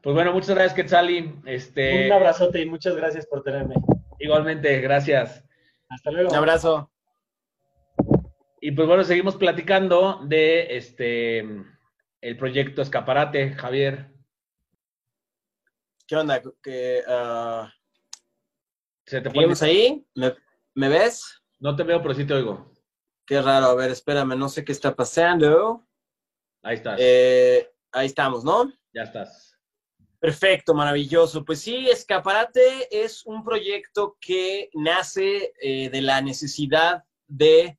Pues 0.07 0.15
bueno, 0.15 0.33
muchas 0.33 0.51
gracias, 0.51 0.73
Quetzali. 0.73 1.35
Este... 1.47 2.07
Un 2.07 2.13
abrazote 2.13 2.61
y 2.61 2.67
muchas 2.67 2.95
gracias 2.95 3.27
por 3.27 3.43
tenerme. 3.43 3.75
Igualmente, 4.21 4.81
gracias. 4.81 5.43
Hasta 5.89 6.13
luego. 6.13 6.31
Un 6.31 6.37
abrazo. 6.37 6.93
Y 8.61 8.71
pues 8.71 8.87
bueno, 8.87 9.03
seguimos 9.03 9.35
platicando 9.35 10.21
de 10.23 10.77
este 10.77 11.41
el 12.21 12.37
proyecto 12.37 12.83
Escaparate, 12.83 13.55
Javier. 13.55 14.13
¿Qué 16.07 16.15
onda? 16.15 16.41
¿Qué, 16.63 17.03
uh... 17.09 17.67
¿Se 19.07 19.21
te 19.21 19.65
ahí? 19.65 20.07
¿Me, 20.75 20.89
ves? 20.89 21.43
No 21.59 21.75
te 21.75 21.83
veo, 21.83 22.01
pero 22.01 22.15
sí 22.15 22.25
te 22.25 22.35
oigo. 22.35 22.73
Qué 23.27 23.43
raro, 23.43 23.67
a 23.67 23.75
ver, 23.75 23.91
espérame, 23.91 24.39
no 24.39 24.49
sé 24.49 24.65
qué 24.65 24.71
está 24.71 24.95
pasando. 24.95 25.85
Ahí 26.63 26.77
estás. 26.77 26.97
Eh, 27.03 27.69
ahí 27.91 28.07
estamos, 28.07 28.45
¿no? 28.45 28.73
Ya 28.95 29.03
estás. 29.03 29.46
Perfecto, 30.19 30.75
maravilloso. 30.75 31.45
Pues 31.45 31.61
sí, 31.61 31.89
Escaparate 31.89 32.89
es 32.91 33.25
un 33.27 33.45
proyecto 33.45 34.17
que 34.21 34.71
nace 34.75 35.53
eh, 35.61 35.91
de 35.91 36.01
la 36.01 36.21
necesidad 36.21 37.05
de 37.27 37.79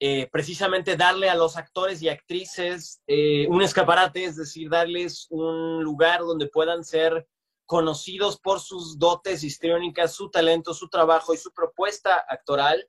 eh, 0.00 0.28
precisamente 0.30 0.96
darle 0.96 1.30
a 1.30 1.34
los 1.34 1.56
actores 1.56 2.02
y 2.02 2.08
actrices 2.08 3.02
eh, 3.06 3.46
un 3.48 3.62
escaparate, 3.62 4.24
es 4.24 4.36
decir, 4.36 4.68
darles 4.68 5.26
un 5.30 5.82
lugar 5.82 6.20
donde 6.20 6.48
puedan 6.48 6.84
ser 6.84 7.26
conocidos 7.66 8.38
por 8.38 8.60
sus 8.60 8.98
dotes 8.98 9.42
histriónicas, 9.42 10.14
su 10.14 10.30
talento, 10.30 10.74
su 10.74 10.88
trabajo 10.88 11.32
y 11.32 11.38
su 11.38 11.52
propuesta 11.52 12.24
actoral, 12.28 12.86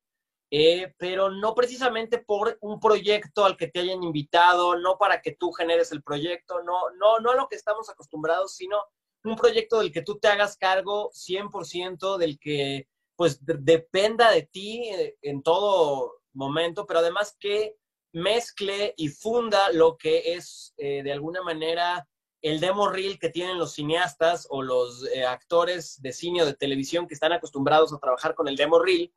eh, 0.57 0.93
pero 0.97 1.29
no 1.29 1.53
precisamente 1.53 2.17
por 2.17 2.57
un 2.61 2.79
proyecto 2.79 3.43
al 3.43 3.57
que 3.57 3.67
te 3.67 3.81
hayan 3.81 4.01
invitado, 4.03 4.77
no 4.79 4.97
para 4.97 5.21
que 5.21 5.33
tú 5.33 5.51
generes 5.51 5.91
el 5.91 6.01
proyecto, 6.01 6.63
no, 6.63 6.91
no, 6.97 7.19
no 7.19 7.31
a 7.31 7.35
lo 7.35 7.49
que 7.49 7.57
estamos 7.57 7.89
acostumbrados, 7.89 8.55
sino 8.55 8.77
un 9.25 9.35
proyecto 9.35 9.79
del 9.79 9.91
que 9.91 10.01
tú 10.01 10.17
te 10.17 10.29
hagas 10.29 10.55
cargo 10.55 11.11
100%, 11.11 12.15
del 12.15 12.39
que 12.39 12.87
pues 13.17 13.39
dependa 13.41 14.31
de 14.31 14.43
ti 14.43 14.91
en 15.21 15.43
todo 15.43 16.21
momento, 16.31 16.85
pero 16.85 17.01
además 17.01 17.35
que 17.37 17.75
mezcle 18.13 18.93
y 18.95 19.09
funda 19.09 19.73
lo 19.73 19.97
que 19.97 20.35
es 20.35 20.73
eh, 20.77 21.03
de 21.03 21.11
alguna 21.11 21.41
manera 21.41 22.07
el 22.41 22.61
demo 22.61 22.87
reel 22.87 23.19
que 23.19 23.27
tienen 23.27 23.59
los 23.59 23.73
cineastas 23.73 24.47
o 24.49 24.61
los 24.61 25.05
eh, 25.07 25.25
actores 25.25 26.01
de 26.01 26.13
cine 26.13 26.43
o 26.43 26.45
de 26.45 26.53
televisión 26.53 27.07
que 27.09 27.13
están 27.13 27.33
acostumbrados 27.33 27.91
a 27.91 27.99
trabajar 27.99 28.35
con 28.35 28.47
el 28.47 28.55
demo 28.55 28.79
reel. 28.79 29.11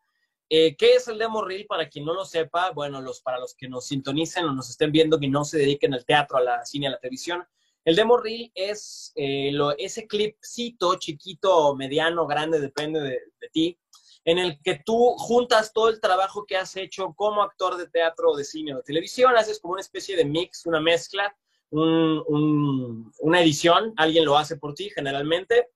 Eh, 0.49 0.77
¿Qué 0.77 0.95
es 0.95 1.09
el 1.09 1.19
demo 1.19 1.43
reel? 1.43 1.67
Para 1.67 1.89
quien 1.89 2.05
no 2.05 2.15
lo 2.15 2.25
sepa, 2.25 2.71
bueno, 2.71 3.01
los, 3.01 3.21
para 3.21 3.39
los 3.39 3.55
que 3.55 3.69
nos 3.69 3.87
sintonicen 3.87 4.45
o 4.45 4.53
nos 4.53 4.71
estén 4.71 4.91
viendo 4.93 5.19
y 5.21 5.29
no 5.29 5.45
se 5.45 5.59
dediquen 5.59 5.95
al 5.95 6.05
teatro, 6.05 6.39
a 6.39 6.43
la 6.43 6.65
cine, 6.65 6.87
a 6.87 6.91
la 6.91 6.99
televisión, 6.99 7.47
el 7.85 7.97
demo 7.97 8.17
reel 8.19 8.51
es 8.55 9.13
lo, 9.17 9.77
ese 9.77 10.07
clipcito 10.07 10.97
chiquito, 10.97 11.75
mediano, 11.75 12.27
grande, 12.27 12.61
depende 12.61 13.01
de, 13.01 13.21
de 13.41 13.49
ti, 13.51 13.79
en 14.25 14.39
el 14.39 14.61
que 14.63 14.83
tú 14.85 15.15
juntas 15.17 15.73
todo 15.73 15.89
el 15.89 16.01
trabajo 16.01 16.45
que 16.45 16.57
has 16.57 16.77
hecho 16.77 17.15
como 17.17 17.43
actor 17.43 17.79
de 17.79 17.89
teatro, 17.89 18.37
de 18.37 18.45
cine 18.45 18.75
o 18.75 18.77
de 18.77 18.83
televisión, 18.83 19.35
haces 19.37 19.59
como 19.59 19.73
una 19.73 19.81
especie 19.81 20.17
de 20.17 20.25
mix, 20.27 20.67
una 20.67 20.81
mezcla, 20.81 21.35
una 21.71 23.41
edición, 23.41 23.95
alguien 23.97 24.25
lo 24.25 24.37
hace 24.37 24.57
por 24.57 24.75
ti 24.75 24.91
generalmente, 24.91 25.71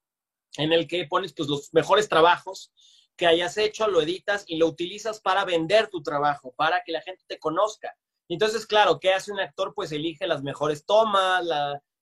en 0.58 0.72
el 0.72 0.86
que 0.86 1.06
pones 1.06 1.32
pues, 1.32 1.48
los 1.48 1.72
mejores 1.72 2.08
trabajos 2.08 2.72
que 3.22 3.28
hayas 3.28 3.56
hecho, 3.56 3.86
lo 3.86 4.02
editas 4.02 4.42
y 4.48 4.56
lo 4.56 4.66
utilizas 4.66 5.20
para 5.20 5.44
vender 5.44 5.86
tu 5.86 6.02
trabajo, 6.02 6.52
para 6.56 6.82
que 6.82 6.90
la 6.90 7.00
gente 7.02 7.22
te 7.28 7.38
conozca. 7.38 7.96
Entonces, 8.28 8.66
claro, 8.66 8.98
¿qué 8.98 9.12
hace 9.12 9.30
un 9.30 9.38
actor? 9.38 9.74
Pues 9.76 9.92
elige 9.92 10.26
las 10.26 10.42
mejores 10.42 10.84
tomas, 10.84 11.46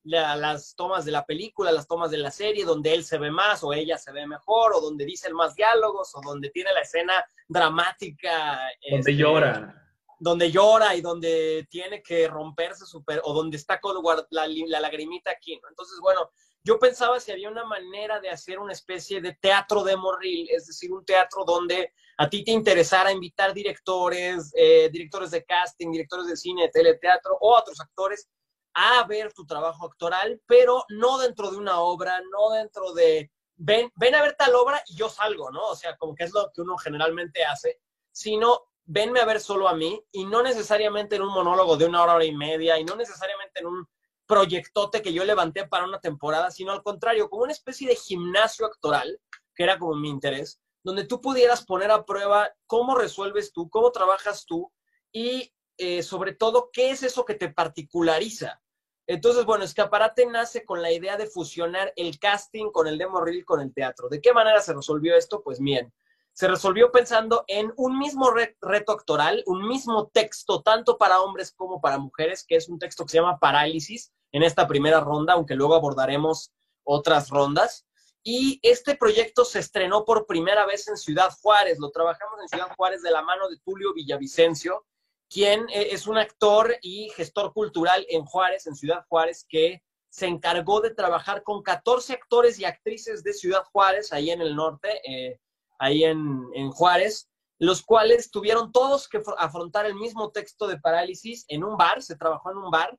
las 0.02 0.74
tomas 0.76 1.04
de 1.04 1.12
la 1.12 1.26
película, 1.26 1.72
las 1.72 1.86
tomas 1.86 2.10
de 2.10 2.16
la 2.16 2.30
serie, 2.30 2.64
donde 2.64 2.94
él 2.94 3.04
se 3.04 3.18
ve 3.18 3.30
más 3.30 3.62
o 3.62 3.74
ella 3.74 3.98
se 3.98 4.12
ve 4.12 4.26
mejor, 4.26 4.72
o 4.74 4.80
donde 4.80 5.04
dicen 5.04 5.34
más 5.34 5.54
diálogos, 5.54 6.10
o 6.14 6.22
donde 6.22 6.48
tiene 6.48 6.72
la 6.72 6.80
escena 6.80 7.12
dramática. 7.46 8.58
Donde 8.80 9.10
este, 9.10 9.14
llora. 9.14 9.74
Donde 10.18 10.50
llora 10.50 10.96
y 10.96 11.02
donde 11.02 11.68
tiene 11.68 12.02
que 12.02 12.28
romperse 12.28 12.86
super, 12.86 13.20
o 13.24 13.34
donde 13.34 13.58
está 13.58 13.78
con 13.78 14.02
la, 14.30 14.46
la 14.48 14.80
lagrimita 14.80 15.32
aquí, 15.32 15.60
¿no? 15.62 15.68
Entonces, 15.68 15.98
bueno, 16.00 16.30
yo 16.62 16.78
pensaba 16.78 17.20
si 17.20 17.32
había 17.32 17.50
una 17.50 17.64
manera 17.64 18.20
de 18.20 18.30
hacer 18.30 18.58
una 18.58 18.72
especie 18.72 19.20
de 19.20 19.34
teatro 19.34 19.82
de 19.82 19.96
morril, 19.96 20.48
es 20.50 20.66
decir, 20.66 20.92
un 20.92 21.04
teatro 21.04 21.44
donde 21.44 21.92
a 22.18 22.28
ti 22.28 22.44
te 22.44 22.50
interesara 22.50 23.12
invitar 23.12 23.54
directores, 23.54 24.52
eh, 24.54 24.90
directores 24.92 25.30
de 25.30 25.44
casting, 25.44 25.90
directores 25.90 26.26
de 26.26 26.36
cine, 26.36 26.62
de 26.64 26.68
teleteatro 26.68 27.36
o 27.40 27.56
otros 27.56 27.80
actores 27.80 28.28
a 28.74 29.04
ver 29.06 29.32
tu 29.32 29.46
trabajo 29.46 29.86
actoral, 29.86 30.40
pero 30.46 30.84
no 30.90 31.18
dentro 31.18 31.50
de 31.50 31.56
una 31.56 31.80
obra, 31.80 32.20
no 32.30 32.50
dentro 32.50 32.92
de, 32.92 33.30
ven, 33.56 33.90
ven 33.96 34.14
a 34.14 34.22
ver 34.22 34.36
tal 34.36 34.54
obra 34.54 34.82
y 34.86 34.96
yo 34.96 35.08
salgo, 35.08 35.50
¿no? 35.50 35.68
O 35.68 35.76
sea, 35.76 35.96
como 35.96 36.14
que 36.14 36.24
es 36.24 36.32
lo 36.32 36.50
que 36.54 36.60
uno 36.60 36.76
generalmente 36.76 37.44
hace, 37.44 37.80
sino 38.12 38.66
venme 38.84 39.20
a 39.20 39.24
ver 39.24 39.40
solo 39.40 39.68
a 39.68 39.74
mí 39.74 40.02
y 40.12 40.24
no 40.24 40.42
necesariamente 40.42 41.16
en 41.16 41.22
un 41.22 41.32
monólogo 41.32 41.76
de 41.76 41.86
una 41.86 42.02
hora, 42.02 42.14
hora 42.14 42.24
y 42.24 42.34
media 42.34 42.78
y 42.78 42.84
no 42.84 42.96
necesariamente 42.96 43.60
en 43.60 43.66
un 43.66 43.88
proyectote 44.30 45.02
que 45.02 45.12
yo 45.12 45.24
levanté 45.24 45.66
para 45.66 45.84
una 45.84 46.00
temporada, 46.00 46.52
sino 46.52 46.70
al 46.70 46.84
contrario, 46.84 47.28
como 47.28 47.42
una 47.42 47.52
especie 47.52 47.88
de 47.88 47.96
gimnasio 47.96 48.64
actoral, 48.64 49.20
que 49.56 49.64
era 49.64 49.76
como 49.76 49.96
mi 49.96 50.08
interés, 50.08 50.60
donde 50.84 51.04
tú 51.04 51.20
pudieras 51.20 51.66
poner 51.66 51.90
a 51.90 52.04
prueba 52.04 52.48
cómo 52.68 52.96
resuelves 52.96 53.52
tú, 53.52 53.68
cómo 53.68 53.90
trabajas 53.90 54.46
tú 54.46 54.72
y 55.10 55.52
eh, 55.78 56.04
sobre 56.04 56.32
todo 56.32 56.70
qué 56.72 56.92
es 56.92 57.02
eso 57.02 57.24
que 57.24 57.34
te 57.34 57.52
particulariza. 57.52 58.62
Entonces, 59.08 59.44
bueno, 59.44 59.64
Escaparate 59.64 60.26
nace 60.26 60.64
con 60.64 60.80
la 60.80 60.92
idea 60.92 61.16
de 61.16 61.26
fusionar 61.26 61.92
el 61.96 62.20
casting 62.20 62.70
con 62.70 62.86
el 62.86 62.98
demo 62.98 63.20
reel 63.20 63.44
con 63.44 63.60
el 63.60 63.74
teatro. 63.74 64.08
¿De 64.08 64.20
qué 64.20 64.32
manera 64.32 64.60
se 64.60 64.74
resolvió 64.74 65.16
esto? 65.16 65.42
Pues 65.42 65.58
bien, 65.58 65.92
se 66.32 66.46
resolvió 66.46 66.92
pensando 66.92 67.44
en 67.48 67.72
un 67.76 67.98
mismo 67.98 68.30
reto 68.30 68.92
actoral, 68.92 69.42
un 69.46 69.66
mismo 69.66 70.06
texto, 70.06 70.62
tanto 70.62 70.96
para 70.96 71.20
hombres 71.20 71.52
como 71.52 71.80
para 71.80 71.98
mujeres, 71.98 72.44
que 72.46 72.54
es 72.54 72.68
un 72.68 72.78
texto 72.78 73.04
que 73.04 73.10
se 73.10 73.18
llama 73.18 73.40
Parálisis, 73.40 74.12
en 74.32 74.42
esta 74.42 74.66
primera 74.66 75.00
ronda, 75.00 75.34
aunque 75.34 75.54
luego 75.54 75.74
abordaremos 75.74 76.52
otras 76.84 77.30
rondas. 77.30 77.86
Y 78.22 78.60
este 78.62 78.96
proyecto 78.96 79.44
se 79.44 79.60
estrenó 79.60 80.04
por 80.04 80.26
primera 80.26 80.66
vez 80.66 80.88
en 80.88 80.96
Ciudad 80.96 81.30
Juárez. 81.40 81.78
Lo 81.78 81.90
trabajamos 81.90 82.40
en 82.42 82.48
Ciudad 82.48 82.74
Juárez 82.76 83.02
de 83.02 83.10
la 83.10 83.22
mano 83.22 83.48
de 83.48 83.58
Tulio 83.64 83.94
Villavicencio, 83.94 84.84
quien 85.30 85.68
eh, 85.70 85.88
es 85.92 86.06
un 86.06 86.18
actor 86.18 86.76
y 86.82 87.08
gestor 87.10 87.52
cultural 87.54 88.04
en 88.10 88.24
Juárez, 88.24 88.66
en 88.66 88.74
Ciudad 88.74 89.04
Juárez, 89.08 89.46
que 89.48 89.82
se 90.10 90.26
encargó 90.26 90.80
de 90.80 90.92
trabajar 90.92 91.42
con 91.44 91.62
14 91.62 92.12
actores 92.12 92.58
y 92.58 92.64
actrices 92.64 93.22
de 93.22 93.32
Ciudad 93.32 93.62
Juárez, 93.72 94.12
ahí 94.12 94.30
en 94.30 94.42
el 94.42 94.56
norte, 94.56 95.00
eh, 95.08 95.38
ahí 95.78 96.04
en, 96.04 96.46
en 96.54 96.70
Juárez, 96.72 97.30
los 97.58 97.82
cuales 97.82 98.30
tuvieron 98.30 98.72
todos 98.72 99.08
que 99.08 99.22
afrontar 99.38 99.86
el 99.86 99.94
mismo 99.94 100.30
texto 100.30 100.66
de 100.66 100.80
parálisis 100.80 101.44
en 101.48 101.62
un 101.62 101.76
bar, 101.76 102.02
se 102.02 102.16
trabajó 102.16 102.50
en 102.50 102.58
un 102.58 102.70
bar, 102.70 102.98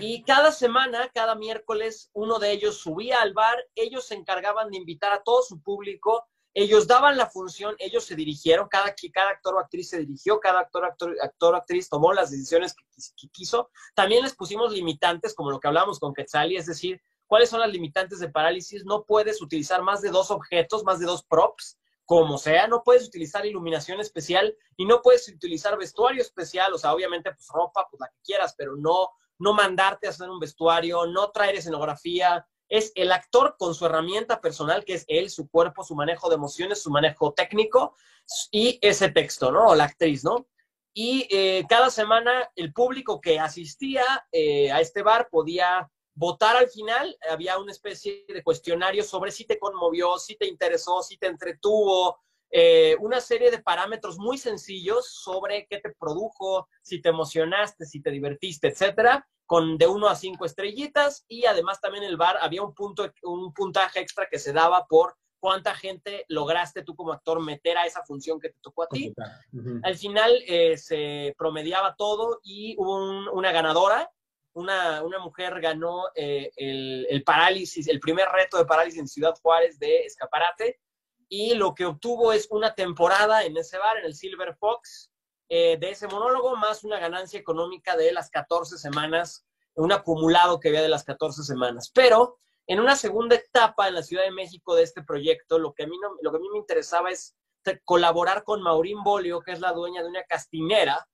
y 0.00 0.22
cada 0.22 0.52
semana, 0.52 1.10
cada 1.12 1.34
miércoles, 1.34 2.10
uno 2.12 2.38
de 2.38 2.52
ellos 2.52 2.78
subía 2.78 3.20
al 3.20 3.34
bar, 3.34 3.56
ellos 3.74 4.06
se 4.06 4.14
encargaban 4.14 4.70
de 4.70 4.76
invitar 4.76 5.12
a 5.12 5.22
todo 5.22 5.42
su 5.42 5.60
público, 5.60 6.24
ellos 6.54 6.86
daban 6.86 7.16
la 7.16 7.26
función, 7.26 7.74
ellos 7.78 8.04
se 8.04 8.14
dirigieron, 8.14 8.68
cada, 8.68 8.94
cada 9.12 9.30
actor 9.30 9.56
o 9.56 9.58
actriz 9.58 9.90
se 9.90 9.98
dirigió, 9.98 10.40
cada 10.40 10.60
actor, 10.60 10.84
actor, 10.84 11.16
actor 11.20 11.54
o 11.54 11.56
actriz 11.56 11.88
tomó 11.88 12.12
las 12.12 12.30
decisiones 12.30 12.74
que, 12.74 13.28
quiso. 13.28 13.70
También 13.94 14.22
les 14.22 14.34
pusimos 14.34 14.72
limitantes, 14.72 15.34
como 15.34 15.50
lo 15.50 15.60
que 15.60 15.68
hablamos 15.68 15.98
con 15.98 16.14
Quetzali, 16.14 16.56
es 16.56 16.66
decir, 16.66 17.02
¿cuáles 17.26 17.50
son 17.50 17.60
las 17.60 17.70
limitantes 17.70 18.20
de 18.20 18.30
parálisis? 18.30 18.84
No 18.84 19.04
puedes 19.04 19.42
utilizar 19.42 19.82
más 19.82 20.00
de 20.00 20.10
dos 20.10 20.30
objetos, 20.30 20.84
más 20.84 21.00
de 21.00 21.06
dos 21.06 21.24
props, 21.24 21.76
como 22.06 22.38
sea, 22.38 22.68
no 22.68 22.84
puedes 22.84 23.06
utilizar 23.06 23.44
iluminación 23.44 24.00
especial 24.00 24.56
y 24.76 24.86
no 24.86 25.02
puedes 25.02 25.28
utilizar 25.28 25.76
vestuario 25.76 26.22
especial, 26.22 26.72
o 26.72 26.78
sea, 26.78 26.94
obviamente 26.94 27.32
pues 27.32 27.48
ropa, 27.48 27.86
pues 27.90 28.00
la 28.00 28.08
que 28.08 28.20
quieras, 28.24 28.54
pero 28.56 28.76
no 28.76 29.10
no 29.38 29.54
mandarte 29.54 30.06
a 30.06 30.10
hacer 30.10 30.28
un 30.28 30.40
vestuario, 30.40 31.06
no 31.06 31.30
traer 31.30 31.56
escenografía. 31.56 32.46
Es 32.68 32.92
el 32.94 33.12
actor 33.12 33.56
con 33.58 33.74
su 33.74 33.86
herramienta 33.86 34.40
personal, 34.40 34.84
que 34.84 34.94
es 34.94 35.04
él, 35.08 35.30
su 35.30 35.48
cuerpo, 35.48 35.84
su 35.84 35.94
manejo 35.94 36.28
de 36.28 36.34
emociones, 36.34 36.82
su 36.82 36.90
manejo 36.90 37.32
técnico 37.32 37.94
y 38.50 38.78
ese 38.82 39.10
texto, 39.10 39.52
¿no? 39.52 39.68
O 39.68 39.74
la 39.74 39.84
actriz, 39.84 40.24
¿no? 40.24 40.48
Y 40.92 41.28
eh, 41.30 41.64
cada 41.68 41.90
semana 41.90 42.50
el 42.56 42.72
público 42.72 43.20
que 43.20 43.38
asistía 43.38 44.04
eh, 44.32 44.72
a 44.72 44.80
este 44.80 45.02
bar 45.02 45.28
podía 45.30 45.90
votar 46.14 46.56
al 46.56 46.68
final. 46.68 47.16
Había 47.30 47.58
una 47.58 47.70
especie 47.70 48.24
de 48.26 48.42
cuestionario 48.42 49.04
sobre 49.04 49.30
si 49.30 49.44
te 49.44 49.58
conmovió, 49.58 50.18
si 50.18 50.36
te 50.36 50.46
interesó, 50.46 51.02
si 51.02 51.18
te 51.18 51.26
entretuvo, 51.26 52.18
eh, 52.50 52.96
una 53.00 53.20
serie 53.20 53.50
de 53.50 53.62
parámetros 53.62 54.18
muy 54.18 54.38
sencillos 54.38 55.10
sobre 55.10 55.66
qué 55.68 55.80
te 55.80 55.92
produjo, 55.98 56.68
si 56.82 57.00
te 57.00 57.08
emocionaste, 57.08 57.84
si 57.84 58.00
te 58.00 58.10
divertiste, 58.10 58.68
etcétera, 58.68 59.26
con 59.46 59.78
de 59.78 59.86
1 59.86 60.08
a 60.08 60.14
5 60.14 60.44
estrellitas. 60.44 61.24
Y 61.28 61.46
además 61.46 61.80
también 61.80 62.04
el 62.04 62.16
bar 62.16 62.36
había 62.40 62.62
un 62.62 62.74
punto 62.74 63.12
un 63.22 63.52
puntaje 63.52 64.00
extra 64.00 64.28
que 64.30 64.38
se 64.38 64.52
daba 64.52 64.86
por 64.86 65.16
cuánta 65.38 65.74
gente 65.74 66.24
lograste 66.28 66.82
tú 66.82 66.94
como 66.96 67.12
actor 67.12 67.40
meter 67.40 67.78
a 67.78 67.86
esa 67.86 68.02
función 68.04 68.40
que 68.40 68.48
te 68.50 68.58
tocó 68.60 68.84
a 68.84 68.88
ti. 68.88 69.12
Al 69.82 69.96
final 69.96 70.42
eh, 70.46 70.76
se 70.76 71.34
promediaba 71.38 71.94
todo 71.96 72.40
y 72.42 72.74
hubo 72.78 73.30
una 73.32 73.52
ganadora, 73.52 74.10
una, 74.54 75.02
mujer 75.22 75.60
ganó 75.60 76.04
eh, 76.14 76.50
el, 76.56 77.06
el, 77.10 77.22
parálisis, 77.22 77.86
el 77.88 78.00
primer 78.00 78.26
reto 78.28 78.56
de 78.56 78.64
parálisis 78.64 79.00
en 79.00 79.08
Ciudad 79.08 79.34
Juárez 79.42 79.78
de 79.78 80.00
Escaparate, 80.00 80.80
y 81.28 81.54
lo 81.54 81.74
que 81.74 81.86
obtuvo 81.86 82.32
es 82.32 82.48
una 82.50 82.74
temporada 82.74 83.44
en 83.44 83.56
ese 83.56 83.78
bar, 83.78 83.98
en 83.98 84.04
el 84.04 84.14
Silver 84.14 84.54
Fox, 84.56 85.10
eh, 85.48 85.76
de 85.78 85.90
ese 85.90 86.08
monólogo, 86.08 86.56
más 86.56 86.84
una 86.84 86.98
ganancia 86.98 87.38
económica 87.38 87.96
de 87.96 88.12
las 88.12 88.30
14 88.30 88.78
semanas, 88.78 89.44
un 89.74 89.92
acumulado 89.92 90.58
que 90.58 90.68
había 90.68 90.82
de 90.82 90.88
las 90.88 91.04
14 91.04 91.42
semanas. 91.42 91.90
Pero 91.94 92.38
en 92.66 92.80
una 92.80 92.96
segunda 92.96 93.36
etapa 93.36 93.88
en 93.88 93.94
la 93.94 94.02
Ciudad 94.02 94.24
de 94.24 94.32
México 94.32 94.74
de 94.74 94.82
este 94.82 95.02
proyecto, 95.02 95.58
lo 95.58 95.72
que 95.72 95.84
a 95.84 95.86
mí, 95.86 95.96
lo 96.20 96.30
que 96.30 96.36
a 96.36 96.40
mí 96.40 96.48
me 96.50 96.58
interesaba 96.58 97.10
es 97.10 97.36
colaborar 97.84 98.44
con 98.44 98.62
Maurín 98.62 99.02
Bolio, 99.02 99.40
que 99.40 99.52
es 99.52 99.60
la 99.60 99.72
dueña 99.72 100.02
de 100.02 100.08
una 100.08 100.22
castinera, 100.24 101.06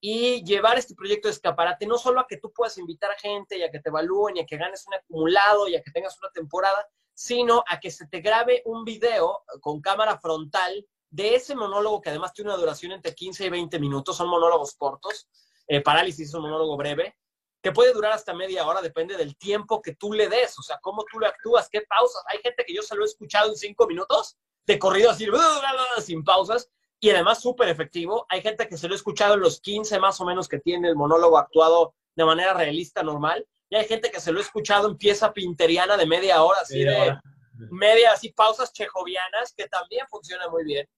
y 0.00 0.44
llevar 0.44 0.78
este 0.78 0.94
proyecto 0.94 1.28
de 1.28 1.32
escaparate 1.32 1.86
no 1.86 1.98
solo 1.98 2.20
a 2.20 2.26
que 2.26 2.36
tú 2.36 2.52
puedas 2.52 2.78
invitar 2.78 3.10
gente 3.18 3.58
y 3.58 3.62
a 3.62 3.70
que 3.70 3.80
te 3.80 3.88
evalúen 3.88 4.36
y 4.36 4.40
a 4.40 4.46
que 4.46 4.56
ganes 4.56 4.86
un 4.86 4.94
acumulado 4.94 5.66
y 5.66 5.74
a 5.74 5.82
que 5.82 5.90
tengas 5.90 6.16
una 6.18 6.30
temporada, 6.30 6.88
sino 7.18 7.64
a 7.66 7.80
que 7.80 7.90
se 7.90 8.06
te 8.06 8.20
grabe 8.20 8.62
un 8.64 8.84
video 8.84 9.42
con 9.60 9.80
cámara 9.80 10.20
frontal 10.20 10.86
de 11.10 11.34
ese 11.34 11.56
monólogo 11.56 12.00
que 12.00 12.10
además 12.10 12.32
tiene 12.32 12.52
una 12.52 12.60
duración 12.60 12.92
entre 12.92 13.12
15 13.12 13.46
y 13.46 13.50
20 13.50 13.80
minutos, 13.80 14.16
son 14.16 14.28
monólogos 14.28 14.76
cortos, 14.76 15.26
eh, 15.66 15.80
Parálisis 15.80 16.28
es 16.28 16.34
un 16.34 16.42
monólogo 16.42 16.76
breve, 16.76 17.16
que 17.60 17.72
puede 17.72 17.92
durar 17.92 18.12
hasta 18.12 18.32
media 18.34 18.64
hora, 18.68 18.80
depende 18.80 19.16
del 19.16 19.36
tiempo 19.36 19.82
que 19.82 19.96
tú 19.96 20.12
le 20.12 20.28
des, 20.28 20.56
o 20.60 20.62
sea, 20.62 20.78
cómo 20.80 21.04
tú 21.10 21.18
lo 21.18 21.26
actúas, 21.26 21.68
qué 21.68 21.80
pausas. 21.80 22.22
Hay 22.28 22.38
gente 22.38 22.64
que 22.64 22.72
yo 22.72 22.82
se 22.82 22.94
lo 22.94 23.02
he 23.02 23.06
escuchado 23.06 23.48
en 23.48 23.56
cinco 23.56 23.88
minutos, 23.88 24.36
de 24.64 24.78
corrido 24.78 25.10
así, 25.10 25.26
sin 26.04 26.22
pausas, 26.22 26.70
y 27.00 27.10
además 27.10 27.40
súper 27.40 27.68
efectivo. 27.68 28.26
Hay 28.28 28.42
gente 28.42 28.68
que 28.68 28.76
se 28.76 28.86
lo 28.86 28.94
he 28.94 28.96
escuchado 28.96 29.34
en 29.34 29.40
los 29.40 29.60
15 29.60 29.98
más 29.98 30.20
o 30.20 30.24
menos 30.24 30.46
que 30.46 30.60
tiene 30.60 30.88
el 30.88 30.94
monólogo 30.94 31.36
actuado 31.36 31.96
de 32.14 32.24
manera 32.24 32.54
realista, 32.54 33.02
normal, 33.02 33.44
y 33.70 33.76
hay 33.76 33.86
gente 33.86 34.10
que 34.10 34.20
se 34.20 34.32
lo 34.32 34.38
ha 34.38 34.42
escuchado 34.42 34.88
en 34.88 34.96
pieza 34.96 35.32
pinteriana 35.32 35.96
de 35.96 36.06
media 36.06 36.42
hora, 36.42 36.60
así 36.60 36.82
de 36.82 37.16
media, 37.70 38.12
así 38.12 38.32
pausas 38.32 38.72
chejovianas, 38.72 39.52
que 39.56 39.68
también 39.68 40.06
funciona 40.08 40.48
muy 40.48 40.64
bien. 40.64 40.88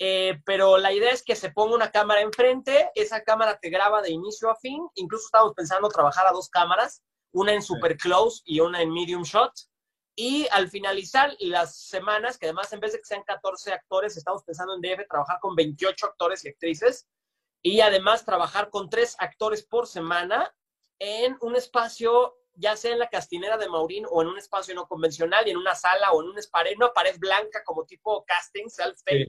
Eh, 0.00 0.40
pero 0.44 0.78
la 0.78 0.92
idea 0.92 1.10
es 1.12 1.22
que 1.22 1.36
se 1.36 1.50
ponga 1.50 1.74
una 1.74 1.90
cámara 1.90 2.20
enfrente, 2.20 2.90
esa 2.94 3.22
cámara 3.22 3.58
te 3.58 3.68
graba 3.68 4.00
de 4.00 4.10
inicio 4.10 4.50
a 4.50 4.56
fin, 4.56 4.80
incluso 4.94 5.26
estamos 5.26 5.54
pensando 5.54 5.88
trabajar 5.88 6.26
a 6.26 6.32
dos 6.32 6.48
cámaras, 6.48 7.02
una 7.32 7.52
en 7.52 7.62
super 7.62 7.96
close 7.96 8.42
y 8.44 8.60
una 8.60 8.80
en 8.80 8.92
medium 8.92 9.22
shot. 9.22 9.52
Y 10.16 10.48
al 10.50 10.68
finalizar 10.68 11.36
las 11.38 11.76
semanas, 11.76 12.38
que 12.38 12.46
además 12.46 12.72
en 12.72 12.80
vez 12.80 12.92
de 12.92 12.98
que 12.98 13.04
sean 13.04 13.22
14 13.22 13.72
actores, 13.72 14.16
estamos 14.16 14.42
pensando 14.42 14.74
en 14.74 14.80
DF 14.80 15.06
trabajar 15.08 15.38
con 15.40 15.54
28 15.54 16.06
actores 16.06 16.44
y 16.44 16.48
actrices, 16.48 17.06
y 17.62 17.80
además 17.80 18.24
trabajar 18.24 18.70
con 18.70 18.88
tres 18.88 19.14
actores 19.18 19.64
por 19.64 19.86
semana 19.86 20.52
en 20.98 21.36
un 21.40 21.56
espacio, 21.56 22.36
ya 22.54 22.76
sea 22.76 22.92
en 22.92 22.98
la 22.98 23.08
castinera 23.08 23.56
de 23.56 23.68
Maurín 23.68 24.04
o 24.10 24.22
en 24.22 24.28
un 24.28 24.38
espacio 24.38 24.74
no 24.74 24.86
convencional, 24.86 25.46
y 25.46 25.50
en 25.50 25.56
una 25.56 25.74
sala 25.74 26.12
o 26.12 26.22
en 26.22 26.30
una 26.30 26.40
pared, 26.50 26.74
una 26.76 26.92
pared 26.92 27.16
blanca 27.18 27.62
como 27.64 27.84
tipo 27.84 28.24
casting, 28.24 28.66
self-tape. 28.66 29.28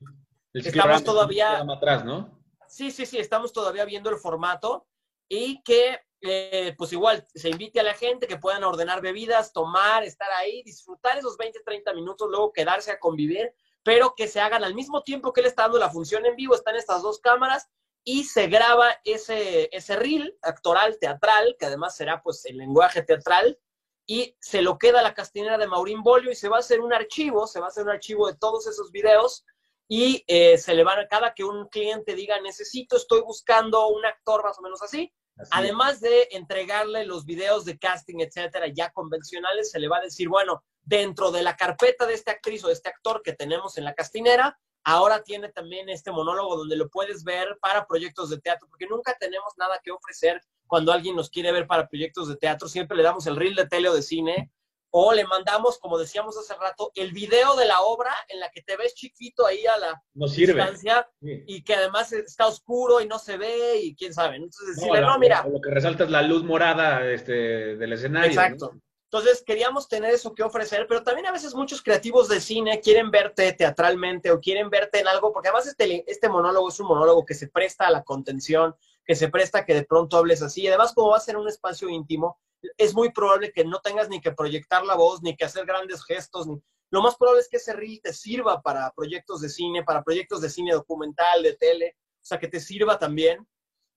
estamos 0.54 1.04
todavía... 1.04 1.62
Atrás, 1.62 2.06
¿no? 2.06 2.40
Sí, 2.68 2.92
sí, 2.92 3.06
sí, 3.06 3.18
estamos 3.18 3.52
todavía 3.52 3.86
viendo 3.86 4.10
el 4.10 4.18
formato 4.18 4.88
y 5.28 5.62
que 5.64 6.00
eh, 6.22 6.76
pues 6.78 6.92
igual 6.92 7.26
se 7.34 7.50
invite 7.50 7.80
a 7.80 7.84
la 7.84 7.94
gente 7.94 8.28
que 8.28 8.38
puedan 8.38 8.64
ordenar 8.64 9.02
bebidas, 9.02 9.54
tomar, 9.54 10.04
estar 10.04 10.30
ahí, 10.34 10.62
disfrutar 10.64 11.18
esos 11.18 11.38
20, 11.38 11.62
30 11.64 11.94
minutos, 11.94 12.28
luego 12.30 12.52
quedarse 12.52 12.92
a 12.92 13.00
convivir, 13.00 13.54
pero 13.84 14.14
que 14.16 14.28
se 14.28 14.42
hagan 14.42 14.64
al 14.64 14.76
mismo 14.76 15.02
tiempo 15.02 15.32
que 15.32 15.42
él 15.42 15.48
está 15.48 15.64
dando 15.64 15.80
la 15.80 15.90
función 15.90 16.26
en 16.26 16.36
vivo, 16.36 16.56
están 16.56 16.76
estas 16.76 17.02
dos 17.02 17.20
cámaras 17.20 17.70
y 18.12 18.24
se 18.24 18.48
graba 18.48 18.96
ese, 19.04 19.70
ese 19.72 19.96
reel 19.96 20.36
actoral, 20.42 20.98
teatral, 20.98 21.56
que 21.60 21.68
además 21.68 21.96
será 21.96 22.24
pues 22.24 22.44
el 22.46 22.58
lenguaje 22.58 23.04
teatral, 23.04 23.60
y 24.08 24.36
se 24.40 24.64
lo 24.64 24.80
queda 24.80 25.02
a 25.02 25.04
la 25.04 25.14
castinera 25.14 25.60
de 25.60 25.68
Maurín 25.68 26.02
Bolio 26.02 26.32
y 26.32 26.36
se 26.36 26.50
va 26.50 26.56
a 26.56 26.62
hacer 26.62 26.82
un 26.82 26.92
archivo, 26.92 27.46
se 27.46 27.60
va 27.60 27.68
a 27.68 27.70
hacer 27.70 27.84
un 27.84 27.92
archivo 27.92 28.26
de 28.26 28.36
todos 28.36 28.66
esos 28.66 28.92
videos 28.92 29.46
y 29.88 30.24
eh, 30.26 30.58
se 30.58 30.74
le 30.74 30.84
van 30.84 30.98
a 30.98 31.08
cada 31.08 31.36
que 31.36 31.44
un 31.44 31.68
cliente 31.68 32.16
diga 32.16 32.42
necesito, 32.42 32.98
estoy 32.98 33.22
buscando 33.22 33.88
un 33.90 34.04
actor 34.04 34.44
más 34.44 34.58
o 34.58 34.64
menos 34.64 34.82
así, 34.82 35.14
además 35.52 36.02
de 36.02 36.30
entregarle 36.32 37.06
los 37.06 37.26
videos 37.26 37.64
de 37.64 37.78
casting, 37.78 38.22
etcétera, 38.22 38.70
ya 38.74 38.92
convencionales, 38.92 39.70
se 39.70 39.80
le 39.80 39.88
va 39.88 39.98
a 39.98 40.02
decir, 40.02 40.30
bueno, 40.30 40.64
dentro 40.82 41.30
de 41.30 41.44
la 41.44 41.56
carpeta 41.56 42.08
de 42.08 42.16
esta 42.16 42.32
actriz 42.32 42.64
o 42.64 42.70
de 42.70 42.74
este 42.74 42.90
actor 42.90 43.22
que 43.22 43.34
tenemos 43.34 43.78
en 43.78 43.84
la 43.84 43.94
castinera, 43.94 44.60
ahora 44.84 45.24
tiene 45.24 45.50
también 45.50 45.90
este 45.90 46.12
monólogo 46.12 46.58
donde 46.58 46.76
lo 46.76 46.90
puedes 46.90 47.24
ver 47.24 47.58
para 47.62 47.86
proyectos 47.86 48.30
de 48.30 48.40
teatro, 48.40 48.68
porque 48.70 48.88
nunca 48.88 49.16
tenemos 49.20 49.54
nada 49.58 49.80
que 49.84 49.92
ofrecer 49.92 50.42
cuando 50.68 50.92
alguien 50.92 51.16
nos 51.16 51.30
quiere 51.30 51.52
ver 51.52 51.68
para 51.68 51.88
proyectos 51.88 52.28
de 52.28 52.38
teatro, 52.38 52.68
siempre 52.68 52.96
le 52.96 53.04
damos 53.04 53.26
el 53.28 53.36
reel 53.36 53.56
de 53.56 53.68
tele 53.68 53.90
o 53.90 53.96
de 53.96 54.04
cine, 54.04 54.52
o 54.92 55.14
le 55.14 55.26
mandamos, 55.26 55.78
como 55.80 55.98
decíamos 55.98 56.38
hace 56.38 56.56
rato, 56.56 56.92
el 56.96 57.12
video 57.12 57.56
de 57.56 57.66
la 57.66 57.82
obra 57.82 58.12
en 58.28 58.40
la 58.40 58.50
que 58.50 58.62
te 58.62 58.76
ves 58.76 58.96
chiquito 58.96 59.46
ahí 59.46 59.66
a 59.66 59.78
la 59.78 60.04
no 60.14 60.28
sirve. 60.28 60.54
distancia 60.54 61.08
y 61.22 61.64
que 61.64 61.76
además 61.76 62.12
está 62.12 62.48
oscuro 62.48 63.00
y 63.02 63.08
no 63.08 63.20
se 63.20 63.38
ve 63.38 63.80
y 63.82 63.96
quién 63.96 64.14
sabe. 64.14 64.38
Entonces 64.38 64.76
decirle, 64.76 65.02
no, 65.02 65.20
mira. 65.20 65.46
Lo 65.48 65.62
que 65.62 65.70
resalta 65.70 66.06
es 66.06 66.10
la 66.10 66.24
luz 66.24 66.44
morada 66.44 67.08
este, 67.12 67.78
del 67.78 67.94
escenario. 67.94 68.30
Exacto. 68.30 68.74
Entonces 69.12 69.44
queríamos 69.44 69.88
tener 69.88 70.14
eso 70.14 70.36
que 70.36 70.44
ofrecer, 70.44 70.86
pero 70.88 71.02
también 71.02 71.26
a 71.26 71.32
veces 71.32 71.56
muchos 71.56 71.82
creativos 71.82 72.28
de 72.28 72.40
cine 72.40 72.80
quieren 72.80 73.10
verte 73.10 73.54
teatralmente 73.54 74.30
o 74.30 74.40
quieren 74.40 74.70
verte 74.70 75.00
en 75.00 75.08
algo, 75.08 75.34
porque 75.34 75.50
además 75.50 75.66
este, 75.66 76.04
este 76.10 76.30
monólogo 76.30 76.70
es 76.70 76.80
un 76.80 76.90
monólogo 76.90 77.26
que 77.26 77.34
se 77.34 77.48
presta 77.48 77.88
a 77.88 77.92
la 77.92 78.04
contención, 78.04 78.76
que 79.04 79.16
se 79.16 79.30
presta 79.30 79.60
a 79.60 79.66
que 79.66 79.74
de 79.74 79.84
pronto 79.84 80.16
hables 80.16 80.44
así. 80.44 80.62
Y 80.62 80.68
además, 80.68 80.94
como 80.94 81.10
va 81.10 81.18
a 81.18 81.22
ser 81.22 81.38
un 81.38 81.48
espacio 81.48 81.90
íntimo, 81.90 82.40
es 82.78 82.94
muy 82.94 83.12
probable 83.12 83.52
que 83.52 83.66
no 83.66 83.80
tengas 83.80 84.10
ni 84.10 84.22
que 84.22 84.32
proyectar 84.32 84.86
la 84.86 84.94
voz, 84.94 85.24
ni 85.24 85.36
que 85.36 85.46
hacer 85.46 85.66
grandes 85.66 86.06
gestos. 86.06 86.46
Ni... 86.46 86.62
Lo 86.92 87.02
más 87.02 87.16
probable 87.16 87.42
es 87.42 87.50
que 87.50 87.58
ese 87.58 87.74
reel 87.74 88.00
te 88.04 88.14
sirva 88.14 88.62
para 88.62 88.92
proyectos 88.92 89.42
de 89.42 89.50
cine, 89.50 89.84
para 89.84 90.04
proyectos 90.04 90.42
de 90.42 90.52
cine 90.52 90.74
documental, 90.74 91.42
de 91.42 91.54
tele, 91.54 91.96
o 91.98 92.26
sea, 92.26 92.38
que 92.38 92.48
te 92.48 92.60
sirva 92.60 93.00
también 93.00 93.48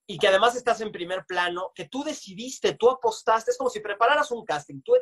y 0.07 0.18
que 0.18 0.28
además 0.28 0.57
estás 0.57 0.80
en 0.80 0.92
primer 0.92 1.24
plano, 1.26 1.72
que 1.74 1.88
tú 1.88 2.05
decidiste, 2.05 2.74
tú 2.74 2.90
apostaste, 2.90 3.50
es 3.50 3.59
como 3.59 3.70
si 3.70 3.80
prepararas 3.80 4.30
un 4.30 4.44
casting, 4.44 4.82
tú, 4.82 4.94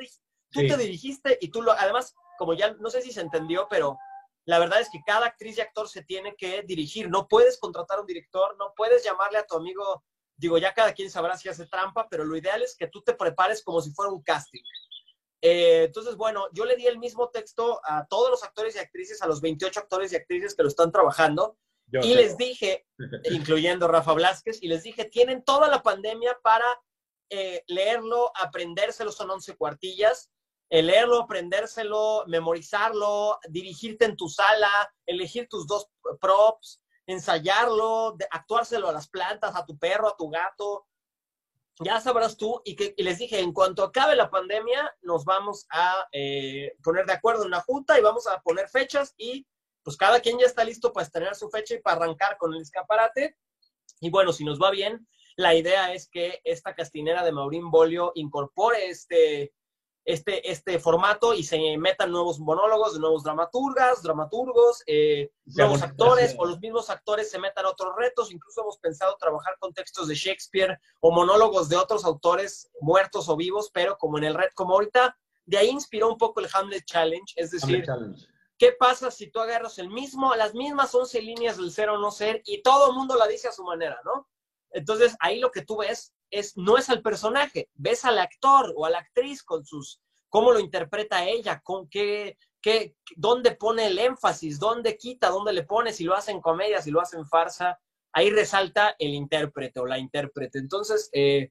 tú 0.50 0.60
te 0.60 0.76
dirigiste 0.76 1.38
y 1.40 1.50
tú 1.50 1.62
lo, 1.62 1.72
además, 1.72 2.14
como 2.38 2.54
ya, 2.54 2.72
no 2.74 2.90
sé 2.90 3.02
si 3.02 3.12
se 3.12 3.20
entendió, 3.20 3.66
pero 3.68 3.96
la 4.44 4.58
verdad 4.58 4.80
es 4.80 4.88
que 4.90 5.00
cada 5.06 5.26
actriz 5.26 5.58
y 5.58 5.60
actor 5.60 5.88
se 5.88 6.02
tiene 6.02 6.34
que 6.36 6.62
dirigir, 6.62 7.08
no 7.08 7.28
puedes 7.28 7.58
contratar 7.58 7.98
a 7.98 8.00
un 8.02 8.06
director, 8.06 8.56
no 8.58 8.72
puedes 8.76 9.04
llamarle 9.04 9.38
a 9.38 9.46
tu 9.46 9.56
amigo, 9.56 10.04
digo, 10.36 10.58
ya 10.58 10.74
cada 10.74 10.92
quien 10.92 11.10
sabrá 11.10 11.36
si 11.36 11.48
hace 11.48 11.66
trampa, 11.66 12.08
pero 12.08 12.24
lo 12.24 12.36
ideal 12.36 12.62
es 12.62 12.76
que 12.76 12.88
tú 12.88 13.02
te 13.02 13.14
prepares 13.14 13.62
como 13.62 13.80
si 13.80 13.92
fuera 13.92 14.12
un 14.12 14.22
casting. 14.22 14.62
Eh, 15.42 15.84
entonces, 15.84 16.16
bueno, 16.16 16.48
yo 16.52 16.66
le 16.66 16.76
di 16.76 16.86
el 16.86 16.98
mismo 16.98 17.30
texto 17.30 17.80
a 17.84 18.06
todos 18.06 18.30
los 18.30 18.44
actores 18.44 18.76
y 18.76 18.78
actrices, 18.78 19.22
a 19.22 19.26
los 19.26 19.40
28 19.40 19.80
actores 19.80 20.12
y 20.12 20.16
actrices 20.16 20.54
que 20.54 20.62
lo 20.62 20.68
están 20.68 20.92
trabajando, 20.92 21.56
y 21.92 22.14
les 22.14 22.36
dije, 22.36 22.86
incluyendo 23.30 23.88
Rafa 23.88 24.12
Blasquez, 24.12 24.62
y 24.62 24.68
les 24.68 24.82
dije, 24.82 25.04
tienen 25.06 25.44
toda 25.44 25.68
la 25.68 25.82
pandemia 25.82 26.38
para 26.42 26.66
eh, 27.30 27.62
leerlo, 27.66 28.32
aprendérselo, 28.36 29.12
son 29.12 29.30
11 29.30 29.56
cuartillas, 29.56 30.30
leerlo, 30.70 31.22
aprendérselo, 31.22 32.24
memorizarlo, 32.26 33.38
dirigirte 33.48 34.04
en 34.04 34.16
tu 34.16 34.28
sala, 34.28 34.92
elegir 35.06 35.48
tus 35.48 35.66
dos 35.66 35.88
props, 36.20 36.80
ensayarlo, 37.06 38.16
actuárselo 38.30 38.88
a 38.88 38.92
las 38.92 39.08
plantas, 39.08 39.54
a 39.56 39.66
tu 39.66 39.78
perro, 39.78 40.08
a 40.08 40.16
tu 40.16 40.30
gato. 40.30 40.86
Ya 41.80 42.00
sabrás 42.00 42.36
tú. 42.36 42.60
Y, 42.64 42.76
que, 42.76 42.94
les 42.98 43.18
dije, 43.18 43.40
en 43.40 43.52
cuanto 43.52 43.82
acabe 43.82 44.14
la 44.14 44.30
pandemia, 44.30 44.94
nos 45.02 45.24
vamos 45.24 45.66
a 45.70 46.06
eh, 46.12 46.76
poner 46.82 47.06
de 47.06 47.14
acuerdo 47.14 47.42
en 47.42 47.48
una 47.48 47.60
junta 47.62 47.98
y 47.98 48.02
vamos 48.02 48.26
a 48.26 48.40
poner 48.42 48.68
fechas 48.68 49.14
y 49.16 49.46
pues 49.82 49.96
cada 49.96 50.20
quien 50.20 50.38
ya 50.38 50.46
está 50.46 50.64
listo 50.64 50.92
para 50.92 51.06
estrenar 51.06 51.34
su 51.34 51.48
fecha 51.48 51.74
y 51.74 51.80
para 51.80 51.96
arrancar 52.04 52.36
con 52.38 52.54
el 52.54 52.62
escaparate. 52.62 53.36
Y 54.00 54.10
bueno, 54.10 54.32
si 54.32 54.44
nos 54.44 54.60
va 54.60 54.70
bien, 54.70 55.06
la 55.36 55.54
idea 55.54 55.92
es 55.92 56.08
que 56.08 56.40
esta 56.44 56.74
castinera 56.74 57.24
de 57.24 57.32
Maurín 57.32 57.70
Bolio 57.70 58.12
incorpore 58.14 58.88
este, 58.88 59.52
este, 60.04 60.50
este 60.50 60.78
formato 60.78 61.34
y 61.34 61.42
se 61.42 61.76
metan 61.78 62.10
nuevos 62.10 62.40
monólogos, 62.40 62.98
nuevos 62.98 63.22
dramaturgas, 63.22 64.02
dramaturgos, 64.02 64.82
eh, 64.86 65.30
nuevos 65.44 65.82
actores 65.82 66.34
o 66.38 66.46
los 66.46 66.60
mismos 66.60 66.90
actores 66.90 67.30
se 67.30 67.38
metan 67.38 67.66
otros 67.66 67.94
retos. 67.96 68.32
Incluso 68.32 68.62
hemos 68.62 68.78
pensado 68.78 69.16
trabajar 69.18 69.56
con 69.58 69.72
textos 69.72 70.08
de 70.08 70.14
Shakespeare 70.14 70.78
o 71.00 71.10
monólogos 71.10 71.68
de 71.68 71.76
otros 71.76 72.04
autores 72.04 72.70
muertos 72.80 73.28
o 73.28 73.36
vivos, 73.36 73.70
pero 73.72 73.96
como 73.98 74.18
en 74.18 74.24
el 74.24 74.34
red, 74.34 74.48
como 74.54 74.74
ahorita, 74.74 75.16
de 75.44 75.58
ahí 75.58 75.68
inspiró 75.68 76.08
un 76.08 76.18
poco 76.18 76.40
el 76.40 76.48
Hamlet 76.52 76.84
Challenge, 76.84 77.32
es 77.36 77.50
decir, 77.50 77.84
¿Qué 78.60 78.72
pasa 78.72 79.10
si 79.10 79.30
tú 79.30 79.40
agarras 79.40 79.78
el 79.78 79.88
mismo, 79.88 80.34
las 80.34 80.54
mismas 80.54 80.94
11 80.94 81.22
líneas 81.22 81.56
del 81.56 81.72
ser 81.72 81.88
o 81.88 81.96
no 81.96 82.10
ser 82.10 82.42
y 82.44 82.60
todo 82.60 82.90
el 82.90 82.94
mundo 82.94 83.16
la 83.16 83.26
dice 83.26 83.48
a 83.48 83.52
su 83.52 83.64
manera, 83.64 83.98
¿no? 84.04 84.28
Entonces, 84.70 85.16
ahí 85.20 85.40
lo 85.40 85.50
que 85.50 85.64
tú 85.64 85.78
ves 85.78 86.12
es, 86.30 86.58
no 86.58 86.76
es 86.76 86.90
al 86.90 87.00
personaje, 87.00 87.70
ves 87.72 88.04
al 88.04 88.18
actor 88.18 88.74
o 88.76 88.84
a 88.84 88.90
la 88.90 88.98
actriz 88.98 89.42
con 89.42 89.64
sus, 89.64 90.02
cómo 90.28 90.52
lo 90.52 90.60
interpreta 90.60 91.24
ella, 91.24 91.62
con 91.64 91.88
qué, 91.88 92.36
qué, 92.60 92.94
dónde 93.16 93.52
pone 93.52 93.86
el 93.86 93.98
énfasis, 93.98 94.58
dónde 94.58 94.98
quita, 94.98 95.30
dónde 95.30 95.54
le 95.54 95.62
pone, 95.62 95.94
si 95.94 96.04
lo 96.04 96.14
hace 96.14 96.30
en 96.30 96.42
comedia, 96.42 96.82
si 96.82 96.90
lo 96.90 97.00
hace 97.00 97.16
en 97.16 97.26
farsa, 97.26 97.80
ahí 98.12 98.28
resalta 98.28 98.94
el 98.98 99.14
intérprete 99.14 99.80
o 99.80 99.86
la 99.86 99.98
intérprete. 99.98 100.58
Entonces, 100.58 101.08
eh, 101.14 101.50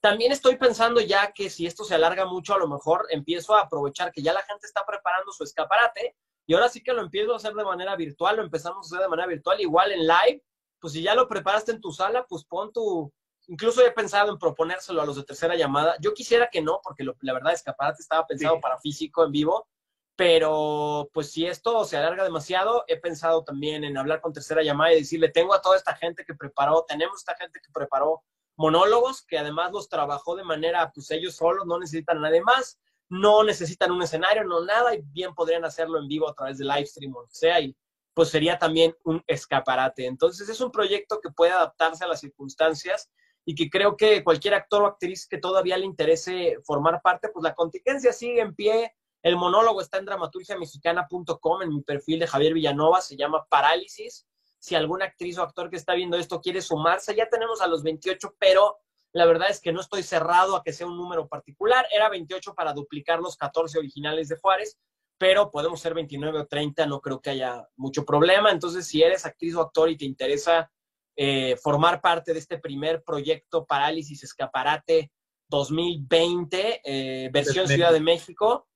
también 0.00 0.32
estoy 0.32 0.56
pensando 0.56 1.02
ya 1.02 1.32
que 1.32 1.50
si 1.50 1.66
esto 1.66 1.84
se 1.84 1.96
alarga 1.96 2.24
mucho, 2.24 2.54
a 2.54 2.58
lo 2.58 2.66
mejor 2.66 3.06
empiezo 3.10 3.54
a 3.54 3.60
aprovechar 3.60 4.10
que 4.10 4.22
ya 4.22 4.32
la 4.32 4.42
gente 4.42 4.66
está 4.66 4.86
preparando 4.86 5.32
su 5.32 5.44
escaparate 5.44 6.16
y 6.46 6.54
ahora 6.54 6.68
sí 6.68 6.82
que 6.82 6.92
lo 6.92 7.02
empiezo 7.02 7.32
a 7.32 7.36
hacer 7.36 7.54
de 7.54 7.64
manera 7.64 7.96
virtual, 7.96 8.36
lo 8.36 8.42
empezamos 8.42 8.86
a 8.86 8.88
hacer 8.88 9.02
de 9.04 9.08
manera 9.08 9.28
virtual, 9.28 9.60
igual 9.60 9.92
en 9.92 10.06
live, 10.06 10.42
pues 10.78 10.92
si 10.92 11.02
ya 11.02 11.14
lo 11.14 11.28
preparaste 11.28 11.72
en 11.72 11.80
tu 11.80 11.90
sala, 11.90 12.24
pues 12.28 12.44
pon 12.44 12.72
tu, 12.72 13.12
incluso 13.48 13.84
he 13.84 13.90
pensado 13.90 14.30
en 14.30 14.38
proponérselo 14.38 15.02
a 15.02 15.06
los 15.06 15.16
de 15.16 15.24
tercera 15.24 15.56
llamada. 15.56 15.96
Yo 16.00 16.14
quisiera 16.14 16.48
que 16.50 16.62
no, 16.62 16.80
porque 16.82 17.04
la 17.04 17.32
verdad 17.32 17.52
Escaparate 17.52 18.00
estaba 18.00 18.26
pensado 18.26 18.60
para 18.60 18.78
físico 18.78 19.24
en 19.24 19.32
vivo, 19.32 19.68
pero 20.14 21.10
pues 21.12 21.32
si 21.32 21.46
esto 21.46 21.84
se 21.84 21.96
alarga 21.96 22.24
demasiado, 22.24 22.84
he 22.86 22.96
pensado 22.96 23.44
también 23.44 23.84
en 23.84 23.98
hablar 23.98 24.20
con 24.20 24.32
tercera 24.32 24.62
llamada 24.62 24.92
y 24.92 25.00
decirle, 25.00 25.30
tengo 25.30 25.52
a 25.52 25.60
toda 25.60 25.76
esta 25.76 25.96
gente 25.96 26.24
que 26.24 26.34
preparó, 26.34 26.84
tenemos 26.86 27.18
esta 27.18 27.36
gente 27.36 27.60
que 27.60 27.72
preparó 27.72 28.22
monólogos, 28.56 29.22
que 29.26 29.38
además 29.38 29.72
los 29.72 29.88
trabajó 29.88 30.36
de 30.36 30.44
manera, 30.44 30.90
pues 30.94 31.10
ellos 31.10 31.36
solos, 31.36 31.66
no 31.66 31.78
necesitan 31.78 32.18
a 32.18 32.20
nadie 32.20 32.40
más 32.40 32.78
no 33.08 33.44
necesitan 33.44 33.92
un 33.92 34.02
escenario, 34.02 34.44
no 34.44 34.64
nada, 34.64 34.94
y 34.94 35.02
bien 35.02 35.34
podrían 35.34 35.64
hacerlo 35.64 35.98
en 35.98 36.08
vivo 36.08 36.28
a 36.28 36.34
través 36.34 36.58
de 36.58 36.64
live 36.64 36.86
stream 36.86 37.14
o 37.14 37.22
lo 37.22 37.26
que 37.28 37.34
sea, 37.34 37.60
y 37.60 37.76
pues 38.14 38.30
sería 38.30 38.58
también 38.58 38.96
un 39.04 39.22
escaparate. 39.26 40.06
Entonces 40.06 40.48
es 40.48 40.60
un 40.60 40.70
proyecto 40.70 41.20
que 41.20 41.30
puede 41.30 41.52
adaptarse 41.52 42.04
a 42.04 42.08
las 42.08 42.20
circunstancias 42.20 43.10
y 43.44 43.54
que 43.54 43.68
creo 43.68 43.96
que 43.96 44.24
cualquier 44.24 44.54
actor 44.54 44.82
o 44.82 44.86
actriz 44.86 45.28
que 45.28 45.38
todavía 45.38 45.76
le 45.76 45.84
interese 45.84 46.56
formar 46.64 47.00
parte, 47.02 47.28
pues 47.28 47.42
la 47.42 47.54
contingencia 47.54 48.12
sigue 48.12 48.40
en 48.40 48.54
pie. 48.54 48.92
El 49.22 49.36
monólogo 49.36 49.80
está 49.80 49.98
en 49.98 50.06
dramaturgiamexicana.com, 50.06 51.62
en 51.62 51.68
mi 51.68 51.82
perfil 51.82 52.20
de 52.20 52.26
Javier 52.26 52.54
Villanova, 52.54 53.02
se 53.02 53.16
llama 53.16 53.46
Parálisis. 53.50 54.26
Si 54.58 54.74
alguna 54.74 55.04
actriz 55.04 55.36
o 55.38 55.42
actor 55.42 55.68
que 55.68 55.76
está 55.76 55.94
viendo 55.94 56.16
esto 56.16 56.40
quiere 56.40 56.62
sumarse, 56.62 57.14
ya 57.14 57.28
tenemos 57.28 57.60
a 57.60 57.68
los 57.68 57.82
28, 57.82 58.34
pero 58.38 58.78
la 59.16 59.24
verdad 59.24 59.48
es 59.48 59.60
que 59.60 59.72
no 59.72 59.80
estoy 59.80 60.02
cerrado 60.02 60.56
a 60.56 60.62
que 60.62 60.74
sea 60.74 60.86
un 60.86 60.98
número 60.98 61.26
particular. 61.26 61.86
Era 61.90 62.10
28 62.10 62.54
para 62.54 62.74
duplicar 62.74 63.18
los 63.20 63.34
14 63.38 63.78
originales 63.78 64.28
de 64.28 64.36
Juárez, 64.36 64.78
pero 65.16 65.50
podemos 65.50 65.80
ser 65.80 65.94
29 65.94 66.40
o 66.40 66.46
30, 66.46 66.84
no 66.84 67.00
creo 67.00 67.22
que 67.22 67.30
haya 67.30 67.66
mucho 67.76 68.04
problema. 68.04 68.50
Entonces, 68.50 68.86
si 68.86 69.02
eres 69.02 69.24
actriz 69.24 69.54
o 69.54 69.62
actor 69.62 69.88
y 69.88 69.96
te 69.96 70.04
interesa 70.04 70.70
eh, 71.16 71.56
formar 71.56 72.02
parte 72.02 72.34
de 72.34 72.40
este 72.40 72.58
primer 72.58 73.02
proyecto 73.02 73.64
Parálisis 73.64 74.22
Escaparate 74.22 75.10
2020, 75.48 76.82
eh, 76.84 77.30
versión 77.32 77.66
Ciudad 77.66 77.92
de 77.92 78.00
México, 78.00 78.68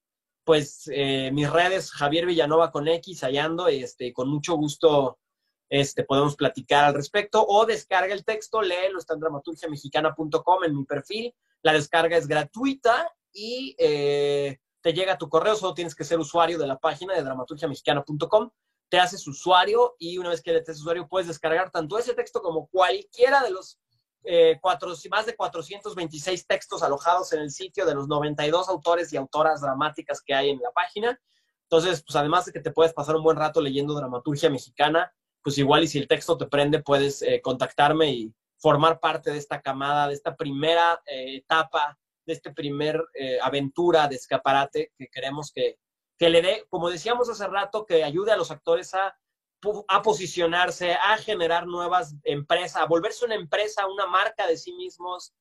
pues 0.43 0.91
eh, 0.91 1.31
mis 1.35 1.51
redes, 1.51 1.91
Javier 1.91 2.25
Villanova 2.25 2.71
con 2.71 2.89
X, 2.89 3.21
hallando, 3.25 3.69
este, 3.69 4.15
con 4.15 4.31
mucho 4.31 4.55
gusto 4.55 5.19
este, 5.71 6.05
podemos 6.05 6.35
platicar 6.35 6.85
al 6.85 6.95
respecto, 6.95 7.47
o 7.47 7.65
descarga 7.65 8.13
el 8.13 8.25
texto, 8.25 8.61
léelo, 8.61 8.99
está 8.99 9.15
en 9.15 9.21
dramaturgiamexicana.com 9.21 10.65
en 10.65 10.77
mi 10.77 10.85
perfil, 10.85 11.35
la 11.63 11.73
descarga 11.73 12.17
es 12.17 12.27
gratuita 12.27 13.11
y 13.33 13.77
eh, 13.79 14.59
te 14.81 14.93
llega 14.93 15.13
a 15.13 15.19
tu 15.19 15.29
correo, 15.29 15.55
solo 15.55 15.73
tienes 15.73 15.95
que 15.95 16.05
ser 16.05 16.19
usuario 16.19 16.59
de 16.59 16.67
la 16.67 16.79
página 16.79 17.15
de 17.15 17.23
dramaturgiamexicana.com, 17.23 18.51
te 18.89 18.99
haces 18.99 19.25
usuario 19.29 19.95
y 20.01 20.19
una 20.19 20.31
vez 20.31 20.43
que 20.43 20.53
te 20.53 20.73
haces 20.73 20.81
usuario 20.81 21.07
puedes 21.07 21.29
descargar 21.29 21.71
tanto 21.71 21.97
ese 21.97 22.15
texto 22.15 22.43
como 22.43 22.67
cualquiera 22.67 23.41
de 23.43 23.51
los 23.51 23.79
eh, 24.25 24.59
cuatro, 24.61 24.93
más 25.09 25.25
de 25.25 25.37
426 25.37 26.47
textos 26.47 26.83
alojados 26.83 27.33
en 27.33 27.41
el 27.41 27.51
sitio 27.51 27.87
de 27.87 27.95
los 27.95 28.09
92 28.09 28.69
autores 28.69 29.13
y 29.13 29.17
autoras 29.17 29.61
dramáticas 29.61 30.21
que 30.21 30.35
hay 30.35 30.51
en 30.51 30.59
la 30.59 30.73
página. 30.73 31.19
Entonces, 31.63 32.03
pues 32.05 32.17
además 32.17 32.45
de 32.45 32.53
que 32.53 32.61
te 32.61 32.73
puedes 32.73 32.93
pasar 32.93 33.15
un 33.15 33.23
buen 33.23 33.37
rato 33.37 33.61
leyendo 33.61 33.95
dramaturgia 33.95 34.51
mexicana, 34.51 35.13
pues 35.43 35.59
igual 35.59 35.85
y 35.85 35.89
si 35.89 35.99
el 35.99 36.09
texto 36.09 36.37
te 36.37 36.47
prende, 36.47 36.83
puedes 36.83 37.23
eh, 37.23 37.41
contactarme 37.43 38.11
y 38.11 38.35
formar 38.59 39.01
parte 39.01 39.31
de 39.31 39.39
esta 39.39 39.61
camada, 39.61 40.09
de 40.09 40.15
esta 40.15 40.37
primera 40.37 41.01
eh, 41.07 41.37
etapa, 41.37 41.99
de 42.27 42.33
esta 42.33 42.53
primer 42.53 43.03
eh, 43.15 43.39
aventura 43.43 44.07
de 44.07 44.17
escaparate 44.17 44.93
que 44.97 45.09
queremos 45.09 45.51
que, 45.53 45.79
que 46.19 46.29
le 46.29 46.43
dé, 46.43 46.67
como 46.69 46.91
decíamos 46.91 47.29
hace 47.31 47.47
rato, 47.47 47.87
que 47.87 48.05
ayude 48.05 48.33
a 48.33 48.37
los 48.37 48.51
actores 48.51 48.93
a, 48.95 49.17
a 49.89 50.03
posicionarse, 50.03 50.93
a 50.93 51.17
generar 51.17 51.67
nuevas 51.67 52.15
empresas, 52.25 52.83
a 52.83 52.87
volverse 52.87 53.25
una 53.25 53.35
empresa, 53.35 53.87
una 53.87 54.07
marca 54.07 54.47
de 54.47 54.57
sí 54.57 54.73
mismos, 54.75 55.33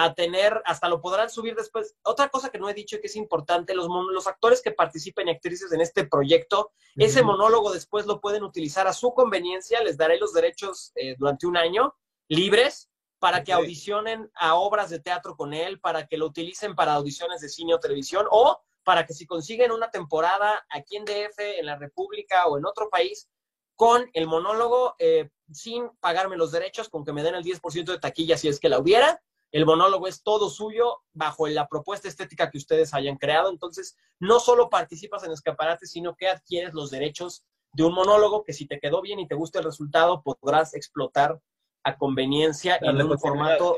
a 0.00 0.14
tener, 0.14 0.62
hasta 0.64 0.88
lo 0.88 1.00
podrán 1.00 1.28
subir 1.28 1.56
después. 1.56 1.96
Otra 2.04 2.28
cosa 2.28 2.50
que 2.50 2.58
no 2.60 2.68
he 2.68 2.74
dicho 2.74 2.94
y 2.94 3.00
que 3.00 3.08
es 3.08 3.16
importante, 3.16 3.74
los, 3.74 3.88
los 4.12 4.28
actores 4.28 4.62
que 4.62 4.70
participen 4.70 5.26
y 5.26 5.32
actrices 5.32 5.72
en 5.72 5.80
este 5.80 6.06
proyecto, 6.06 6.70
ese 6.94 7.24
monólogo 7.24 7.72
después 7.72 8.06
lo 8.06 8.20
pueden 8.20 8.44
utilizar 8.44 8.86
a 8.86 8.92
su 8.92 9.12
conveniencia, 9.12 9.82
les 9.82 9.96
daré 9.96 10.16
los 10.20 10.32
derechos 10.32 10.92
eh, 10.94 11.16
durante 11.18 11.48
un 11.48 11.56
año 11.56 11.96
libres 12.28 12.88
para 13.18 13.42
que 13.42 13.52
audicionen 13.52 14.30
a 14.36 14.54
obras 14.54 14.88
de 14.88 15.00
teatro 15.00 15.36
con 15.36 15.52
él, 15.52 15.80
para 15.80 16.06
que 16.06 16.16
lo 16.16 16.26
utilicen 16.26 16.76
para 16.76 16.94
audiciones 16.94 17.40
de 17.40 17.48
cine 17.48 17.74
o 17.74 17.80
televisión, 17.80 18.24
o 18.30 18.62
para 18.84 19.04
que 19.04 19.14
si 19.14 19.26
consiguen 19.26 19.72
una 19.72 19.90
temporada 19.90 20.64
aquí 20.70 20.96
en 20.96 21.06
DF, 21.06 21.40
en 21.58 21.66
la 21.66 21.74
República 21.74 22.46
o 22.46 22.56
en 22.56 22.66
otro 22.66 22.88
país, 22.88 23.28
con 23.74 24.08
el 24.12 24.28
monólogo, 24.28 24.94
eh, 25.00 25.30
sin 25.50 25.90
pagarme 25.98 26.36
los 26.36 26.52
derechos, 26.52 26.88
con 26.88 27.04
que 27.04 27.12
me 27.12 27.24
den 27.24 27.34
el 27.34 27.42
10% 27.42 27.84
de 27.84 27.98
taquilla 27.98 28.36
si 28.36 28.46
es 28.46 28.60
que 28.60 28.68
la 28.68 28.78
hubiera, 28.78 29.20
el 29.52 29.64
monólogo 29.64 30.06
es 30.06 30.22
todo 30.22 30.50
suyo 30.50 30.98
bajo 31.12 31.46
la 31.48 31.68
propuesta 31.68 32.08
estética 32.08 32.50
que 32.50 32.58
ustedes 32.58 32.92
hayan 32.94 33.16
creado. 33.16 33.50
Entonces, 33.50 33.96
no 34.20 34.40
solo 34.40 34.68
participas 34.68 35.24
en 35.24 35.32
escaparate, 35.32 35.86
sino 35.86 36.16
que 36.16 36.28
adquieres 36.28 36.74
los 36.74 36.90
derechos 36.90 37.44
de 37.72 37.84
un 37.84 37.94
monólogo 37.94 38.44
que 38.44 38.52
si 38.52 38.66
te 38.66 38.78
quedó 38.78 39.00
bien 39.00 39.20
y 39.20 39.28
te 39.28 39.34
gusta 39.34 39.58
el 39.58 39.64
resultado, 39.64 40.22
podrás 40.22 40.74
explotar 40.74 41.40
a 41.84 41.96
conveniencia 41.96 42.78
en 42.80 43.00
un 43.00 43.18
formato 43.18 43.76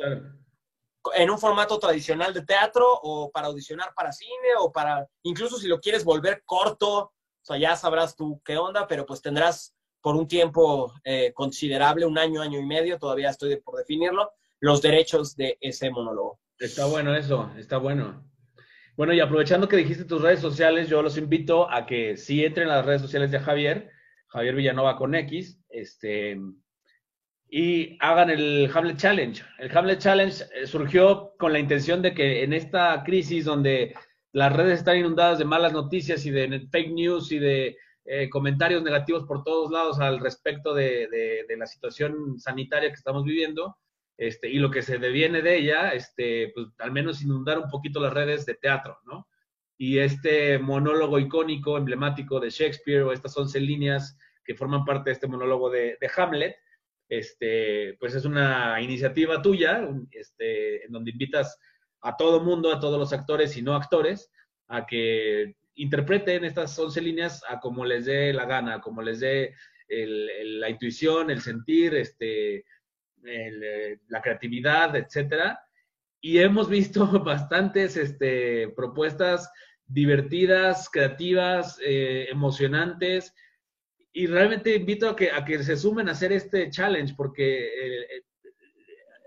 en 1.14 1.30
un 1.30 1.38
formato 1.38 1.78
tradicional 1.78 2.34
de 2.34 2.44
teatro 2.44 2.86
o 3.02 3.30
para 3.30 3.46
audicionar 3.46 3.94
para 3.94 4.12
cine 4.12 4.48
o 4.58 4.70
para 4.70 5.08
incluso 5.22 5.56
si 5.56 5.66
lo 5.66 5.80
quieres 5.80 6.04
volver 6.04 6.42
corto, 6.44 6.98
o 6.98 7.12
sea, 7.42 7.56
ya 7.56 7.74
sabrás 7.74 8.14
tú 8.14 8.40
qué 8.44 8.58
onda, 8.58 8.86
pero 8.86 9.06
pues 9.06 9.22
tendrás 9.22 9.74
por 10.02 10.14
un 10.14 10.28
tiempo 10.28 10.92
eh, 11.04 11.32
considerable, 11.32 12.04
un 12.04 12.18
año, 12.18 12.42
año 12.42 12.58
y 12.58 12.66
medio, 12.66 12.98
todavía 12.98 13.30
estoy 13.30 13.56
por 13.60 13.76
definirlo, 13.76 14.30
los 14.60 14.82
derechos 14.82 15.36
de 15.36 15.58
ese 15.60 15.90
monólogo. 15.90 16.40
Está 16.58 16.86
bueno 16.86 17.14
eso, 17.14 17.50
está 17.56 17.78
bueno. 17.78 18.24
Bueno, 18.96 19.14
y 19.14 19.20
aprovechando 19.20 19.68
que 19.68 19.76
dijiste 19.76 20.04
tus 20.04 20.20
redes 20.20 20.40
sociales, 20.40 20.88
yo 20.88 21.02
los 21.02 21.16
invito 21.16 21.70
a 21.70 21.86
que 21.86 22.16
sí 22.16 22.44
entren 22.44 22.68
a 22.68 22.76
las 22.76 22.86
redes 22.86 23.00
sociales 23.00 23.30
de 23.30 23.40
Javier, 23.40 23.90
Javier 24.28 24.54
Villanova 24.54 24.96
con 24.96 25.14
X, 25.14 25.58
este, 25.70 26.38
y 27.50 27.96
hagan 28.00 28.30
el 28.30 28.70
Hamlet 28.72 28.96
Challenge. 28.96 29.42
El 29.58 29.76
Hamlet 29.76 29.98
Challenge 29.98 30.44
eh, 30.54 30.66
surgió 30.66 31.32
con 31.38 31.52
la 31.52 31.58
intención 31.58 32.02
de 32.02 32.14
que 32.14 32.44
en 32.44 32.52
esta 32.52 33.02
crisis 33.04 33.44
donde 33.44 33.94
las 34.32 34.52
redes 34.54 34.78
están 34.78 34.98
inundadas 34.98 35.38
de 35.38 35.44
malas 35.44 35.72
noticias 35.72 36.24
y 36.26 36.30
de 36.30 36.68
fake 36.70 36.92
news 36.92 37.32
y 37.32 37.38
de 37.38 37.76
eh, 38.04 38.28
comentarios 38.30 38.82
negativos 38.82 39.24
por 39.24 39.42
todos 39.42 39.70
lados 39.70 39.98
al 39.98 40.20
respecto 40.20 40.74
de, 40.74 41.08
de, 41.08 41.56
la 41.56 41.66
situación 41.66 42.38
sanitaria 42.38 42.88
que 42.88 42.94
estamos 42.94 43.24
viviendo, 43.24 43.76
este, 44.20 44.50
y 44.50 44.58
lo 44.58 44.70
que 44.70 44.82
se 44.82 44.98
deviene 44.98 45.40
de 45.40 45.56
ella, 45.56 45.94
este, 45.94 46.52
pues 46.54 46.66
al 46.80 46.92
menos 46.92 47.22
inundar 47.22 47.58
un 47.58 47.70
poquito 47.70 48.00
las 48.00 48.12
redes 48.12 48.44
de 48.44 48.54
teatro, 48.54 48.98
¿no? 49.06 49.26
Y 49.78 49.98
este 49.98 50.58
monólogo 50.58 51.18
icónico, 51.18 51.78
emblemático 51.78 52.38
de 52.38 52.50
Shakespeare, 52.50 53.00
o 53.00 53.14
estas 53.14 53.34
once 53.38 53.58
líneas 53.58 54.18
que 54.44 54.54
forman 54.54 54.84
parte 54.84 55.08
de 55.08 55.14
este 55.14 55.26
monólogo 55.26 55.70
de, 55.70 55.96
Hamlet, 56.14 56.54
este, 57.08 57.96
pues 57.98 58.14
es 58.14 58.26
una 58.26 58.78
iniciativa 58.82 59.40
tuya, 59.40 59.88
este, 60.10 60.84
en 60.84 60.92
donde 60.92 61.12
invitas 61.12 61.58
a 62.02 62.14
todo 62.14 62.44
mundo, 62.44 62.74
a 62.74 62.78
todos 62.78 62.98
los 62.98 63.14
actores 63.14 63.56
y 63.56 63.62
no 63.62 63.74
actores, 63.74 64.30
a 64.68 64.84
que 64.84 65.56
interpreten 65.76 66.44
estas 66.44 66.78
once 66.78 67.00
líneas 67.00 67.42
a 67.48 67.58
como 67.58 67.86
les 67.86 68.04
dé 68.04 68.34
la 68.34 68.44
gana, 68.44 68.82
como 68.82 69.00
les 69.00 69.20
dé 69.20 69.54
la 69.88 70.68
intuición, 70.68 71.30
el 71.30 71.40
sentir, 71.40 71.94
este, 71.94 72.66
eh, 73.24 73.98
la 74.08 74.20
creatividad, 74.20 74.94
etcétera. 74.96 75.60
Y 76.20 76.38
hemos 76.38 76.68
visto 76.68 77.06
bastantes 77.24 77.96
este, 77.96 78.68
propuestas 78.70 79.50
divertidas, 79.86 80.88
creativas, 80.88 81.78
eh, 81.84 82.26
emocionantes. 82.30 83.34
Y 84.12 84.26
realmente 84.26 84.74
invito 84.74 85.08
a 85.08 85.16
que, 85.16 85.30
a 85.30 85.44
que 85.44 85.62
se 85.62 85.76
sumen 85.76 86.08
a 86.08 86.12
hacer 86.12 86.32
este 86.32 86.70
challenge, 86.70 87.14
porque 87.16 87.68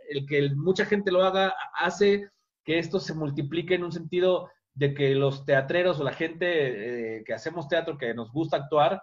el, 0.09 0.25
que 0.25 0.49
mucha 0.55 0.85
gente 0.85 1.11
lo 1.11 1.23
haga 1.23 1.53
hace 1.75 2.29
que 2.63 2.79
esto 2.79 2.99
se 2.99 3.13
multiplique 3.13 3.75
en 3.75 3.83
un 3.83 3.91
sentido 3.91 4.49
de 4.73 4.93
que 4.93 5.15
los 5.15 5.45
teatreros 5.45 5.99
o 5.99 6.03
la 6.03 6.13
gente 6.13 7.17
eh, 7.17 7.23
que 7.23 7.33
hacemos 7.33 7.67
teatro, 7.67 7.97
que 7.97 8.13
nos 8.13 8.31
gusta 8.31 8.57
actuar, 8.57 9.01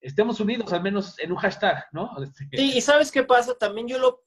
estemos 0.00 0.40
unidos 0.40 0.72
al 0.72 0.82
menos 0.82 1.18
en 1.18 1.32
un 1.32 1.38
hashtag, 1.38 1.86
¿no? 1.92 2.10
Este, 2.22 2.48
sí, 2.52 2.76
y 2.76 2.80
¿sabes 2.80 3.10
qué 3.10 3.22
pasa? 3.22 3.56
También 3.56 3.88
yo 3.88 3.98
lo, 3.98 4.22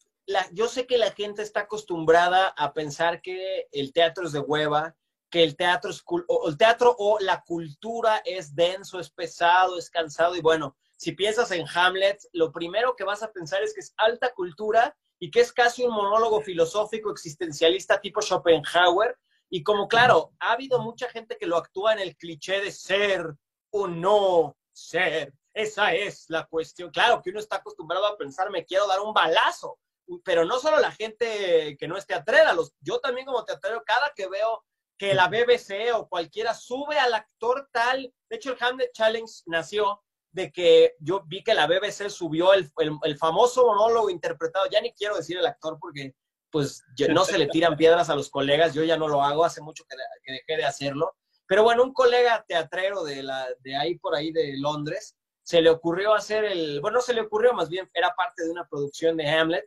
yo 0.51 0.67
sé 0.67 0.86
que 0.86 0.97
la 0.97 1.11
gente 1.11 1.41
está 1.41 1.61
acostumbrada 1.61 2.47
a 2.47 2.74
pensar 2.74 3.22
que 3.22 3.67
el 3.72 3.93
teatro 3.93 4.26
es 4.26 4.32
de 4.32 4.39
hueva, 4.39 4.95
que 5.30 5.43
el 5.43 5.55
teatro 5.55 5.91
es 5.91 6.03
o 6.05 6.49
el 6.49 6.57
teatro 6.57 6.95
o 6.97 7.20
la 7.20 7.43
cultura 7.43 8.22
es 8.26 8.55
denso, 8.55 8.99
es 8.99 9.09
pesado, 9.09 9.78
es 9.78 9.89
cansado 9.89 10.36
y 10.36 10.41
bueno, 10.41 10.76
si 10.97 11.13
piensas 11.13 11.51
en 11.51 11.65
Hamlet, 11.74 12.20
lo 12.34 12.51
primero 12.51 12.95
que 12.95 13.05
vas 13.05 13.24
a 13.24 13.32
pensar 13.32 13.63
es 13.63 13.74
que 13.74 13.80
es 13.80 13.93
alta 13.95 14.34
cultura 14.34 14.97
y 15.17 15.32
que 15.32 15.39
es 15.39 15.53
casi 15.53 15.84
un 15.84 15.93
monólogo 15.93 16.41
filosófico 16.41 17.11
existencialista 17.11 18.01
tipo 18.01 18.22
Schopenhauer 18.22 19.17
y 19.49 19.63
como 19.63 19.88
claro, 19.88 20.34
ha 20.39 20.51
habido 20.51 20.80
mucha 20.80 21.09
gente 21.09 21.38
que 21.38 21.47
lo 21.47 21.57
actúa 21.57 21.93
en 21.93 21.99
el 21.99 22.15
cliché 22.15 22.61
de 22.61 22.72
ser 22.72 23.34
o 23.72 23.88
no 23.88 24.57
ser. 24.74 25.34
Esa 25.54 25.93
es 25.93 26.26
la 26.30 26.45
cuestión. 26.45 26.91
Claro 26.91 27.22
que 27.22 27.32
uno 27.32 27.39
está 27.39 27.58
acostumbrado 27.58 28.06
a 28.06 28.18
pensar, 28.18 28.50
me 28.50 28.66
quiero 28.66 28.88
dar 28.88 29.00
un 29.00 29.14
balazo, 29.14 29.80
pero 30.24 30.45
no 30.45 30.60
solo 30.60 30.80
la 30.80 30.91
gente 30.91 31.76
que 31.78 31.88
no 31.88 31.97
es 31.97 32.06
teatrera, 32.06 32.54
los, 32.54 32.74
yo 32.82 33.00
también 33.00 33.26
como 33.26 33.45
teatrero, 33.45 33.84
cada 33.86 34.12
que 34.16 34.28
veo 34.28 34.64
que 34.97 35.14
la 35.14 35.28
BBC 35.28 35.93
o 35.93 36.08
cualquiera 36.10 36.54
sube 36.54 37.00
al 37.00 37.14
actor 37.14 37.70
tal, 37.72 38.14
de 38.30 38.36
hecho 38.36 38.52
el 38.52 38.58
Hamlet 38.60 38.91
Challenge 38.93 39.32
nació 39.45 40.04
de 40.32 40.52
que 40.52 40.95
yo 41.00 41.24
vi 41.26 41.43
que 41.43 41.54
la 41.54 41.68
BBC 41.68 42.10
subió 42.10 42.54
el, 42.54 42.70
el, 42.78 43.18
famoso 43.18 43.66
monólogo 43.66 44.10
interpretado, 44.10 44.66
ya 44.70 44.82
ni 44.82 44.93
quiero 44.93 45.16
decir 45.16 45.38
el 45.38 45.45
actor 45.45 45.78
porque 45.80 46.14
pues 46.52 46.84
no 47.10 47.26
se 47.26 47.38
le 47.38 47.47
tiran 47.47 47.78
piedras 47.78 48.10
a 48.10 48.16
los 48.16 48.30
colegas, 48.30 48.74
yo 48.74 48.84
ya 48.84 48.97
no 48.97 49.08
lo 49.08 49.24
hago, 49.24 49.45
hace 49.45 49.62
mucho 49.62 49.86
que, 49.88 49.95
que 50.24 50.34
dejé 50.34 50.58
de 50.58 50.66
hacerlo, 50.66 51.16
pero 51.47 51.64
bueno, 51.64 51.84
un 51.84 51.93
colega 51.93 52.43
teatrero 52.47 53.04
de, 53.04 53.24
la, 53.24 53.47
de 53.62 53.76
ahí 53.76 53.97
por 53.97 54.16
ahí 54.16 54.32
de 54.32 54.58
Londres, 54.58 55.16
se 55.50 55.64
le 55.64 55.72
ocurrió 55.72 56.14
hacer 56.14 56.45
el, 56.45 56.80
bueno, 56.80 56.97
no 56.97 57.02
se 57.02 57.12
le 57.12 57.22
ocurrió, 57.22 57.54
más 57.54 57.70
bien 57.70 57.89
era 57.95 58.14
parte 58.14 58.43
de 58.43 58.52
una 58.52 58.68
producción 58.68 59.18
de 59.18 59.28
Hamlet, 59.28 59.66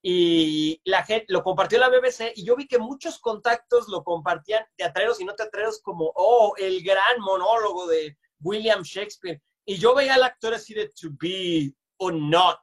y 0.00 0.80
la 0.84 1.02
gente 1.02 1.26
lo 1.30 1.42
compartió 1.42 1.76
la 1.80 1.88
BBC 1.88 2.34
y 2.36 2.44
yo 2.44 2.54
vi 2.54 2.68
que 2.68 2.78
muchos 2.78 3.18
contactos 3.18 3.88
lo 3.88 4.04
compartían 4.04 4.64
teatreros 4.76 5.20
y 5.20 5.24
no 5.24 5.34
teatreros 5.34 5.80
como, 5.82 6.12
oh, 6.14 6.54
el 6.56 6.84
gran 6.84 7.18
monólogo 7.18 7.88
de 7.88 8.16
William 8.42 8.82
Shakespeare. 8.82 9.42
Y 9.64 9.76
yo 9.76 9.92
veía 9.92 10.14
al 10.14 10.22
actor 10.22 10.54
así 10.54 10.72
de 10.72 10.88
to 10.90 11.08
be 11.20 11.74
or 11.96 12.14
not 12.14 12.60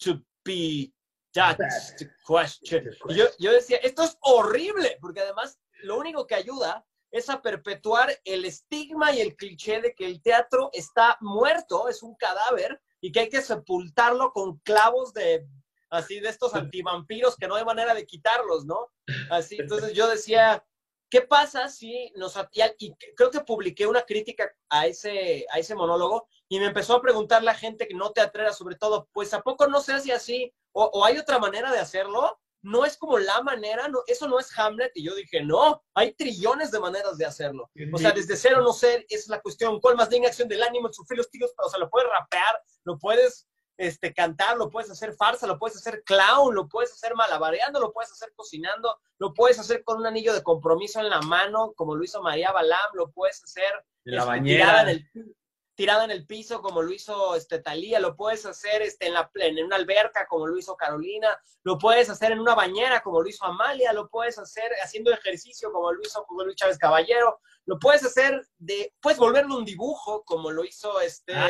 to 0.00 0.20
be, 0.44 0.92
that's 1.32 1.96
the 1.96 2.10
question. 2.26 2.90
Y 3.08 3.14
yo, 3.14 3.24
yo 3.38 3.52
decía, 3.52 3.78
esto 3.78 4.02
es 4.02 4.18
horrible, 4.20 4.98
porque 5.00 5.20
además 5.20 5.58
lo 5.82 5.96
único 5.96 6.26
que 6.26 6.34
ayuda 6.34 6.86
es 7.10 7.28
a 7.28 7.42
perpetuar 7.42 8.10
el 8.24 8.44
estigma 8.44 9.12
y 9.12 9.20
el 9.20 9.36
cliché 9.36 9.80
de 9.80 9.94
que 9.94 10.06
el 10.06 10.22
teatro 10.22 10.70
está 10.72 11.16
muerto, 11.20 11.88
es 11.88 12.02
un 12.02 12.14
cadáver, 12.14 12.80
y 13.00 13.12
que 13.12 13.20
hay 13.20 13.28
que 13.28 13.42
sepultarlo 13.42 14.32
con 14.32 14.58
clavos 14.58 15.12
de 15.12 15.46
así 15.90 16.20
de 16.20 16.28
estos 16.28 16.54
antivampiros 16.54 17.36
que 17.36 17.48
no 17.48 17.56
hay 17.56 17.64
manera 17.64 17.94
de 17.94 18.06
quitarlos, 18.06 18.64
¿no? 18.64 18.92
Así, 19.28 19.56
entonces 19.58 19.92
yo 19.92 20.08
decía, 20.08 20.64
¿qué 21.10 21.22
pasa 21.22 21.68
si 21.68 22.12
nos 22.16 22.38
y 22.78 22.94
creo 23.16 23.30
que 23.30 23.40
publiqué 23.40 23.86
una 23.86 24.02
crítica 24.02 24.50
a 24.68 24.86
ese, 24.86 25.46
a 25.52 25.58
ese 25.58 25.74
monólogo 25.74 26.28
y 26.48 26.60
me 26.60 26.66
empezó 26.66 26.94
a 26.94 27.02
preguntar 27.02 27.42
la 27.42 27.54
gente 27.54 27.88
que 27.88 27.94
no 27.94 28.12
te 28.12 28.20
atreva 28.20 28.52
sobre 28.52 28.76
todo, 28.76 29.08
pues 29.12 29.34
¿a 29.34 29.42
poco 29.42 29.66
no 29.66 29.80
se 29.80 29.92
hace 29.92 30.12
así? 30.12 30.52
¿O, 30.72 31.04
hay 31.04 31.18
otra 31.18 31.38
manera 31.38 31.72
de 31.72 31.78
hacerlo? 31.78 32.40
No 32.62 32.84
es 32.84 32.96
como 32.96 33.18
la 33.18 33.42
manera, 33.42 33.88
no, 33.88 34.00
eso 34.06 34.28
no 34.28 34.38
es 34.38 34.56
Hamlet. 34.58 34.92
Y 34.94 35.04
yo 35.04 35.14
dije, 35.14 35.42
no, 35.42 35.82
hay 35.94 36.12
trillones 36.12 36.70
de 36.70 36.80
maneras 36.80 37.16
de 37.16 37.24
hacerlo. 37.24 37.70
O 37.92 37.98
sea, 37.98 38.12
desde 38.12 38.36
cero 38.36 38.60
no 38.62 38.72
ser 38.72 39.06
es 39.08 39.28
la 39.28 39.40
cuestión. 39.40 39.80
¿Cuál 39.80 39.96
más 39.96 40.10
de 40.10 40.26
acción 40.26 40.48
del 40.48 40.62
ánimo, 40.62 40.92
sufrir 40.92 41.18
los 41.18 41.30
tiros? 41.30 41.52
O 41.56 41.68
sea, 41.68 41.78
lo 41.78 41.88
puedes 41.88 42.08
rapear, 42.10 42.62
lo 42.84 42.98
puedes 42.98 43.48
este, 43.80 44.12
cantar, 44.12 44.58
lo 44.58 44.68
puedes 44.68 44.90
hacer 44.90 45.14
farsa, 45.14 45.46
lo 45.46 45.58
puedes 45.58 45.78
hacer 45.78 46.02
clown, 46.04 46.54
lo 46.54 46.68
puedes 46.68 46.92
hacer 46.92 47.14
malabareando, 47.14 47.80
lo 47.80 47.92
puedes 47.92 48.12
hacer 48.12 48.30
cocinando, 48.36 49.00
lo 49.18 49.32
puedes 49.32 49.58
hacer 49.58 49.82
con 49.84 49.96
un 49.96 50.06
anillo 50.06 50.34
de 50.34 50.42
compromiso 50.42 51.00
en 51.00 51.08
la 51.08 51.22
mano, 51.22 51.72
como 51.74 51.94
lo 51.94 52.04
hizo 52.04 52.20
María 52.20 52.52
Balam, 52.52 52.90
lo 52.92 53.10
puedes 53.10 53.42
hacer 53.42 53.72
en 54.04 54.16
la 54.16 54.20
este, 54.20 54.28
bañera. 54.28 54.82
En 54.82 54.88
el, 54.88 55.36
tirado 55.80 56.04
en 56.04 56.10
el 56.10 56.26
piso 56.26 56.60
como 56.60 56.82
lo 56.82 56.92
hizo 56.92 57.34
este, 57.34 57.58
Talía, 57.58 58.00
lo 58.00 58.14
puedes 58.14 58.44
hacer 58.44 58.82
este, 58.82 59.06
en, 59.06 59.14
la, 59.14 59.30
en 59.36 59.64
una 59.64 59.76
alberca 59.76 60.26
como 60.26 60.46
lo 60.46 60.58
hizo 60.58 60.76
Carolina, 60.76 61.40
lo 61.62 61.78
puedes 61.78 62.10
hacer 62.10 62.32
en 62.32 62.40
una 62.40 62.54
bañera 62.54 63.00
como 63.00 63.22
lo 63.22 63.26
hizo 63.26 63.46
Amalia, 63.46 63.94
lo 63.94 64.10
puedes 64.10 64.38
hacer 64.38 64.70
haciendo 64.84 65.10
ejercicio 65.10 65.72
como 65.72 65.90
lo 65.90 66.02
hizo 66.02 66.22
José 66.24 66.44
Luis 66.44 66.56
Chávez 66.56 66.76
Caballero, 66.76 67.40
lo 67.64 67.78
puedes 67.78 68.04
hacer 68.04 68.46
de, 68.58 68.92
puedes 69.00 69.18
volverlo 69.18 69.56
un 69.56 69.64
dibujo 69.64 70.22
como 70.26 70.50
lo 70.50 70.66
hizo 70.66 71.00
este, 71.00 71.32
Ah, 71.34 71.48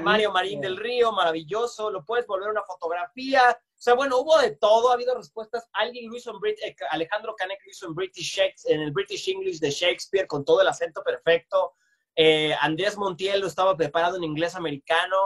Mario 0.00 0.30
Marín 0.30 0.60
del 0.60 0.76
Río, 0.76 1.10
maravilloso, 1.10 1.90
lo 1.90 2.04
puedes 2.04 2.28
volver 2.28 2.50
una 2.50 2.62
fotografía, 2.62 3.50
o 3.50 3.82
sea, 3.84 3.94
bueno, 3.94 4.18
hubo 4.18 4.38
de 4.38 4.52
todo, 4.52 4.90
ha 4.90 4.94
habido 4.94 5.16
respuestas. 5.16 5.68
Alguien 5.72 6.08
lo 6.08 6.16
hizo 6.16 6.30
en 6.30 6.38
Brit 6.38 6.58
eh, 6.62 6.76
Alejandro 6.90 7.34
Canek 7.34 7.58
lo 7.64 7.70
hizo 7.70 7.86
en 7.86 7.94
British 7.94 8.40
en 8.66 8.80
el 8.80 8.92
British 8.92 9.28
English 9.28 9.58
de 9.58 9.70
Shakespeare 9.70 10.28
con 10.28 10.44
todo 10.44 10.62
el 10.62 10.68
acento 10.68 11.02
perfecto. 11.02 11.74
Eh, 12.16 12.54
Andrés 12.60 12.96
Montiel 12.96 13.40
lo 13.40 13.46
estaba 13.46 13.76
preparado 13.76 14.16
en 14.16 14.24
inglés 14.24 14.54
americano. 14.54 15.16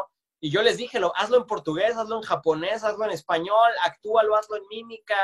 Y 0.41 0.51
yo 0.51 0.63
les 0.63 0.77
dije, 0.77 1.01
lo, 1.01 1.15
hazlo 1.17 1.37
en 1.39 1.47
portugués, 1.47 1.97
hazlo 1.97 2.17
en 2.17 2.23
japonés, 2.23 2.85
hazlo 2.85 3.05
en 3.05 3.11
español, 3.11 3.71
actúalo, 3.85 4.37
hazlo 4.37 4.57
en 4.57 4.69
mímica, 4.69 5.17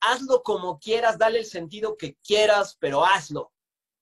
hazlo 0.00 0.42
como 0.42 0.78
quieras, 0.78 1.18
dale 1.18 1.38
el 1.38 1.46
sentido 1.46 1.96
que 1.96 2.16
quieras, 2.22 2.76
pero 2.78 3.04
hazlo. 3.04 3.52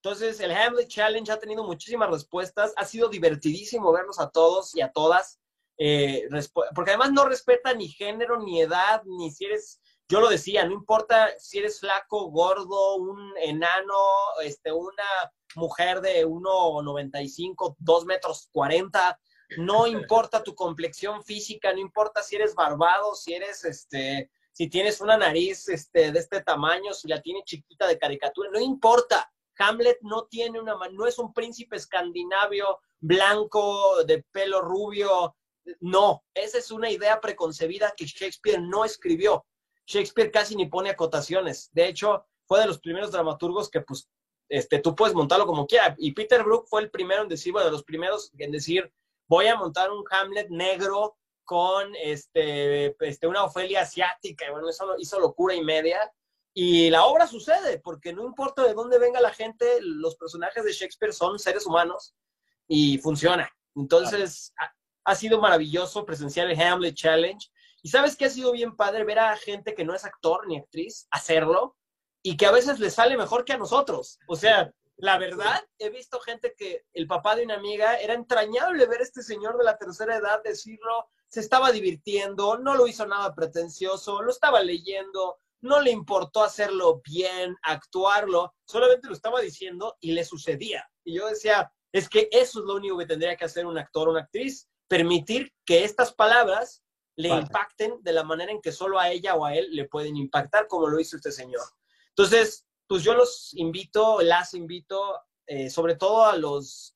Entonces, 0.02 0.40
el 0.40 0.52
Hamlet 0.52 0.88
Challenge 0.88 1.30
ha 1.30 1.38
tenido 1.38 1.64
muchísimas 1.64 2.10
respuestas, 2.10 2.72
ha 2.76 2.84
sido 2.84 3.08
divertidísimo 3.08 3.92
verlos 3.92 4.20
a 4.20 4.30
todos 4.30 4.74
y 4.74 4.80
a 4.80 4.92
todas, 4.92 5.40
eh, 5.76 6.28
porque 6.74 6.92
además 6.92 7.12
no 7.12 7.24
respeta 7.24 7.74
ni 7.74 7.88
género, 7.88 8.40
ni 8.40 8.60
edad, 8.60 9.02
ni 9.04 9.30
si 9.30 9.46
eres, 9.46 9.80
yo 10.08 10.20
lo 10.20 10.28
decía, 10.28 10.64
no 10.64 10.72
importa 10.72 11.30
si 11.38 11.58
eres 11.58 11.80
flaco, 11.80 12.30
gordo, 12.30 12.96
un 12.96 13.34
enano, 13.38 13.94
este, 14.42 14.72
una 14.72 15.04
mujer 15.54 16.00
de 16.00 16.26
1,95, 16.26 17.76
2 17.78 18.04
metros 18.06 18.48
40, 18.52 19.20
no 19.58 19.86
importa 19.86 20.42
tu 20.42 20.54
complexión 20.54 21.22
física, 21.22 21.72
no 21.72 21.78
importa 21.78 22.22
si 22.22 22.36
eres 22.36 22.54
barbado, 22.54 23.14
si 23.14 23.34
eres, 23.34 23.64
este, 23.64 24.30
si 24.52 24.68
tienes 24.68 25.00
una 25.00 25.16
nariz 25.16 25.68
este, 25.68 26.10
de 26.10 26.18
este 26.18 26.42
tamaño, 26.42 26.94
si 26.94 27.08
la 27.08 27.20
tienes 27.20 27.44
chiquita 27.44 27.86
de 27.86 27.98
caricatura, 27.98 28.50
no 28.50 28.60
importa. 28.60 29.30
Hamlet 29.60 29.98
no 30.02 30.26
tiene 30.26 30.60
una, 30.60 30.76
no 30.92 31.06
es 31.06 31.18
un 31.18 31.32
príncipe 31.32 31.76
escandinavio 31.76 32.78
blanco 33.00 34.04
de 34.04 34.24
pelo 34.30 34.60
rubio, 34.60 35.36
no, 35.80 36.24
esa 36.32 36.58
es 36.58 36.70
una 36.70 36.90
idea 36.90 37.20
preconcebida 37.20 37.92
que 37.96 38.06
Shakespeare 38.06 38.60
no 38.60 38.84
escribió. 38.84 39.44
Shakespeare 39.88 40.30
casi 40.30 40.54
ni 40.54 40.66
pone 40.66 40.90
acotaciones. 40.90 41.70
De 41.72 41.88
hecho, 41.88 42.26
fue 42.46 42.60
de 42.60 42.66
los 42.66 42.78
primeros 42.78 43.10
dramaturgos 43.10 43.70
que 43.70 43.80
pues 43.80 44.08
este, 44.48 44.78
tú 44.80 44.94
puedes 44.94 45.14
montarlo 45.14 45.46
como 45.46 45.66
quieras. 45.66 45.94
Y 45.98 46.12
Peter 46.12 46.44
Brook 46.44 46.66
fue 46.68 46.82
el 46.82 46.90
primero 46.90 47.22
en 47.22 47.28
decir, 47.28 47.52
bueno, 47.52 47.66
de 47.66 47.72
los 47.72 47.84
primeros 47.84 48.30
en 48.38 48.52
decir, 48.52 48.92
voy 49.26 49.46
a 49.46 49.56
montar 49.56 49.90
un 49.90 50.04
Hamlet 50.10 50.48
negro 50.50 51.16
con 51.44 51.94
este, 51.96 52.94
este, 53.00 53.26
una 53.26 53.44
Ofelia 53.44 53.80
asiática. 53.80 54.46
Y 54.46 54.50
bueno, 54.50 54.68
eso 54.68 54.94
hizo 54.98 55.18
locura 55.18 55.54
y 55.54 55.64
media. 55.64 55.98
Y 56.52 56.90
la 56.90 57.04
obra 57.04 57.26
sucede, 57.26 57.78
porque 57.78 58.12
no 58.12 58.24
importa 58.24 58.64
de 58.64 58.74
dónde 58.74 58.98
venga 58.98 59.20
la 59.20 59.32
gente, 59.32 59.78
los 59.80 60.16
personajes 60.16 60.64
de 60.64 60.72
Shakespeare 60.72 61.12
son 61.14 61.38
seres 61.38 61.64
humanos 61.66 62.14
y 62.66 62.98
funciona. 62.98 63.50
Entonces, 63.74 64.52
ha, 64.58 64.74
ha, 65.04 65.14
sido 65.14 65.40
maravilloso 65.40 66.04
presenciar 66.04 66.50
el 66.50 66.60
Hamlet 66.60 66.94
Challenge. 66.94 67.48
Y 67.82 67.90
sabes 67.90 68.16
que 68.16 68.24
ha 68.26 68.30
sido 68.30 68.52
bien 68.52 68.76
padre 68.76 69.04
ver 69.04 69.18
a 69.18 69.36
gente 69.36 69.74
que 69.74 69.84
no 69.84 69.94
es 69.94 70.04
actor 70.04 70.46
ni 70.46 70.58
actriz 70.58 71.06
hacerlo 71.10 71.76
y 72.22 72.36
que 72.36 72.46
a 72.46 72.52
veces 72.52 72.80
le 72.80 72.90
sale 72.90 73.16
mejor 73.16 73.44
que 73.44 73.52
a 73.52 73.58
nosotros. 73.58 74.18
O 74.26 74.36
sea, 74.36 74.72
la 74.96 75.16
verdad, 75.16 75.64
he 75.78 75.90
visto 75.90 76.18
gente 76.18 76.54
que 76.56 76.84
el 76.92 77.06
papá 77.06 77.36
de 77.36 77.44
una 77.44 77.54
amiga 77.54 77.96
era 77.96 78.14
entrañable 78.14 78.86
ver 78.86 79.00
a 79.00 79.04
este 79.04 79.22
señor 79.22 79.56
de 79.56 79.64
la 79.64 79.78
tercera 79.78 80.16
edad 80.16 80.42
decirlo, 80.42 81.08
se 81.28 81.40
estaba 81.40 81.70
divirtiendo, 81.70 82.58
no 82.58 82.74
lo 82.74 82.86
hizo 82.88 83.06
nada 83.06 83.34
pretencioso, 83.34 84.22
lo 84.22 84.30
estaba 84.30 84.60
leyendo, 84.60 85.38
no 85.60 85.80
le 85.80 85.92
importó 85.92 86.42
hacerlo 86.42 87.00
bien, 87.04 87.56
actuarlo, 87.62 88.54
solamente 88.64 89.06
lo 89.06 89.14
estaba 89.14 89.40
diciendo 89.40 89.96
y 90.00 90.12
le 90.12 90.24
sucedía. 90.24 90.88
Y 91.04 91.14
yo 91.14 91.28
decía, 91.28 91.72
es 91.92 92.08
que 92.08 92.28
eso 92.32 92.60
es 92.60 92.64
lo 92.64 92.74
único 92.74 92.98
que 92.98 93.06
tendría 93.06 93.36
que 93.36 93.44
hacer 93.44 93.66
un 93.66 93.78
actor 93.78 94.08
o 94.08 94.10
una 94.12 94.22
actriz, 94.22 94.68
permitir 94.88 95.52
que 95.64 95.84
estas 95.84 96.12
palabras 96.12 96.82
le 97.18 97.30
vale. 97.30 97.42
impacten 97.42 98.00
de 98.02 98.12
la 98.12 98.22
manera 98.22 98.52
en 98.52 98.60
que 98.60 98.70
solo 98.70 98.98
a 98.98 99.10
ella 99.10 99.34
o 99.34 99.44
a 99.44 99.54
él 99.54 99.68
le 99.72 99.88
pueden 99.88 100.16
impactar, 100.16 100.68
como 100.68 100.86
lo 100.86 101.00
hizo 101.00 101.16
este 101.16 101.32
señor. 101.32 101.64
Entonces, 102.10 102.64
pues 102.86 103.02
yo 103.02 103.14
los 103.14 103.52
invito, 103.54 104.22
las 104.22 104.54
invito, 104.54 105.20
eh, 105.46 105.68
sobre 105.68 105.96
todo 105.96 106.24
a 106.24 106.36
los 106.36 106.94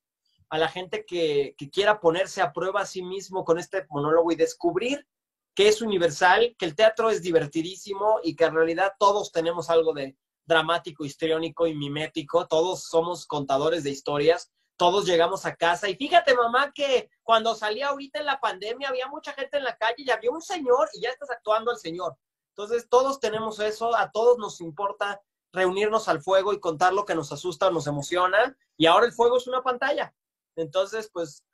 a 0.49 0.57
la 0.59 0.69
gente 0.69 1.03
que, 1.03 1.55
que, 1.57 1.71
quiera 1.71 1.99
ponerse 1.99 2.39
a 2.39 2.53
prueba 2.53 2.81
a 2.81 2.85
sí 2.85 3.01
mismo 3.01 3.43
con 3.43 3.57
este 3.57 3.87
monólogo 3.89 4.31
y 4.31 4.35
descubrir 4.35 5.07
que 5.55 5.67
es 5.67 5.81
universal, 5.81 6.55
que 6.59 6.65
el 6.65 6.75
teatro 6.75 7.09
es 7.09 7.23
divertidísimo 7.23 8.19
y 8.23 8.35
que 8.35 8.45
en 8.45 8.53
realidad 8.53 8.93
todos 8.99 9.31
tenemos 9.31 9.71
algo 9.71 9.93
de 9.93 10.15
dramático, 10.45 11.05
histriónico 11.05 11.65
y 11.65 11.73
mimético, 11.73 12.47
todos 12.47 12.83
somos 12.83 13.25
contadores 13.25 13.83
de 13.83 13.89
historias, 13.89 14.51
todos 14.83 15.05
llegamos 15.05 15.45
a 15.45 15.55
casa 15.55 15.87
y 15.87 15.95
fíjate 15.95 16.35
mamá 16.35 16.73
que 16.73 17.09
cuando 17.21 17.55
salía 17.55 17.87
ahorita 17.87 18.19
en 18.19 18.25
la 18.25 18.41
pandemia 18.41 18.89
había 18.89 19.07
mucha 19.07 19.31
gente 19.31 19.55
en 19.55 19.63
la 19.63 19.77
calle 19.77 19.95
y 19.99 20.09
había 20.09 20.29
un 20.29 20.41
señor 20.41 20.89
y 20.91 20.99
ya 20.99 21.09
estás 21.09 21.31
actuando 21.31 21.71
al 21.71 21.77
señor. 21.77 22.17
Entonces, 22.49 22.89
todos 22.89 23.21
tenemos 23.21 23.61
eso, 23.61 23.95
a 23.95 24.11
todos 24.11 24.37
nos 24.39 24.59
importa 24.59 25.21
reunirnos 25.53 26.09
al 26.09 26.21
fuego 26.21 26.51
y 26.51 26.59
contar 26.59 26.91
lo 26.91 27.05
que 27.05 27.15
nos 27.15 27.31
asusta 27.31 27.69
o 27.69 27.71
nos 27.71 27.87
emociona. 27.87 28.57
Y 28.75 28.85
ahora 28.85 29.05
el 29.05 29.13
fuego 29.13 29.37
es 29.37 29.47
una 29.47 29.63
pantalla. 29.63 30.13
Entonces, 30.57 31.09
pues, 31.13 31.45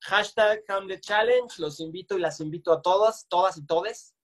hashtag 0.00 0.64
Hamlet 0.66 1.00
Challenge, 1.00 1.54
los 1.58 1.78
invito 1.78 2.16
y 2.16 2.20
las 2.20 2.40
invito 2.40 2.72
a 2.72 2.82
todas, 2.82 3.28
todas 3.28 3.56
y 3.56 3.64
todes. 3.64 4.16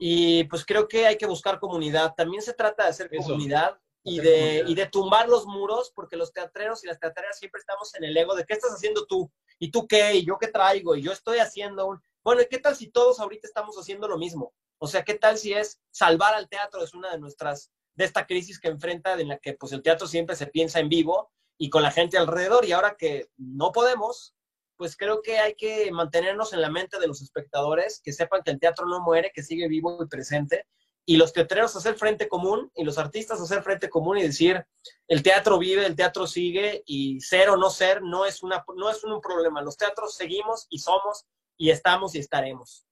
Y 0.00 0.42
pues 0.48 0.64
creo 0.64 0.88
que 0.88 1.06
hay 1.06 1.16
que 1.16 1.26
buscar 1.26 1.60
comunidad. 1.60 2.14
También 2.16 2.42
se 2.42 2.54
trata 2.54 2.82
de 2.82 2.90
hacer 2.90 3.08
eso. 3.12 3.22
comunidad 3.22 3.78
y 4.04 4.20
de, 4.20 4.64
y 4.66 4.74
de 4.74 4.86
tumbar 4.86 5.28
los 5.28 5.46
muros, 5.46 5.92
porque 5.94 6.16
los 6.16 6.32
teatreros 6.32 6.82
y 6.82 6.88
las 6.88 6.98
teatreras 6.98 7.38
siempre 7.38 7.60
estamos 7.60 7.94
en 7.94 8.04
el 8.04 8.16
ego 8.16 8.34
de 8.34 8.44
qué 8.44 8.54
estás 8.54 8.72
haciendo 8.72 9.06
tú, 9.06 9.30
y 9.58 9.70
tú 9.70 9.86
qué, 9.86 10.14
y 10.14 10.24
yo 10.24 10.38
qué 10.38 10.48
traigo, 10.48 10.96
y 10.96 11.02
yo 11.02 11.12
estoy 11.12 11.38
haciendo 11.38 11.86
un... 11.86 12.02
Bueno, 12.24 12.42
¿y 12.42 12.46
qué 12.46 12.58
tal 12.58 12.76
si 12.76 12.90
todos 12.90 13.20
ahorita 13.20 13.46
estamos 13.46 13.76
haciendo 13.76 14.08
lo 14.08 14.18
mismo? 14.18 14.52
O 14.78 14.88
sea, 14.88 15.04
¿qué 15.04 15.14
tal 15.14 15.38
si 15.38 15.52
es 15.52 15.80
salvar 15.90 16.34
al 16.34 16.48
teatro? 16.48 16.82
Es 16.82 16.94
una 16.94 17.12
de 17.12 17.18
nuestras, 17.18 17.70
de 17.94 18.04
esta 18.04 18.26
crisis 18.26 18.58
que 18.58 18.68
enfrenta, 18.68 19.12
en 19.20 19.28
la 19.28 19.38
que 19.38 19.54
pues 19.54 19.72
el 19.72 19.82
teatro 19.82 20.06
siempre 20.08 20.34
se 20.34 20.48
piensa 20.48 20.80
en 20.80 20.88
vivo 20.88 21.30
y 21.56 21.70
con 21.70 21.82
la 21.82 21.92
gente 21.92 22.18
alrededor, 22.18 22.64
y 22.64 22.72
ahora 22.72 22.96
que 22.98 23.28
no 23.36 23.70
podemos, 23.70 24.34
pues 24.76 24.96
creo 24.96 25.22
que 25.22 25.38
hay 25.38 25.54
que 25.54 25.92
mantenernos 25.92 26.52
en 26.52 26.60
la 26.60 26.70
mente 26.70 26.98
de 26.98 27.06
los 27.06 27.22
espectadores, 27.22 28.00
que 28.02 28.12
sepan 28.12 28.42
que 28.42 28.50
el 28.50 28.58
teatro 28.58 28.86
no 28.86 29.00
muere, 29.00 29.30
que 29.32 29.44
sigue 29.44 29.68
vivo 29.68 30.02
y 30.02 30.08
presente, 30.08 30.66
y 31.04 31.16
los 31.16 31.32
teatreros 31.32 31.74
hacer 31.74 31.94
frente 31.94 32.28
común, 32.28 32.70
y 32.74 32.84
los 32.84 32.98
artistas 32.98 33.40
hacer 33.40 33.62
frente 33.62 33.90
común 33.90 34.18
y 34.18 34.22
decir, 34.22 34.64
el 35.08 35.22
teatro 35.22 35.58
vive, 35.58 35.84
el 35.84 35.96
teatro 35.96 36.26
sigue, 36.26 36.82
y 36.86 37.20
ser 37.20 37.50
o 37.50 37.56
no 37.56 37.70
ser 37.70 38.02
no 38.02 38.24
es, 38.24 38.42
una, 38.42 38.64
no 38.76 38.90
es 38.90 39.02
un 39.04 39.20
problema. 39.20 39.62
Los 39.62 39.76
teatros 39.76 40.14
seguimos 40.14 40.66
y 40.70 40.78
somos, 40.78 41.26
y 41.56 41.70
estamos 41.70 42.14
y 42.14 42.18
estaremos. 42.18 42.86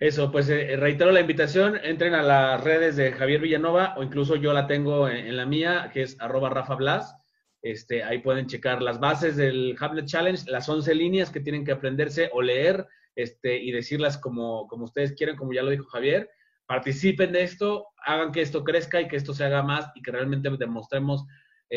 Eso, 0.00 0.32
pues 0.32 0.48
eh, 0.48 0.76
reitero 0.76 1.12
la 1.12 1.20
invitación, 1.20 1.78
entren 1.82 2.14
a 2.14 2.22
las 2.22 2.62
redes 2.64 2.96
de 2.96 3.12
Javier 3.12 3.40
Villanova 3.40 3.94
o 3.96 4.02
incluso 4.02 4.36
yo 4.36 4.52
la 4.52 4.66
tengo 4.66 5.08
en, 5.08 5.18
en 5.18 5.36
la 5.36 5.46
mía, 5.46 5.90
que 5.92 6.02
es 6.02 6.16
arroba 6.20 6.50
Rafa 6.50 6.74
Blas. 6.74 7.14
Este, 7.62 8.02
ahí 8.02 8.18
pueden 8.18 8.46
checar 8.46 8.82
las 8.82 9.00
bases 9.00 9.36
del 9.36 9.76
Hamlet 9.78 10.06
Challenge, 10.06 10.50
las 10.50 10.68
11 10.68 10.94
líneas 10.94 11.30
que 11.30 11.40
tienen 11.40 11.64
que 11.64 11.72
aprenderse 11.72 12.28
o 12.32 12.42
leer 12.42 12.86
este, 13.16 13.56
y 13.56 13.70
decirlas 13.70 14.18
como, 14.18 14.66
como 14.68 14.84
ustedes 14.84 15.12
quieran, 15.12 15.36
como 15.36 15.52
ya 15.52 15.62
lo 15.62 15.70
dijo 15.70 15.84
Javier. 15.84 16.28
Participen 16.66 17.32
de 17.32 17.42
esto, 17.42 17.88
hagan 18.04 18.32
que 18.32 18.40
esto 18.40 18.64
crezca 18.64 19.00
y 19.00 19.08
que 19.08 19.16
esto 19.16 19.34
se 19.34 19.44
haga 19.44 19.62
más 19.62 19.90
y 19.94 20.02
que 20.02 20.10
realmente 20.10 20.50
demostremos 20.50 21.24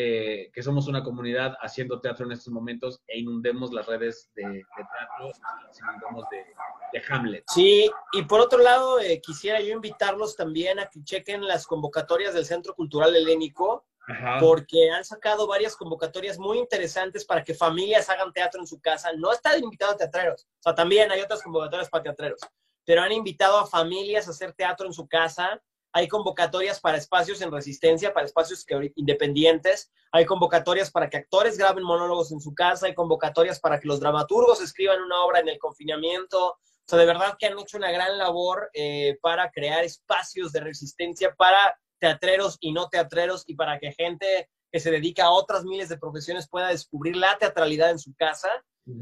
eh, 0.00 0.50
que 0.52 0.62
somos 0.62 0.86
una 0.86 1.02
comunidad 1.02 1.56
haciendo 1.60 2.00
teatro 2.00 2.26
en 2.26 2.32
estos 2.32 2.52
momentos 2.52 3.00
e 3.08 3.18
inundemos 3.18 3.72
las 3.72 3.86
redes 3.86 4.30
de, 4.34 4.42
de 4.42 4.64
teatro, 4.76 5.32
inundemos 5.80 6.24
de, 6.30 6.44
de, 6.92 7.02
Hamlet. 7.08 7.44
Sí, 7.48 7.90
y 8.12 8.22
por 8.22 8.40
otro 8.40 8.58
lado, 8.58 9.00
eh, 9.00 9.20
quisiera 9.20 9.60
yo 9.60 9.72
invitarlos 9.72 10.36
también 10.36 10.78
a 10.78 10.86
que 10.86 11.02
chequen 11.02 11.44
las 11.44 11.66
convocatorias 11.66 12.34
del 12.34 12.44
Centro 12.44 12.74
Cultural 12.74 13.16
Helénico, 13.16 13.86
Ajá. 14.06 14.36
porque 14.38 14.90
han 14.90 15.04
sacado 15.04 15.46
varias 15.46 15.74
convocatorias 15.74 16.38
muy 16.38 16.58
interesantes 16.58 17.24
para 17.24 17.42
que 17.42 17.54
familias 17.54 18.08
hagan 18.08 18.32
teatro 18.32 18.60
en 18.60 18.66
su 18.66 18.80
casa. 18.80 19.10
No 19.16 19.32
están 19.32 19.62
invitados 19.62 19.94
a 19.94 19.98
teatreros, 19.98 20.44
o 20.44 20.62
sea, 20.62 20.74
también 20.74 21.10
hay 21.10 21.22
otras 21.22 21.42
convocatorias 21.42 21.88
para 21.88 22.04
teatreros, 22.04 22.40
pero 22.88 23.02
han 23.02 23.12
invitado 23.12 23.58
a 23.58 23.66
familias 23.66 24.26
a 24.26 24.30
hacer 24.30 24.54
teatro 24.54 24.86
en 24.86 24.94
su 24.94 25.06
casa 25.06 25.60
hay 25.92 26.06
convocatorias 26.06 26.80
para 26.80 26.98
espacios 26.98 27.40
en 27.40 27.50
resistencia, 27.50 28.12
para 28.12 28.26
espacios 28.26 28.64
que, 28.64 28.92
independientes, 28.96 29.90
hay 30.12 30.26
convocatorias 30.26 30.90
para 30.90 31.08
que 31.08 31.16
actores 31.16 31.56
graben 31.56 31.82
monólogos 31.82 32.30
en 32.30 32.40
su 32.40 32.54
casa, 32.54 32.86
hay 32.86 32.94
convocatorias 32.94 33.58
para 33.58 33.80
que 33.80 33.88
los 33.88 34.00
dramaturgos 34.00 34.60
escriban 34.60 35.02
una 35.02 35.22
obra 35.22 35.40
en 35.40 35.48
el 35.48 35.58
confinamiento. 35.58 36.50
O 36.50 36.58
sea, 36.86 36.98
de 36.98 37.06
verdad 37.06 37.36
que 37.38 37.46
han 37.46 37.58
hecho 37.58 37.78
una 37.78 37.90
gran 37.90 38.16
labor 38.18 38.70
eh, 38.74 39.18
para 39.22 39.50
crear 39.50 39.82
espacios 39.82 40.52
de 40.52 40.60
resistencia 40.60 41.34
para 41.34 41.78
teatreros 41.98 42.58
y 42.60 42.72
no 42.72 42.88
teatreros 42.88 43.44
y 43.46 43.54
para 43.54 43.78
que 43.78 43.92
gente 43.92 44.48
que 44.70 44.80
se 44.80 44.90
dedica 44.90 45.24
a 45.24 45.30
otras 45.30 45.64
miles 45.64 45.88
de 45.88 45.98
profesiones 45.98 46.48
pueda 46.48 46.68
descubrir 46.68 47.16
la 47.16 47.36
teatralidad 47.38 47.90
en 47.90 47.98
su 47.98 48.14
casa. 48.14 48.50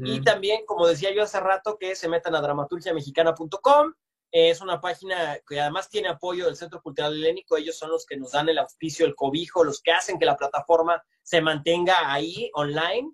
Y 0.03 0.21
también, 0.21 0.65
como 0.65 0.87
decía 0.87 1.13
yo 1.13 1.23
hace 1.23 1.39
rato, 1.39 1.77
que 1.79 1.95
se 1.95 2.09
metan 2.09 2.35
a 2.35 2.41
dramaturgiamexicana.com. 2.41 3.93
Es 4.29 4.59
una 4.59 4.81
página 4.81 5.39
que 5.47 5.61
además 5.61 5.89
tiene 5.89 6.09
apoyo 6.09 6.45
del 6.45 6.57
Centro 6.57 6.81
Cultural 6.81 7.13
Helénico. 7.13 7.55
Ellos 7.55 7.77
son 7.77 7.91
los 7.91 8.05
que 8.05 8.17
nos 8.17 8.33
dan 8.33 8.49
el 8.49 8.57
auspicio, 8.57 9.05
el 9.05 9.15
cobijo, 9.15 9.63
los 9.63 9.81
que 9.81 9.91
hacen 9.91 10.19
que 10.19 10.25
la 10.25 10.35
plataforma 10.35 11.01
se 11.23 11.41
mantenga 11.41 12.11
ahí 12.11 12.51
online. 12.53 13.11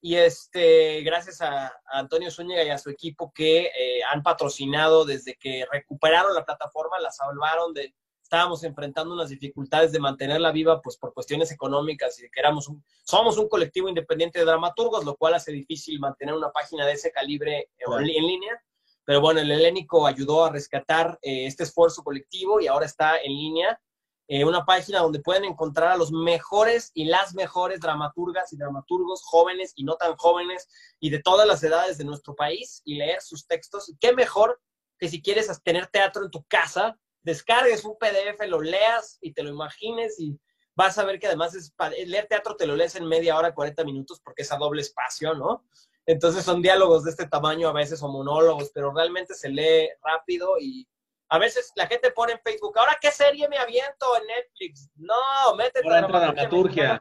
Y 0.00 0.16
este, 0.16 1.00
gracias 1.02 1.40
a, 1.40 1.72
Antonio 1.86 2.30
Zúñiga 2.30 2.62
y 2.62 2.70
a 2.70 2.78
su 2.78 2.90
equipo 2.90 3.32
que 3.34 3.62
eh, 3.66 4.04
han 4.12 4.22
patrocinado 4.22 5.04
desde 5.04 5.34
que 5.34 5.66
recuperaron 5.72 6.34
la 6.34 6.44
plataforma, 6.44 7.00
la 7.00 7.10
salvaron 7.10 7.72
de, 7.72 7.94
estábamos 8.34 8.64
enfrentando 8.64 9.14
unas 9.14 9.28
dificultades 9.28 9.92
de 9.92 10.00
mantenerla 10.00 10.50
viva, 10.50 10.82
pues 10.82 10.96
por 10.96 11.14
cuestiones 11.14 11.52
económicas 11.52 12.18
y 12.18 12.22
que 12.22 12.40
éramos 12.40 12.68
un, 12.68 12.84
somos 13.04 13.38
un 13.38 13.48
colectivo 13.48 13.88
independiente 13.88 14.40
de 14.40 14.44
dramaturgos, 14.44 15.04
lo 15.04 15.14
cual 15.14 15.34
hace 15.34 15.52
difícil 15.52 16.00
mantener 16.00 16.34
una 16.34 16.50
página 16.50 16.84
de 16.84 16.94
ese 16.94 17.12
calibre 17.12 17.70
en 17.78 18.26
línea. 18.26 18.60
Pero 19.04 19.20
bueno, 19.20 19.38
el 19.38 19.52
Helénico 19.52 20.04
ayudó 20.04 20.44
a 20.44 20.50
rescatar 20.50 21.16
eh, 21.22 21.46
este 21.46 21.62
esfuerzo 21.62 22.02
colectivo 22.02 22.60
y 22.60 22.66
ahora 22.66 22.86
está 22.86 23.18
en 23.18 23.32
línea 23.32 23.80
eh, 24.26 24.44
una 24.44 24.64
página 24.64 25.00
donde 25.00 25.20
pueden 25.20 25.44
encontrar 25.44 25.92
a 25.92 25.96
los 25.96 26.10
mejores 26.10 26.90
y 26.94 27.04
las 27.04 27.34
mejores 27.34 27.78
dramaturgas 27.78 28.52
y 28.52 28.56
dramaturgos 28.56 29.22
jóvenes 29.22 29.74
y 29.76 29.84
no 29.84 29.94
tan 29.96 30.16
jóvenes 30.16 30.66
y 30.98 31.10
de 31.10 31.20
todas 31.20 31.46
las 31.46 31.62
edades 31.62 31.98
de 31.98 32.04
nuestro 32.04 32.34
país 32.34 32.80
y 32.84 32.96
leer 32.96 33.20
sus 33.20 33.46
textos. 33.46 33.88
Y 33.90 33.96
qué 33.98 34.12
mejor 34.12 34.60
que 34.98 35.08
si 35.08 35.22
quieres 35.22 35.50
tener 35.62 35.86
teatro 35.88 36.24
en 36.24 36.30
tu 36.30 36.42
casa, 36.44 36.98
descargues 37.24 37.84
un 37.84 37.96
PDF, 37.98 38.46
lo 38.46 38.60
leas 38.60 39.18
y 39.20 39.32
te 39.32 39.42
lo 39.42 39.50
imagines 39.50 40.20
y 40.20 40.38
vas 40.76 40.98
a 40.98 41.04
ver 41.04 41.18
que 41.18 41.26
además 41.26 41.54
es 41.54 41.74
leer 42.06 42.26
teatro 42.26 42.54
te 42.56 42.66
lo 42.66 42.76
lees 42.76 42.94
en 42.96 43.06
media 43.06 43.36
hora, 43.36 43.54
40 43.54 43.84
minutos 43.84 44.20
porque 44.22 44.42
es 44.42 44.52
a 44.52 44.56
doble 44.56 44.82
espacio, 44.82 45.34
¿no? 45.34 45.64
Entonces 46.06 46.44
son 46.44 46.60
diálogos 46.60 47.04
de 47.04 47.10
este 47.10 47.26
tamaño 47.26 47.68
a 47.68 47.72
veces 47.72 48.02
o 48.02 48.08
monólogos, 48.08 48.70
pero 48.74 48.92
realmente 48.92 49.34
se 49.34 49.48
lee 49.48 49.88
rápido 50.02 50.58
y 50.60 50.86
a 51.30 51.38
veces 51.38 51.72
la 51.76 51.86
gente 51.86 52.10
pone 52.10 52.32
en 52.32 52.40
Facebook, 52.44 52.78
¿ahora 52.78 52.98
qué 53.00 53.10
serie 53.10 53.48
me 53.48 53.56
aviento 53.56 54.06
en 54.20 54.26
Netflix? 54.26 54.90
No, 54.96 55.54
métete 55.56 55.88
a 55.88 56.02
dramaturgia.com 56.02 57.00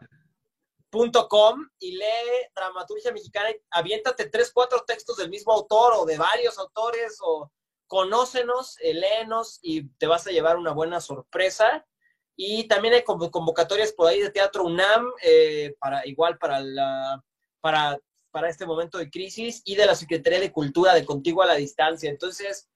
y 1.80 1.98
lee 1.98 2.48
dramaturgia 2.56 3.12
mexicana 3.12 3.52
y 3.52 3.56
aviéntate 3.72 4.30
tres, 4.30 4.52
cuatro 4.54 4.86
textos 4.88 5.18
del 5.18 5.30
mismo 5.30 5.52
autor 5.52 5.96
o 5.98 6.06
de 6.06 6.18
varios 6.18 6.58
autores 6.58 7.18
o 7.22 7.52
conócenos, 7.88 8.78
léenos 8.82 9.60
y 9.62 9.90
te 9.98 10.08
vas 10.08 10.26
a 10.28 10.32
llevar 10.32 10.58
una 10.58 10.72
buena 10.72 11.00
sorpresa. 11.02 11.86
Y 12.36 12.68
también 12.68 12.96
hay 12.96 13.04
convocatorias 13.04 13.92
por 13.92 14.08
ahí 14.08 14.20
de 14.20 14.32
Teatro 14.32 14.64
UNAM, 14.64 15.12
eh, 15.22 15.76
para, 15.80 16.06
igual 16.08 16.38
para, 16.38 16.60
la, 16.62 17.24
para, 17.62 18.00
para 18.32 18.50
este 18.50 18.66
momento 18.66 18.98
de 18.98 19.12
crisis, 19.12 19.62
y 19.66 19.76
de 19.76 19.86
la 19.86 19.96
Secretaría 19.96 20.40
de 20.40 20.52
Cultura 20.52 20.94
de 20.96 21.06
Contigo 21.06 21.44
a 21.44 21.46
la 21.46 21.56
Distancia. 21.56 22.10
Entonces, 22.10 22.70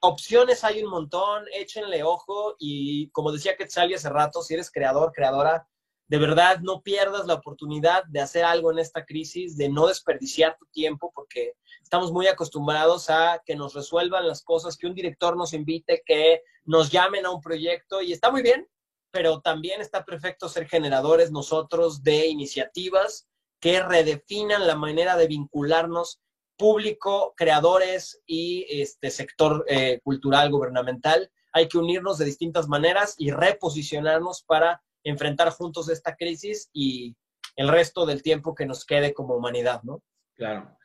opciones 0.00 0.64
hay 0.64 0.82
un 0.82 0.90
montón, 0.90 1.44
échenle 1.52 2.02
ojo 2.02 2.56
y 2.58 3.10
como 3.10 3.32
decía 3.32 3.56
Quetzal 3.56 3.94
hace 3.94 4.08
rato, 4.08 4.42
si 4.42 4.54
eres 4.54 4.70
creador, 4.70 5.12
creadora, 5.12 5.68
de 6.08 6.18
verdad 6.18 6.58
no 6.60 6.82
pierdas 6.82 7.26
la 7.26 7.34
oportunidad 7.34 8.02
de 8.04 8.20
hacer 8.20 8.44
algo 8.44 8.72
en 8.72 8.80
esta 8.80 9.04
crisis, 9.04 9.56
de 9.56 9.68
no 9.68 9.86
desperdiciar 9.86 10.56
tu 10.58 10.66
tiempo, 10.66 11.12
porque 11.14 11.54
estamos 11.90 12.12
muy 12.12 12.28
acostumbrados 12.28 13.10
a 13.10 13.42
que 13.44 13.56
nos 13.56 13.74
resuelvan 13.74 14.28
las 14.28 14.44
cosas, 14.44 14.76
que 14.76 14.86
un 14.86 14.94
director 14.94 15.36
nos 15.36 15.52
invite, 15.52 16.04
que 16.06 16.44
nos 16.64 16.88
llamen 16.88 17.26
a 17.26 17.32
un 17.32 17.40
proyecto 17.40 18.00
y 18.00 18.12
está 18.12 18.30
muy 18.30 18.42
bien, 18.42 18.68
pero 19.10 19.40
también 19.40 19.80
está 19.80 20.04
perfecto 20.04 20.48
ser 20.48 20.68
generadores 20.68 21.32
nosotros 21.32 22.04
de 22.04 22.28
iniciativas 22.28 23.26
que 23.58 23.82
redefinan 23.82 24.68
la 24.68 24.76
manera 24.76 25.16
de 25.16 25.26
vincularnos 25.26 26.20
público, 26.56 27.34
creadores 27.36 28.22
y 28.24 28.66
este 28.70 29.10
sector 29.10 29.64
eh, 29.66 29.98
cultural 30.04 30.48
gubernamental. 30.48 31.28
Hay 31.52 31.66
que 31.66 31.78
unirnos 31.78 32.18
de 32.18 32.24
distintas 32.24 32.68
maneras 32.68 33.16
y 33.18 33.32
reposicionarnos 33.32 34.44
para 34.44 34.80
enfrentar 35.02 35.50
juntos 35.50 35.88
esta 35.88 36.14
crisis 36.14 36.70
y 36.72 37.16
el 37.56 37.66
resto 37.66 38.06
del 38.06 38.22
tiempo 38.22 38.54
que 38.54 38.64
nos 38.64 38.84
quede 38.84 39.12
como 39.12 39.34
humanidad, 39.34 39.82
¿no? 39.82 40.04
Claro. 40.36 40.76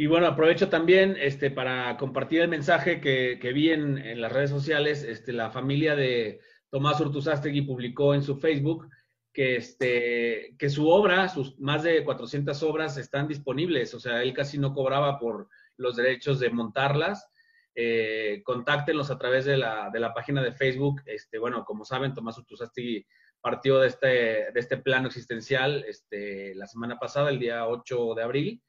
Y 0.00 0.06
bueno, 0.06 0.28
aprovecho 0.28 0.70
también 0.70 1.14
este, 1.20 1.50
para 1.50 1.94
compartir 1.98 2.40
el 2.40 2.48
mensaje 2.48 3.02
que, 3.02 3.52
vi 3.52 3.68
en, 3.68 3.98
en, 3.98 4.22
las 4.22 4.32
redes 4.32 4.48
sociales. 4.48 5.02
Este, 5.02 5.30
la 5.30 5.50
familia 5.50 5.94
de 5.94 6.40
Tomás 6.70 6.98
Urtuzástegui 7.02 7.60
publicó 7.60 8.14
en 8.14 8.22
su 8.22 8.38
Facebook 8.38 8.88
que, 9.30 9.56
este, 9.56 10.56
que 10.58 10.70
su 10.70 10.88
obra, 10.88 11.28
sus 11.28 11.60
más 11.60 11.82
de 11.82 12.02
400 12.02 12.62
obras 12.62 12.96
están 12.96 13.28
disponibles, 13.28 13.92
o 13.92 14.00
sea, 14.00 14.22
él 14.22 14.32
casi 14.32 14.56
no 14.56 14.72
cobraba 14.72 15.18
por 15.18 15.50
los 15.76 15.96
derechos 15.96 16.40
de 16.40 16.48
montarlas. 16.48 17.28
Eh, 17.74 18.40
contáctenlos 18.42 19.10
a 19.10 19.18
través 19.18 19.44
de 19.44 19.58
la, 19.58 19.90
de 19.92 20.00
la, 20.00 20.14
página 20.14 20.42
de 20.42 20.52
Facebook. 20.52 21.02
Este, 21.04 21.36
bueno, 21.36 21.62
como 21.66 21.84
saben, 21.84 22.14
Tomás 22.14 22.38
Utusasti 22.38 23.06
partió 23.42 23.78
de 23.78 23.88
este, 23.88 24.06
de 24.06 24.60
este 24.60 24.78
plano 24.78 25.08
existencial 25.08 25.84
este, 25.86 26.54
la 26.54 26.66
semana 26.66 26.98
pasada, 26.98 27.28
el 27.28 27.38
día 27.38 27.68
8 27.68 28.14
de 28.14 28.22
abril. 28.22 28.62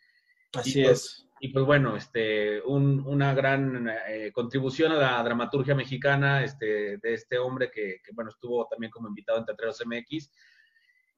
Así 0.54 0.84
pues, 0.84 0.92
es. 0.92 1.28
Y 1.44 1.48
pues 1.50 1.66
bueno, 1.66 1.98
este, 1.98 2.62
una 2.62 3.34
gran 3.34 3.90
eh, 4.08 4.32
contribución 4.32 4.92
a 4.92 4.96
la 4.96 5.24
dramaturgia 5.24 5.74
mexicana 5.74 6.44
este, 6.44 6.98
de 6.98 7.14
este 7.16 7.40
hombre 7.40 7.72
que, 7.72 8.00
bueno, 8.14 8.30
estuvo 8.30 8.68
también 8.68 8.92
como 8.92 9.08
invitado 9.08 9.40
en 9.40 9.46
Teatreros 9.46 9.82
MX. 9.84 10.30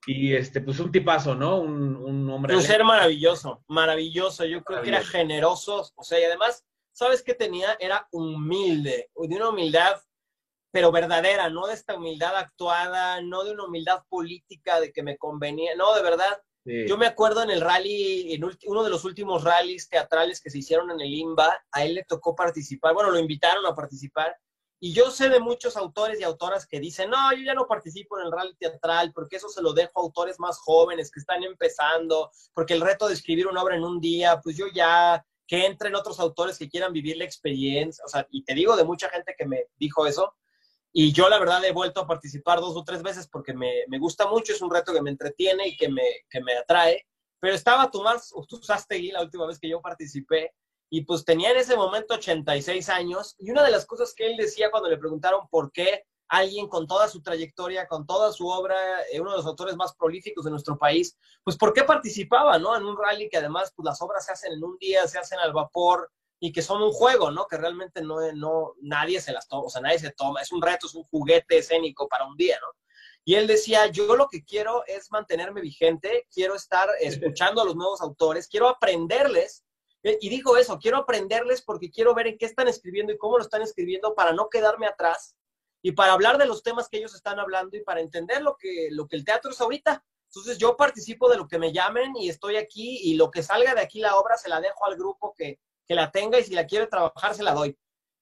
Y 0.06 0.34
este, 0.34 0.62
pues 0.62 0.80
un 0.80 0.94
tipazo, 0.94 1.36
¿no? 1.36 1.60
Un, 1.60 1.98
un 1.98 2.30
hombre. 2.30 2.56
Un 2.56 2.62
ser 2.62 2.86
maravilloso, 2.86 3.66
maravilloso. 3.68 4.46
Yo 4.46 4.64
creo 4.64 4.82
que 4.82 4.90
era 4.90 5.04
generoso. 5.04 5.92
O 5.96 6.04
sea, 6.04 6.22
y 6.22 6.24
además, 6.24 6.66
¿sabes 6.94 7.22
qué 7.22 7.34
tenía? 7.34 7.76
Era 7.78 8.08
humilde, 8.12 9.10
de 9.14 9.36
una 9.36 9.50
humildad, 9.50 10.02
pero 10.72 10.90
verdadera, 10.92 11.50
no 11.50 11.68
de 11.68 11.74
esta 11.74 11.96
humildad 11.96 12.36
actuada, 12.38 13.22
no 13.22 13.44
de 13.44 13.52
una 13.52 13.66
humildad 13.66 14.04
política 14.08 14.80
de 14.80 14.94
que 14.94 15.04
me 15.04 15.18
convenía, 15.18 15.76
no, 15.76 15.94
de 15.96 16.02
verdad 16.02 16.42
yo 16.66 16.98
me 16.98 17.08
acuerdo 17.08 17.44
en 17.44 17.50
el 17.50 17.62
rally, 17.62 18.34
en 18.34 18.44
uno 18.44 18.84
de 18.84 18.90
los 18.90 19.04
últimos 19.04 19.44
rallies 19.44 19.90
teatrales 19.90 20.40
que 20.40 20.50
se 20.50 20.60
hicieron 20.60 20.92
en 20.92 21.02
el 21.02 21.14
IMBA, 21.14 21.66
a 21.72 21.84
él 21.84 21.96
le 21.96 22.04
tocó 22.06 22.36
participar, 22.36 22.94
bueno, 22.94 23.12
lo 23.12 23.20
invitaron 23.20 23.66
a 23.66 23.76
participar, 23.76 24.36
y 24.80 24.92
yo 24.92 25.12
sé 25.12 25.30
de 25.30 25.40
muchos 25.40 25.78
autores 25.78 26.20
y 26.20 26.24
autoras 26.24 26.68
que 26.68 26.80
dicen, 26.80 27.10
no, 27.10 27.34
yo 27.34 27.42
ya 27.44 27.54
no 27.54 27.68
participo 27.68 28.20
en 28.20 28.26
el 28.26 28.32
rally 28.34 28.54
teatral 28.56 29.14
porque 29.14 29.38
eso 29.38 29.48
se 29.48 29.62
lo 29.62 29.72
dejo 29.72 29.92
a 29.96 30.04
autores 30.04 30.42
más 30.42 30.60
jóvenes 30.60 31.10
que 31.10 31.22
están 31.22 31.42
empezando, 31.42 32.30
porque 32.54 32.74
el 32.74 32.82
reto 32.82 33.08
de 33.08 33.14
escribir 33.14 33.48
una 33.48 33.64
obra 33.64 33.78
en 33.78 33.86
un 33.86 34.02
día, 34.02 34.42
pues 34.42 34.58
yo 34.58 34.66
ya, 34.74 35.26
que 35.48 35.66
entren 35.66 35.96
otros 35.96 36.20
autores 36.20 36.58
que 36.58 36.70
quieran 36.70 36.92
vivir 36.92 37.16
la 37.16 37.24
experiencia, 37.24 38.04
o 38.06 38.10
sea, 38.10 38.28
y 38.30 38.44
te 38.44 38.54
digo 38.54 38.76
de 38.76 38.84
mucha 38.84 39.08
gente 39.10 39.36
que 39.38 39.46
me 39.46 39.68
dijo 39.78 40.06
eso, 40.06 40.36
y 40.96 41.12
yo 41.12 41.28
la 41.28 41.40
verdad 41.40 41.66
he 41.66 41.72
vuelto 41.72 42.02
a 42.02 42.08
participar 42.08 42.60
dos 42.62 42.78
o 42.78 42.84
tres 42.84 43.02
veces 43.02 43.28
porque 43.28 43.54
me, 43.54 43.84
me 43.88 43.98
gusta 43.98 44.28
mucho, 44.28 44.54
es 44.54 44.62
un 44.62 44.70
reto 44.70 44.94
que 44.94 45.02
me 45.02 45.10
entretiene 45.10 45.68
y 45.70 45.76
que 45.76 45.90
me, 45.90 46.04
que 46.30 46.40
me 46.42 46.56
atrae. 46.56 47.08
Pero 47.40 47.56
estaba 47.56 47.90
Tomás 47.90 48.32
Usastegui 48.32 49.12
la 49.12 49.24
última 49.24 49.48
vez 49.48 49.60
que 49.60 49.68
yo 49.68 49.82
participé 49.82 50.54
y 50.92 51.02
pues 51.02 51.26
tenía 51.26 51.50
en 51.50 51.58
ese 51.58 51.76
momento 51.76 52.14
86 52.14 52.88
años 52.90 53.36
y 53.40 53.50
una 53.50 53.64
de 53.64 53.72
las 53.72 53.88
cosas 53.88 54.14
que 54.16 54.28
él 54.28 54.38
decía 54.38 54.70
cuando 54.70 54.88
le 54.88 54.98
preguntaron 54.98 55.48
por 55.50 55.72
qué 55.72 56.04
alguien 56.28 56.68
con 56.68 56.86
toda 56.86 57.08
su 57.08 57.24
trayectoria, 57.24 57.88
con 57.88 58.06
toda 58.06 58.32
su 58.32 58.48
obra, 58.48 58.76
eh, 59.12 59.20
uno 59.20 59.32
de 59.32 59.38
los 59.38 59.46
autores 59.48 59.76
más 59.76 59.96
prolíficos 59.96 60.46
de 60.46 60.52
nuestro 60.52 60.78
país, 60.78 61.18
pues 61.44 61.58
por 61.58 61.74
qué 61.74 61.84
participaba, 61.84 62.60
¿no? 62.60 62.78
En 62.78 62.86
un 62.86 62.98
rally 62.98 63.30
que 63.30 63.38
además 63.38 63.74
pues 63.76 63.84
las 63.86 64.00
obras 64.04 64.26
se 64.26 64.32
hacen 64.32 64.54
en 64.54 64.64
un 64.64 64.78
día, 64.78 65.08
se 65.08 65.18
hacen 65.18 65.40
al 65.40 65.54
vapor, 65.54 66.12
y 66.44 66.52
que 66.52 66.62
son 66.62 66.84
un 66.84 66.92
juego, 66.92 67.32
¿no? 67.32 67.48
Que 67.48 67.56
realmente 67.56 68.02
no, 68.02 68.18
no, 68.34 68.74
nadie 68.82 69.22
se 69.22 69.32
las 69.32 69.48
toma, 69.48 69.64
o 69.64 69.70
sea, 69.70 69.82
nadie 69.82 69.98
se 69.98 70.12
toma, 70.12 70.42
es 70.42 70.52
un 70.52 70.62
reto, 70.62 70.88
es 70.88 70.94
un 70.94 71.06
juguete 71.06 71.60
escénico 71.60 72.10
para 72.10 72.26
un 72.26 72.36
día, 72.36 72.60
¿no? 72.60 72.68
Y 73.24 73.36
él 73.36 73.48
decía, 73.48 73.88
yo 73.88 74.18
lo 74.18 74.28
que 74.28 74.44
quiero 74.44 74.84
es 74.86 75.10
mantenerme 75.10 75.62
vigente, 75.62 76.28
quiero 76.30 76.56
estar 76.56 76.90
escuchando 77.00 77.62
a 77.62 77.66
los 77.66 77.78
nuevos 77.78 78.02
autores, 78.02 78.50
quiero 78.50 78.68
aprenderles, 78.68 79.64
y 80.04 80.28
dijo 80.28 80.58
eso, 80.58 80.80
quiero 80.80 80.98
aprenderles 80.98 81.62
porque 81.62 81.90
quiero 81.90 82.14
ver 82.14 82.28
en 82.28 82.38
qué 82.38 82.46
están 82.46 82.68
escribiendo 82.68 83.14
y 83.14 83.18
cómo 83.18 83.38
lo 83.38 83.44
están 83.46 83.62
escribiendo 83.62 84.14
para 84.14 84.34
no 84.34 84.50
quedarme 84.50 84.86
atrás 84.86 85.38
y 85.82 85.94
para 85.94 86.12
hablar 86.12 86.38
de 86.38 86.46
los 86.46 86.62
temas 86.62 86.90
que 86.90 86.98
ellos 86.98 87.16
están 87.16 87.40
hablando 87.40 87.78
y 87.78 87.84
para 87.84 88.02
entender 88.02 88.42
lo 88.42 88.58
que, 88.58 88.90
lo 88.92 89.08
que 89.08 89.16
el 89.16 89.24
teatro 89.24 89.52
es 89.52 89.62
ahorita. 89.62 90.04
Entonces 90.26 90.58
yo 90.58 90.76
participo 90.76 91.30
de 91.30 91.38
lo 91.38 91.48
que 91.48 91.58
me 91.58 91.72
llamen 91.72 92.18
y 92.18 92.28
estoy 92.28 92.58
aquí 92.58 93.00
y 93.02 93.14
lo 93.16 93.32
que 93.32 93.44
salga 93.44 93.74
de 93.74 93.80
aquí 93.80 94.02
la 94.02 94.18
obra 94.18 94.36
se 94.36 94.50
la 94.50 94.60
dejo 94.60 94.86
al 94.86 94.98
grupo 94.98 95.34
que, 95.38 95.62
que 95.94 95.96
la 95.96 96.12
tenga 96.12 96.40
y 96.40 96.44
si 96.44 96.56
la 96.56 96.66
quiere 96.66 96.88
trabajar, 96.88 97.36
se 97.36 97.44
la 97.44 97.54
doy. 97.54 97.78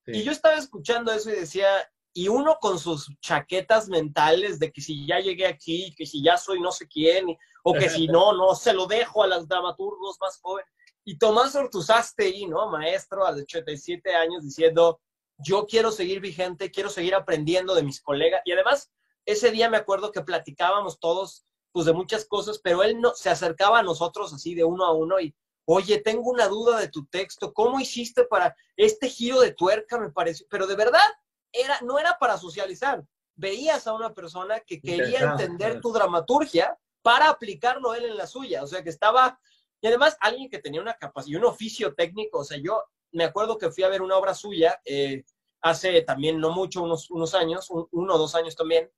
Y 0.07 0.23
yo 0.23 0.31
estaba 0.31 0.55
escuchando 0.57 1.11
eso 1.11 1.29
y 1.29 1.35
decía, 1.35 1.67
y 2.13 2.27
uno 2.27 2.57
con 2.59 2.77
sus 2.77 3.09
chaquetas 3.21 3.87
mentales 3.87 4.59
de 4.59 4.71
que 4.71 4.81
si 4.81 5.07
ya 5.07 5.19
llegué 5.19 5.47
aquí, 5.47 5.93
que 5.95 6.05
si 6.05 6.21
ya 6.21 6.37
soy 6.37 6.59
no 6.59 6.71
sé 6.71 6.87
quién, 6.87 7.25
o 7.63 7.73
que 7.73 7.89
si 7.89 8.07
no, 8.07 8.33
no, 8.33 8.53
se 8.55 8.73
lo 8.73 8.87
dejo 8.87 9.23
a 9.23 9.27
los 9.27 9.47
dramaturgos 9.47 10.17
más 10.19 10.39
jóvenes. 10.41 10.69
Y 11.05 11.17
Tomás 11.17 11.55
Ortuzastegui, 11.55 12.47
¿no? 12.47 12.69
Maestro 12.69 13.25
a 13.25 13.31
los 13.31 13.41
87 13.43 14.13
años, 14.13 14.43
diciendo, 14.43 14.99
yo 15.37 15.65
quiero 15.65 15.91
seguir 15.91 16.19
vigente, 16.19 16.71
quiero 16.71 16.89
seguir 16.89 17.15
aprendiendo 17.15 17.73
de 17.73 17.83
mis 17.83 18.01
colegas. 18.01 18.41
Y 18.43 18.51
además, 18.51 18.91
ese 19.25 19.51
día 19.51 19.69
me 19.69 19.77
acuerdo 19.77 20.11
que 20.11 20.21
platicábamos 20.21 20.99
todos, 20.99 21.45
pues, 21.71 21.85
de 21.85 21.93
muchas 21.93 22.25
cosas, 22.25 22.59
pero 22.61 22.83
él 22.83 22.99
no, 22.99 23.13
se 23.15 23.29
acercaba 23.29 23.79
a 23.79 23.83
nosotros 23.83 24.33
así 24.33 24.55
de 24.55 24.65
uno 24.65 24.85
a 24.85 24.91
uno 24.91 25.19
y 25.21 25.33
oye, 25.73 25.99
tengo 25.99 26.29
una 26.29 26.47
duda 26.47 26.79
de 26.79 26.89
tu 26.89 27.05
texto, 27.05 27.53
¿cómo 27.53 27.79
hiciste 27.79 28.25
para 28.25 28.55
este 28.75 29.07
giro 29.07 29.39
de 29.39 29.53
tuerca? 29.53 29.97
Me 29.97 30.11
pareció, 30.11 30.45
pero 30.49 30.67
de 30.67 30.75
verdad, 30.75 31.07
era, 31.51 31.79
no 31.81 31.97
era 31.97 32.17
para 32.19 32.37
socializar. 32.37 33.03
Veías 33.35 33.87
a 33.87 33.93
una 33.93 34.13
persona 34.13 34.59
que 34.59 34.81
quería 34.81 35.21
entender 35.21 35.79
tu 35.79 35.91
dramaturgia 35.93 36.77
para 37.01 37.29
aplicarlo 37.29 37.95
él 37.95 38.05
en 38.05 38.17
la 38.17 38.27
suya, 38.27 38.63
o 38.63 38.67
sea, 38.67 38.83
que 38.83 38.89
estaba, 38.89 39.39
y 39.79 39.87
además 39.87 40.17
alguien 40.19 40.49
que 40.49 40.59
tenía 40.59 40.81
una 40.81 40.95
capacidad, 40.95 41.39
un 41.39 41.45
oficio 41.47 41.95
técnico, 41.95 42.39
o 42.39 42.43
sea, 42.43 42.57
yo 42.57 42.83
me 43.11 43.23
acuerdo 43.23 43.57
que 43.57 43.71
fui 43.71 43.83
a 43.83 43.89
ver 43.89 44.01
una 44.01 44.17
obra 44.17 44.33
suya 44.33 44.79
eh, 44.85 45.23
hace 45.61 46.01
también 46.01 46.39
no 46.39 46.51
mucho, 46.51 46.83
unos, 46.83 47.09
unos 47.09 47.33
años, 47.33 47.69
uno 47.69 48.13
o 48.13 48.17
dos 48.17 48.35
años 48.35 48.55
también, 48.55 48.91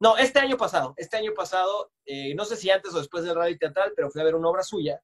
no, 0.00 0.16
este 0.16 0.38
año 0.40 0.56
pasado, 0.56 0.94
este 0.96 1.16
año 1.16 1.32
pasado, 1.34 1.92
eh, 2.06 2.34
no 2.34 2.44
sé 2.44 2.56
si 2.56 2.70
antes 2.70 2.94
o 2.94 2.98
después 2.98 3.24
del 3.24 3.36
radio 3.36 3.56
teatral, 3.58 3.92
pero 3.94 4.10
fui 4.10 4.20
a 4.20 4.24
ver 4.24 4.34
una 4.34 4.48
obra 4.48 4.62
suya. 4.62 5.00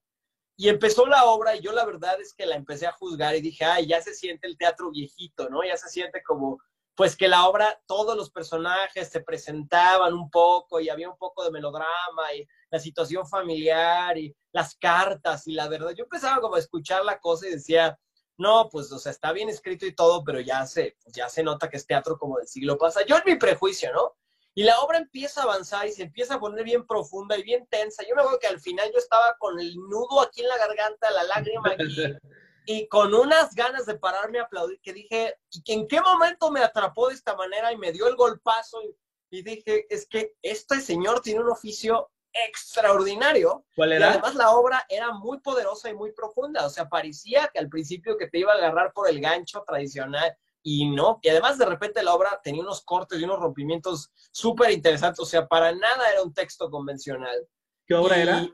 Y 0.59 0.67
empezó 0.67 1.05
la 1.05 1.23
obra 1.23 1.55
y 1.55 1.61
yo 1.61 1.71
la 1.71 1.85
verdad 1.85 2.19
es 2.19 2.33
que 2.33 2.45
la 2.45 2.57
empecé 2.57 2.85
a 2.85 2.91
juzgar 2.91 3.33
y 3.33 3.39
dije, 3.39 3.63
ay, 3.63 3.87
ya 3.87 4.01
se 4.01 4.13
siente 4.13 4.45
el 4.45 4.57
teatro 4.57 4.91
viejito, 4.91 5.47
¿no? 5.47 5.63
Ya 5.63 5.77
se 5.77 5.87
siente 5.87 6.21
como, 6.21 6.59
pues 6.95 7.15
que 7.15 7.29
la 7.29 7.47
obra, 7.47 7.81
todos 7.85 8.17
los 8.17 8.29
personajes 8.29 9.07
se 9.07 9.21
presentaban 9.21 10.13
un 10.13 10.29
poco 10.29 10.81
y 10.81 10.89
había 10.89 11.09
un 11.09 11.15
poco 11.15 11.45
de 11.45 11.51
melodrama 11.51 12.33
y 12.37 12.45
la 12.69 12.77
situación 12.77 13.25
familiar 13.25 14.17
y 14.17 14.35
las 14.51 14.75
cartas 14.75 15.47
y 15.47 15.53
la 15.53 15.69
verdad, 15.69 15.91
yo 15.91 16.03
empezaba 16.03 16.41
como 16.41 16.55
a 16.55 16.59
escuchar 16.59 17.05
la 17.05 17.21
cosa 17.21 17.47
y 17.47 17.51
decía, 17.51 17.97
no, 18.37 18.67
pues, 18.69 18.91
o 18.91 18.99
sea, 18.99 19.13
está 19.13 19.31
bien 19.31 19.47
escrito 19.47 19.85
y 19.85 19.95
todo, 19.95 20.25
pero 20.25 20.41
ya 20.41 20.65
se, 20.65 20.97
ya 21.05 21.29
se 21.29 21.41
nota 21.41 21.69
que 21.69 21.77
es 21.77 21.87
teatro 21.87 22.17
como 22.17 22.37
del 22.37 22.49
siglo 22.49 22.77
pasado. 22.77 23.05
Yo 23.05 23.15
en 23.15 23.23
mi 23.25 23.35
prejuicio, 23.37 23.93
¿no? 23.93 24.17
Y 24.59 24.63
la 24.63 24.77
obra 24.79 24.97
empieza 24.97 25.39
a 25.39 25.43
avanzar 25.45 25.87
y 25.87 25.93
se 25.93 26.03
empieza 26.03 26.35
a 26.35 26.39
poner 26.41 26.65
bien 26.65 26.85
profunda 26.85 27.37
y 27.37 27.43
bien 27.43 27.65
tensa. 27.67 28.03
Yo 28.03 28.13
me 28.13 28.19
acuerdo 28.19 28.39
que 28.39 28.47
al 28.47 28.59
final 28.59 28.91
yo 28.91 28.99
estaba 28.99 29.37
con 29.39 29.57
el 29.57 29.73
nudo 29.77 30.19
aquí 30.19 30.41
en 30.41 30.49
la 30.49 30.57
garganta, 30.57 31.09
la 31.11 31.23
lágrima 31.23 31.71
aquí, 31.71 31.85
y 32.65 32.85
con 32.89 33.13
unas 33.13 33.55
ganas 33.55 33.85
de 33.85 33.97
pararme 33.97 34.37
a 34.37 34.43
aplaudir, 34.43 34.81
que 34.81 34.91
dije, 34.91 35.37
¿y 35.49 35.71
en 35.71 35.87
qué 35.87 36.01
momento 36.01 36.51
me 36.51 36.59
atrapó 36.59 37.07
de 37.07 37.13
esta 37.13 37.37
manera 37.37 37.71
y 37.71 37.77
me 37.77 37.93
dio 37.93 38.09
el 38.09 38.17
golpazo? 38.17 38.81
Y, 38.83 39.37
y 39.37 39.43
dije, 39.43 39.85
es 39.89 40.05
que 40.09 40.33
este 40.41 40.81
señor 40.81 41.21
tiene 41.21 41.39
un 41.39 41.51
oficio 41.51 42.11
extraordinario. 42.33 43.63
¿Cuál 43.77 43.93
era? 43.93 44.07
Y 44.07 44.09
además 44.09 44.35
la 44.35 44.51
obra 44.51 44.85
era 44.89 45.13
muy 45.13 45.39
poderosa 45.39 45.89
y 45.89 45.93
muy 45.93 46.11
profunda. 46.11 46.65
O 46.65 46.69
sea, 46.69 46.89
parecía 46.89 47.49
que 47.53 47.59
al 47.59 47.69
principio 47.69 48.17
que 48.17 48.27
te 48.27 48.39
iba 48.39 48.51
a 48.51 48.57
agarrar 48.57 48.91
por 48.91 49.07
el 49.07 49.21
gancho 49.21 49.63
tradicional 49.65 50.35
y 50.61 50.89
no, 50.89 51.19
y 51.21 51.29
además 51.29 51.57
de 51.57 51.65
repente 51.65 52.03
la 52.03 52.13
obra 52.13 52.39
tenía 52.43 52.61
unos 52.61 52.81
cortes 52.81 53.19
y 53.19 53.23
unos 53.23 53.39
rompimientos 53.39 54.11
súper 54.31 54.71
interesantes, 54.71 55.19
o 55.19 55.25
sea, 55.25 55.47
para 55.47 55.71
nada 55.71 56.11
era 56.11 56.21
un 56.21 56.33
texto 56.33 56.69
convencional. 56.69 57.47
¿Qué 57.85 57.95
obra 57.95 58.17
era? 58.17 58.47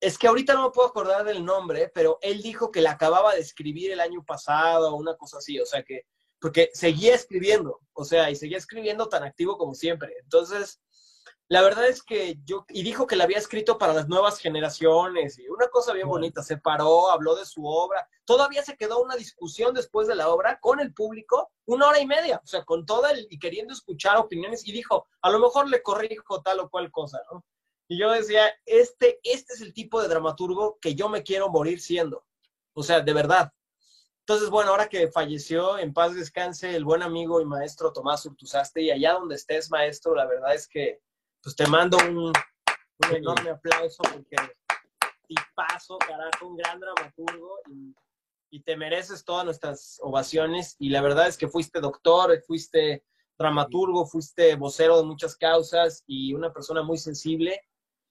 Es 0.00 0.16
que 0.16 0.28
ahorita 0.28 0.54
no 0.54 0.64
me 0.64 0.70
puedo 0.70 0.88
acordar 0.88 1.24
del 1.24 1.44
nombre, 1.44 1.90
pero 1.92 2.18
él 2.22 2.40
dijo 2.40 2.70
que 2.70 2.80
la 2.80 2.92
acababa 2.92 3.34
de 3.34 3.40
escribir 3.40 3.90
el 3.90 4.00
año 4.00 4.24
pasado 4.24 4.92
o 4.92 4.96
una 4.96 5.16
cosa 5.16 5.38
así, 5.38 5.58
o 5.60 5.66
sea 5.66 5.82
que, 5.82 6.06
porque 6.40 6.70
seguía 6.72 7.14
escribiendo, 7.14 7.80
o 7.92 8.04
sea, 8.04 8.30
y 8.30 8.36
seguía 8.36 8.58
escribiendo 8.58 9.08
tan 9.08 9.24
activo 9.24 9.58
como 9.58 9.74
siempre. 9.74 10.14
Entonces, 10.22 10.80
la 11.50 11.62
verdad 11.62 11.86
es 11.86 12.02
que 12.02 12.38
yo, 12.44 12.66
y 12.68 12.82
dijo 12.82 13.06
que 13.06 13.16
la 13.16 13.24
había 13.24 13.38
escrito 13.38 13.78
para 13.78 13.94
las 13.94 14.06
nuevas 14.06 14.38
generaciones, 14.38 15.38
y 15.38 15.48
una 15.48 15.68
cosa 15.68 15.94
bien 15.94 16.06
bonita, 16.06 16.42
se 16.42 16.58
paró, 16.58 17.10
habló 17.10 17.36
de 17.36 17.46
su 17.46 17.64
obra, 17.64 18.06
todavía 18.26 18.62
se 18.62 18.76
quedó 18.76 19.02
una 19.02 19.16
discusión 19.16 19.74
después 19.74 20.06
de 20.08 20.14
la 20.14 20.28
obra 20.28 20.60
con 20.60 20.78
el 20.78 20.92
público, 20.92 21.50
una 21.64 21.88
hora 21.88 22.00
y 22.00 22.06
media, 22.06 22.40
o 22.44 22.46
sea, 22.46 22.64
con 22.64 22.84
toda 22.84 23.12
el, 23.12 23.26
y 23.30 23.38
queriendo 23.38 23.72
escuchar 23.72 24.18
opiniones, 24.18 24.66
y 24.66 24.72
dijo, 24.72 25.06
a 25.22 25.30
lo 25.30 25.38
mejor 25.38 25.70
le 25.70 25.82
corrijo 25.82 26.42
tal 26.42 26.60
o 26.60 26.68
cual 26.68 26.90
cosa, 26.90 27.22
¿no? 27.32 27.42
Y 27.88 27.98
yo 27.98 28.10
decía, 28.10 28.52
este, 28.66 29.18
este 29.22 29.54
es 29.54 29.62
el 29.62 29.72
tipo 29.72 30.02
de 30.02 30.08
dramaturgo 30.08 30.78
que 30.82 30.94
yo 30.94 31.08
me 31.08 31.22
quiero 31.22 31.48
morir 31.48 31.80
siendo, 31.80 32.26
o 32.74 32.82
sea, 32.82 33.00
de 33.00 33.14
verdad. 33.14 33.50
Entonces, 34.20 34.50
bueno, 34.50 34.72
ahora 34.72 34.90
que 34.90 35.10
falleció, 35.10 35.78
en 35.78 35.94
paz 35.94 36.14
descanse 36.14 36.76
el 36.76 36.84
buen 36.84 37.02
amigo 37.02 37.40
y 37.40 37.46
maestro 37.46 37.90
Tomás 37.90 38.26
Urtuzaste, 38.26 38.82
y 38.82 38.90
allá 38.90 39.14
donde 39.14 39.36
estés, 39.36 39.70
maestro, 39.70 40.14
la 40.14 40.26
verdad 40.26 40.54
es 40.54 40.68
que 40.68 41.00
pues 41.48 41.56
te 41.56 41.66
mando 41.66 41.96
un, 41.96 42.30
enorme 43.10 43.48
aplauso 43.50 44.02
porque 44.02 44.36
paso, 45.54 45.96
carajo, 45.98 46.46
un 46.46 46.56
gran 46.58 46.78
dramaturgo 46.78 47.60
y, 47.70 47.94
y, 48.50 48.60
te 48.60 48.76
mereces 48.76 49.24
todas 49.24 49.46
nuestras 49.46 49.98
ovaciones. 50.02 50.76
Y 50.78 50.90
la 50.90 51.00
verdad 51.00 51.26
es 51.26 51.38
que 51.38 51.48
fuiste 51.48 51.80
doctor, 51.80 52.38
fuiste 52.46 53.02
dramaturgo, 53.38 54.04
fuiste 54.04 54.56
vocero 54.56 54.98
de 54.98 55.06
muchas 55.06 55.36
causas 55.36 56.04
y 56.06 56.34
una 56.34 56.52
persona 56.52 56.82
muy 56.82 56.98
sensible. 56.98 57.58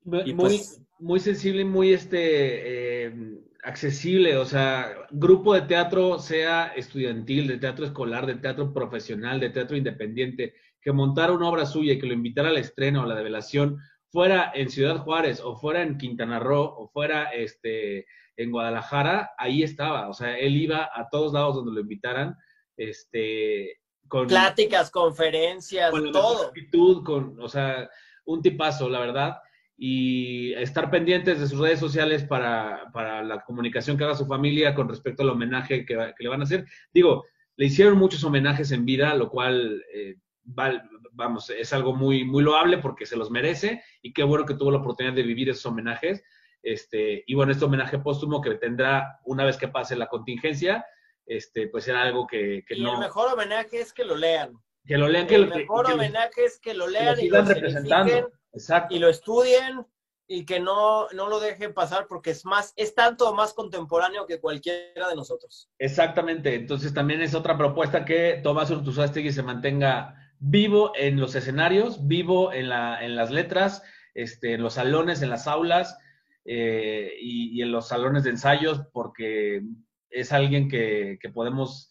muy, 0.03 0.33
pues 0.33 0.81
muy 0.97 1.19
sensible 1.19 1.61
y 1.61 1.65
muy 1.65 1.93
este, 1.93 3.05
eh, 3.05 3.39
accesible, 3.63 4.37
o 4.37 4.45
sea, 4.45 4.95
grupo 5.11 5.53
de 5.53 5.61
teatro, 5.61 6.17
sea 6.17 6.73
estudiantil, 6.75 7.47
de 7.47 7.57
teatro 7.57 7.85
escolar, 7.85 8.25
de 8.25 8.35
teatro 8.35 8.73
profesional, 8.73 9.39
de 9.39 9.51
teatro 9.51 9.77
independiente, 9.77 10.55
que 10.87 10.93
montara 10.93 11.33
una 11.33 11.49
obra 11.49 11.65
suya 11.65 11.91
y 11.91 11.99
que 11.99 12.07
lo 12.07 12.13
invitara 12.13 12.47
al 12.47 12.57
estreno, 12.57 13.03
a 13.03 13.05
la 13.05 13.15
develación, 13.15 13.77
fuera 14.09 14.53
en 14.55 14.69
Ciudad 14.69 14.99
Juárez 14.99 15.41
o 15.41 15.57
fuera 15.57 15.81
en 15.81 15.97
Quintana 15.97 16.39
Roo 16.39 16.63
o 16.63 16.87
fuera 16.87 17.25
este, 17.25 18.05
en 18.37 18.51
Guadalajara, 18.51 19.31
ahí 19.37 19.63
estaba. 19.63 20.07
O 20.07 20.13
sea, 20.13 20.39
él 20.39 20.55
iba 20.55 20.89
a 20.93 21.09
todos 21.09 21.33
lados 21.33 21.55
donde 21.55 21.73
lo 21.73 21.81
invitaran. 21.81 22.37
Este, 22.77 23.81
con 24.07 24.27
pláticas, 24.27 24.89
conferencias, 24.89 25.91
con 25.91 26.09
todo. 26.13 26.47
Actitud, 26.47 27.03
con, 27.03 27.37
o 27.41 27.49
sea, 27.49 27.89
un 28.23 28.41
tipazo, 28.41 28.87
la 28.87 29.01
verdad. 29.01 29.39
Y 29.75 30.53
estar 30.53 30.89
pendientes 30.89 31.41
de 31.41 31.47
sus 31.47 31.59
redes 31.59 31.81
sociales 31.81 32.23
para, 32.23 32.89
para 32.93 33.23
la 33.23 33.43
comunicación 33.43 33.97
que 33.97 34.05
haga 34.05 34.15
su 34.15 34.25
familia 34.25 34.73
con 34.73 34.87
respecto 34.87 35.23
al 35.23 35.31
homenaje 35.31 35.85
que, 35.85 35.97
que, 35.97 36.23
le 36.23 36.29
van 36.29 36.39
a 36.39 36.45
hacer. 36.45 36.65
Digo, 36.93 37.25
le 37.57 37.65
hicieron 37.65 37.97
muchos 37.97 38.23
homenajes 38.23 38.71
en 38.71 38.85
vida, 38.85 39.13
lo 39.15 39.29
cual 39.29 39.83
eh, 39.93 40.15
vamos, 40.47 41.49
es 41.49 41.73
algo 41.73 41.93
muy, 41.93 42.23
muy 42.23 42.43
loable 42.43 42.77
porque 42.77 43.05
se 43.05 43.17
los 43.17 43.29
merece 43.29 43.83
y 44.01 44.13
qué 44.13 44.23
bueno 44.23 44.45
que 44.45 44.53
tuvo 44.53 44.71
la 44.71 44.79
oportunidad 44.79 45.13
de 45.13 45.23
vivir 45.23 45.49
esos 45.49 45.65
homenajes. 45.65 46.23
Este, 46.63 47.23
y 47.27 47.35
bueno, 47.35 47.51
este 47.51 47.65
homenaje 47.65 47.99
póstumo 47.99 48.41
que 48.41 48.55
tendrá 48.55 49.19
una 49.25 49.45
vez 49.45 49.57
que 49.57 49.67
pase 49.67 49.95
la 49.95 50.07
contingencia, 50.07 50.85
este, 51.25 51.67
pues 51.67 51.87
era 51.87 52.01
algo 52.01 52.25
que, 52.25 52.63
que 52.67 52.75
y 52.75 52.85
el 52.85 52.97
mejor 52.97 53.33
homenaje 53.33 53.81
es 53.81 53.93
que 53.93 54.05
lo 54.05 54.15
lean. 54.15 54.53
Que 54.85 54.97
lo 54.97 55.07
lean. 55.07 55.27
Que 55.27 55.35
el 55.35 55.49
mejor 55.49 55.91
homenaje 55.91 56.45
es 56.45 56.59
que 56.59 56.73
lo 56.73 56.87
lean 56.87 57.19
y 57.19 57.29
lo 57.29 57.41
representando. 57.43 58.31
Exacto. 58.53 58.95
y 58.95 58.99
lo 58.99 59.09
estudien 59.09 59.85
y 60.27 60.45
que 60.45 60.59
no, 60.59 61.07
no 61.09 61.29
lo 61.29 61.39
dejen 61.39 61.73
pasar 61.73 62.07
porque 62.07 62.31
es 62.31 62.43
más, 62.43 62.73
es 62.75 62.95
tanto 62.95 63.33
más 63.33 63.53
contemporáneo 63.53 64.25
que 64.25 64.39
cualquiera 64.39 65.07
de 65.09 65.15
nosotros. 65.15 65.69
Exactamente. 65.79 66.55
Entonces 66.55 66.93
también 66.93 67.21
es 67.21 67.35
otra 67.35 67.57
propuesta 67.57 68.03
que 68.03 68.39
Tomás 68.43 68.71
Urtuzástegui 68.71 69.31
se 69.31 69.43
mantenga 69.43 70.26
vivo 70.39 70.91
en 70.95 71.19
los 71.19 71.35
escenarios, 71.35 72.07
vivo 72.07 72.53
en, 72.53 72.69
la, 72.69 73.03
en 73.03 73.15
las 73.15 73.31
letras, 73.31 73.83
este, 74.13 74.53
en 74.53 74.63
los 74.63 74.75
salones, 74.75 75.21
en 75.21 75.29
las 75.29 75.47
aulas 75.47 75.97
eh, 76.45 77.13
y, 77.19 77.61
en 77.61 77.71
los 77.71 77.87
salones 77.87 78.23
de 78.23 78.31
ensayos, 78.31 78.81
porque 78.93 79.61
es 80.09 80.31
alguien 80.31 80.69
que, 80.69 81.19
podemos 81.33 81.89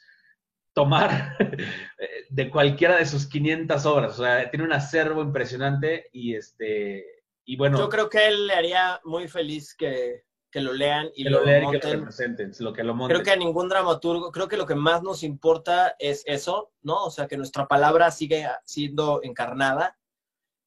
tomar 0.72 1.36
de 2.30 2.50
cualquiera 2.50 2.96
de 2.96 3.06
sus 3.06 3.26
500 3.26 3.86
obras. 3.86 4.18
O 4.18 4.24
sea, 4.24 4.50
tiene 4.50 4.64
un 4.64 4.72
acervo 4.72 5.22
impresionante 5.22 6.08
y 6.12 6.34
este 6.34 7.04
y 7.44 7.56
bueno. 7.56 7.78
Yo 7.78 7.88
creo 7.88 8.10
que 8.10 8.26
él 8.26 8.48
le 8.48 8.54
haría 8.54 9.00
muy 9.04 9.28
feliz 9.28 9.74
que, 9.74 10.25
que 10.56 10.62
lo 10.62 10.72
lean 10.72 11.10
y 11.14 11.24
lo, 11.24 11.44
lean 11.44 11.64
y 11.64 11.78
que 11.78 11.86
lo 11.86 11.98
representen, 11.98 12.50
lo 12.60 12.72
que 12.72 12.82
lo 12.82 12.94
monten. 12.94 13.14
Creo 13.14 13.22
que 13.22 13.30
a 13.30 13.36
ningún 13.36 13.68
dramaturgo, 13.68 14.32
creo 14.32 14.48
que 14.48 14.56
lo 14.56 14.64
que 14.64 14.74
más 14.74 15.02
nos 15.02 15.22
importa 15.22 15.94
es 15.98 16.22
eso, 16.24 16.72
¿no? 16.80 17.04
O 17.04 17.10
sea, 17.10 17.26
que 17.28 17.36
nuestra 17.36 17.68
palabra 17.68 18.10
sigue 18.10 18.48
siendo 18.64 19.20
encarnada. 19.22 19.98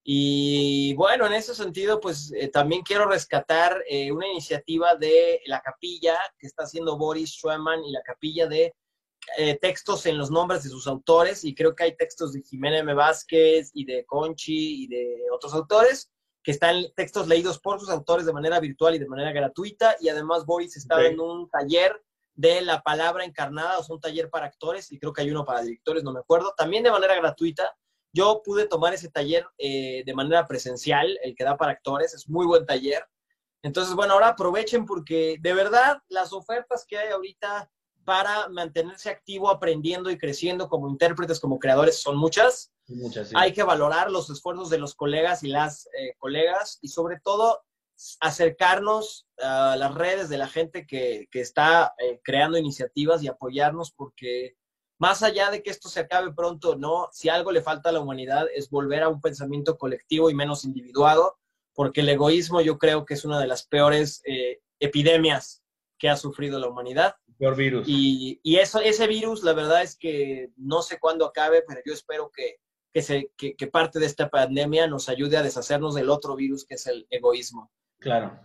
Y 0.04 0.94
bueno, 0.94 1.26
en 1.26 1.34
ese 1.34 1.56
sentido, 1.56 2.00
pues 2.00 2.32
eh, 2.36 2.50
también 2.50 2.84
quiero 2.84 3.08
rescatar 3.08 3.84
eh, 3.90 4.12
una 4.12 4.28
iniciativa 4.28 4.94
de 4.94 5.42
la 5.48 5.60
capilla 5.60 6.20
que 6.38 6.46
está 6.46 6.66
haciendo 6.66 6.96
Boris 6.96 7.32
Schweman 7.32 7.84
y 7.84 7.92
la 7.92 8.04
capilla 8.04 8.46
de 8.46 8.76
eh, 9.40 9.58
textos 9.60 10.06
en 10.06 10.20
los 10.20 10.30
nombres 10.30 10.62
de 10.62 10.70
sus 10.70 10.86
autores. 10.86 11.44
Y 11.44 11.56
creo 11.56 11.74
que 11.74 11.86
hay 11.86 11.98
textos 11.98 12.34
de 12.34 12.44
Jimena 12.44 12.78
M. 12.78 12.94
Vázquez 12.94 13.72
y 13.74 13.86
de 13.86 14.06
Conchi 14.06 14.84
y 14.84 14.88
de 14.88 15.24
otros 15.34 15.56
autores 15.56 16.12
que 16.44 16.52
están 16.52 16.86
textos 16.96 17.28
leídos 17.28 17.60
por 17.60 17.80
sus 17.80 17.90
autores 17.90 18.26
de 18.26 18.34
manera 18.34 18.60
virtual 18.60 18.96
y 18.96 19.00
de 19.00 19.08
manera 19.08 19.32
gratuita. 19.32 19.96
Y 20.00 20.10
además 20.10 20.46
Boris 20.46 20.78
está 20.78 21.06
en 21.06 21.20
un 21.20 21.50
taller 21.50 22.02
de 22.36 22.62
la 22.62 22.82
palabra 22.82 23.26
encarnada, 23.26 23.78
o 23.78 23.84
sea, 23.84 23.96
un 23.96 24.02
taller 24.02 24.30
para 24.30 24.46
actores, 24.46 24.92
y 24.92 25.00
creo 25.00 25.12
que 25.12 25.22
hay 25.22 25.32
uno 25.32 25.44
para 25.44 25.62
directores, 25.62 26.04
no 26.04 26.14
me 26.14 26.22
acuerdo, 26.22 26.54
también 26.56 26.84
de 26.84 26.92
manera 26.92 27.16
gratuita. 27.16 27.76
Yo 28.14 28.42
pude 28.44 28.66
tomar 28.66 28.94
ese 28.94 29.10
taller 29.10 29.46
eh, 29.58 30.04
de 30.06 30.14
manera 30.14 30.48
presencial, 30.48 31.20
el 31.22 31.36
que 31.36 31.44
da 31.44 31.58
para 31.58 31.74
actores, 31.74 32.14
es 32.14 32.30
muy 32.30 32.46
buen 32.46 32.66
taller. 32.66 33.06
Entonces, 33.62 33.94
bueno, 33.94 34.14
ahora 34.14 34.30
aprovechen 34.30 34.86
porque 34.86 35.36
de 35.42 35.54
verdad 35.54 36.02
las 36.08 36.32
ofertas 36.32 36.86
que 36.88 36.98
hay 36.98 37.12
ahorita 37.12 37.70
para 38.10 38.50
mantenerse 38.50 39.12
activo, 39.12 39.52
aprendiendo 39.52 40.10
y 40.10 40.18
creciendo 40.18 40.68
como 40.68 40.90
intérpretes, 40.90 41.40
como 41.40 41.60
creadores, 41.60 42.02
son 42.02 42.18
muchas. 42.18 42.74
Hay 43.36 43.54
que 43.54 43.62
valorar 43.62 44.10
los 44.10 44.32
esfuerzos 44.32 44.72
de 44.72 44.80
los 44.80 44.96
colegas 44.96 45.44
y 45.44 45.50
las 45.50 45.86
eh, 45.96 46.16
colegas 46.18 46.80
y 46.82 46.88
sobre 46.88 47.20
todo 47.20 47.62
acercarnos 48.20 49.28
a 49.38 49.76
las 49.76 49.94
redes 49.94 50.28
de 50.28 50.40
la 50.40 50.48
gente 50.48 50.88
que, 50.88 51.28
que 51.30 51.40
está 51.40 51.94
eh, 52.00 52.20
creando 52.24 52.58
iniciativas 52.58 53.22
y 53.22 53.28
apoyarnos 53.28 53.92
porque 53.92 54.56
más 54.98 55.22
allá 55.22 55.52
de 55.52 55.62
que 55.62 55.70
esto 55.70 55.88
se 55.88 56.00
acabe 56.00 56.34
pronto, 56.34 56.78
no, 56.78 57.10
si 57.12 57.30
algo 57.30 57.52
le 57.52 57.62
falta 57.62 57.90
a 57.90 57.92
la 57.92 58.00
humanidad 58.00 58.48
es 58.56 58.72
volver 58.72 59.04
a 59.04 59.10
un 59.10 59.22
pensamiento 59.22 59.78
colectivo 59.78 60.32
y 60.32 60.34
menos 60.34 60.66
individuado, 60.66 61.38
porque 61.76 62.02
el 62.02 62.10
egoísmo 62.10 62.60
yo 62.62 62.80
creo 62.80 63.06
que 63.06 63.14
es 63.14 63.24
una 63.24 63.40
de 63.40 63.46
las 63.46 63.68
peores 63.68 64.24
eh, 64.26 64.62
epidemias 64.80 65.62
que 66.00 66.10
ha 66.10 66.18
sufrido 66.18 66.58
la 66.58 66.70
humanidad. 66.70 67.14
Peor 67.40 67.56
virus. 67.56 67.88
Y, 67.88 68.40
y, 68.44 68.58
eso, 68.58 68.82
ese 68.82 69.08
virus, 69.08 69.44
la 69.44 69.54
verdad 69.54 69.82
es 69.82 69.98
que 69.98 70.52
no 70.58 70.82
sé 70.82 71.00
cuándo 71.00 71.26
acabe, 71.26 71.64
pero 71.66 71.82
yo 71.86 71.94
espero 71.94 72.30
que, 72.36 72.58
que, 72.94 73.02
se, 73.02 73.32
que, 73.38 73.56
que 73.56 73.68
parte 73.68 73.98
de 73.98 74.06
esta 74.06 74.30
pandemia 74.30 74.88
nos 74.88 75.10
ayude 75.10 75.38
a 75.38 75.42
deshacernos 75.42 75.96
del 75.96 76.10
otro 76.10 76.36
virus 76.36 76.66
que 76.66 76.76
es 76.76 76.86
el 76.86 77.08
egoísmo. 77.10 77.72
Claro. 78.00 78.38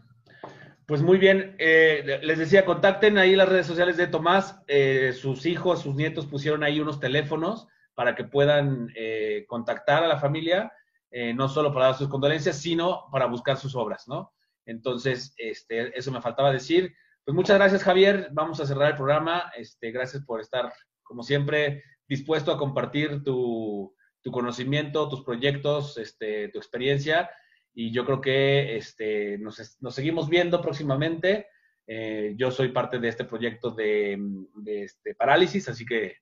Pues 0.86 1.02
muy 1.02 1.18
bien, 1.18 1.56
eh, 1.58 2.20
les 2.22 2.38
decía, 2.38 2.64
contacten 2.64 3.18
ahí 3.18 3.34
las 3.34 3.48
redes 3.48 3.66
sociales 3.66 3.96
de 3.96 4.06
Tomás, 4.06 4.60
eh, 4.68 5.12
sus 5.12 5.44
hijos, 5.44 5.80
sus 5.82 5.94
nietos 5.94 6.26
pusieron 6.26 6.62
ahí 6.62 6.78
unos 6.78 7.00
teléfonos 7.00 7.66
para 7.94 8.14
que 8.14 8.24
puedan 8.24 8.92
eh, 8.94 9.44
contactar 9.48 10.04
a 10.04 10.08
la 10.08 10.18
familia, 10.18 10.72
eh, 11.10 11.32
no 11.32 11.48
solo 11.48 11.72
para 11.72 11.86
dar 11.86 11.94
sus 11.94 12.08
condolencias, 12.08 12.58
sino 12.58 13.08
para 13.10 13.26
buscar 13.26 13.56
sus 13.56 13.74
obras, 13.74 14.06
¿no? 14.08 14.34
Entonces, 14.66 15.34
este, 15.38 15.96
eso 15.98 16.12
me 16.12 16.20
faltaba 16.20 16.52
decir. 16.52 16.94
Pues 17.24 17.34
muchas 17.34 17.56
gracias, 17.56 17.82
Javier. 17.82 18.28
Vamos 18.32 18.60
a 18.60 18.66
cerrar 18.66 18.90
el 18.90 18.96
programa. 18.96 19.50
Este, 19.56 19.90
gracias 19.90 20.24
por 20.24 20.40
estar, 20.40 20.72
como 21.02 21.22
siempre, 21.22 21.82
dispuesto 22.06 22.52
a 22.52 22.58
compartir 22.58 23.22
tu, 23.22 23.94
tu 24.22 24.30
conocimiento, 24.30 25.08
tus 25.08 25.22
proyectos, 25.22 25.98
este, 25.98 26.48
tu 26.48 26.58
experiencia 26.58 27.30
y 27.74 27.92
yo 27.92 28.04
creo 28.04 28.20
que 28.20 28.76
este, 28.76 29.36
nos, 29.38 29.76
nos 29.80 29.94
seguimos 29.94 30.28
viendo 30.28 30.62
próximamente. 30.62 31.48
Eh, 31.86 32.34
yo 32.36 32.50
soy 32.50 32.68
parte 32.68 32.98
de 32.98 33.08
este 33.08 33.24
proyecto 33.24 33.70
de, 33.70 34.16
de 34.54 34.84
este, 34.84 35.14
parálisis, 35.14 35.68
así 35.68 35.84
que 35.84 36.18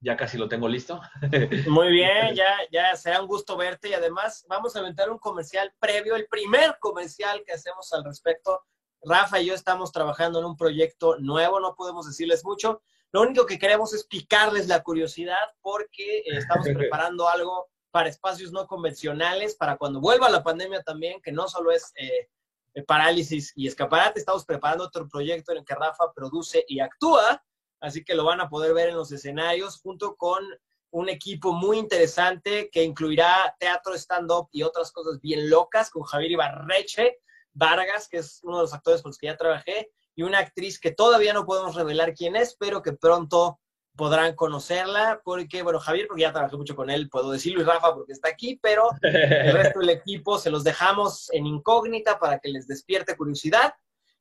ya 0.00 0.16
casi 0.16 0.38
lo 0.38 0.48
tengo 0.48 0.66
listo. 0.66 1.00
Muy 1.68 1.92
bien, 1.92 2.34
ya, 2.34 2.56
ya 2.72 2.96
será 2.96 3.20
un 3.20 3.28
gusto 3.28 3.56
verte 3.56 3.90
y 3.90 3.94
además 3.94 4.44
vamos 4.48 4.74
a 4.74 4.80
aventar 4.80 5.10
un 5.10 5.18
comercial 5.18 5.72
previo, 5.78 6.16
el 6.16 6.26
primer 6.26 6.78
comercial 6.80 7.42
que 7.46 7.52
hacemos 7.52 7.92
al 7.92 8.04
respecto. 8.04 8.62
Rafa 9.04 9.40
y 9.40 9.46
yo 9.46 9.54
estamos 9.54 9.92
trabajando 9.92 10.38
en 10.38 10.44
un 10.44 10.56
proyecto 10.56 11.16
nuevo, 11.18 11.60
no 11.60 11.74
podemos 11.74 12.06
decirles 12.06 12.44
mucho. 12.44 12.82
Lo 13.12 13.22
único 13.22 13.46
que 13.46 13.58
queremos 13.58 13.94
es 13.94 14.04
picarles 14.04 14.66
la 14.66 14.82
curiosidad 14.82 15.54
porque 15.60 16.18
eh, 16.18 16.36
estamos 16.36 16.66
preparando 16.74 17.28
algo 17.28 17.68
para 17.90 18.08
espacios 18.08 18.50
no 18.50 18.66
convencionales, 18.66 19.54
para 19.54 19.76
cuando 19.76 20.00
vuelva 20.00 20.28
la 20.28 20.42
pandemia 20.42 20.82
también, 20.82 21.22
que 21.22 21.30
no 21.30 21.46
solo 21.46 21.70
es 21.70 21.92
eh, 21.94 22.82
parálisis 22.82 23.52
y 23.54 23.68
escaparate, 23.68 24.18
estamos 24.18 24.44
preparando 24.44 24.84
otro 24.84 25.08
proyecto 25.08 25.52
en 25.52 25.58
el 25.58 25.64
que 25.64 25.76
Rafa 25.76 26.12
produce 26.12 26.64
y 26.66 26.80
actúa, 26.80 27.44
así 27.80 28.04
que 28.04 28.16
lo 28.16 28.24
van 28.24 28.40
a 28.40 28.48
poder 28.48 28.74
ver 28.74 28.88
en 28.88 28.96
los 28.96 29.12
escenarios 29.12 29.78
junto 29.80 30.16
con 30.16 30.42
un 30.90 31.08
equipo 31.08 31.52
muy 31.52 31.78
interesante 31.78 32.68
que 32.70 32.82
incluirá 32.82 33.54
teatro, 33.60 33.94
stand-up 33.94 34.48
y 34.50 34.62
otras 34.62 34.90
cosas 34.90 35.20
bien 35.20 35.48
locas, 35.48 35.90
con 35.90 36.02
Javier 36.02 36.32
Ibarreche 36.32 37.18
Vargas, 37.54 38.08
que 38.08 38.18
es 38.18 38.40
uno 38.42 38.58
de 38.58 38.62
los 38.62 38.74
actores 38.74 39.02
con 39.02 39.10
los 39.10 39.18
que 39.18 39.28
ya 39.28 39.36
trabajé, 39.36 39.90
y 40.16 40.22
una 40.22 40.38
actriz 40.38 40.78
que 40.78 40.92
todavía 40.92 41.32
no 41.32 41.46
podemos 41.46 41.74
revelar 41.74 42.14
quién 42.14 42.36
es, 42.36 42.56
pero 42.58 42.82
que 42.82 42.92
pronto 42.92 43.60
podrán 43.96 44.34
conocerla, 44.34 45.20
porque, 45.24 45.62
bueno, 45.62 45.78
Javier, 45.78 46.06
porque 46.08 46.22
ya 46.22 46.32
trabajé 46.32 46.56
mucho 46.56 46.74
con 46.74 46.90
él, 46.90 47.08
puedo 47.08 47.30
decirlo, 47.30 47.62
y 47.62 47.64
Rafa, 47.64 47.94
porque 47.94 48.12
está 48.12 48.28
aquí, 48.28 48.58
pero 48.60 48.90
el 49.02 49.52
resto 49.52 49.78
del 49.80 49.90
equipo 49.90 50.38
se 50.38 50.50
los 50.50 50.64
dejamos 50.64 51.30
en 51.32 51.46
incógnita 51.46 52.18
para 52.18 52.38
que 52.38 52.48
les 52.48 52.66
despierte 52.66 53.16
curiosidad 53.16 53.74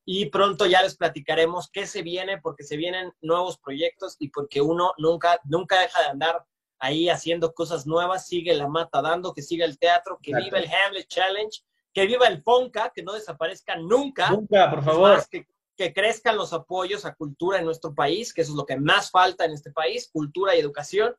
y 0.05 0.27
pronto 0.27 0.65
ya 0.65 0.81
les 0.81 0.95
platicaremos 0.95 1.69
qué 1.71 1.87
se 1.87 2.01
viene, 2.01 2.39
porque 2.39 2.63
se 2.63 2.77
vienen 2.77 3.13
nuevos 3.21 3.57
proyectos 3.57 4.15
y 4.19 4.29
porque 4.29 4.61
uno 4.61 4.93
nunca, 4.97 5.39
nunca 5.45 5.79
deja 5.79 6.01
de 6.01 6.07
andar 6.07 6.45
ahí 6.79 7.09
haciendo 7.09 7.53
cosas 7.53 7.87
nuevas, 7.87 8.27
sigue 8.27 8.53
la 8.53 8.67
mata 8.67 9.01
dando, 9.01 9.33
que 9.33 9.41
siga 9.41 9.65
el 9.65 9.79
teatro, 9.79 10.19
que 10.21 10.35
viva 10.35 10.59
el 10.59 10.69
Hamlet 10.69 11.07
Challenge, 11.07 11.61
que 11.93 12.05
viva 12.05 12.27
el 12.27 12.41
Fonca, 12.41 12.91
que 12.93 13.03
no 13.03 13.13
desaparezca 13.13 13.75
nunca. 13.77 14.29
Nunca, 14.29 14.69
por 14.69 14.83
favor. 14.83 15.15
Más, 15.15 15.27
que, 15.27 15.47
que 15.75 15.93
crezcan 15.93 16.37
los 16.37 16.53
apoyos 16.53 17.05
a 17.05 17.15
cultura 17.15 17.59
en 17.59 17.65
nuestro 17.65 17.93
país, 17.93 18.33
que 18.33 18.41
eso 18.41 18.51
es 18.51 18.57
lo 18.57 18.65
que 18.65 18.77
más 18.77 19.11
falta 19.11 19.45
en 19.45 19.53
este 19.53 19.71
país, 19.71 20.09
cultura 20.11 20.55
y 20.55 20.59
educación, 20.59 21.15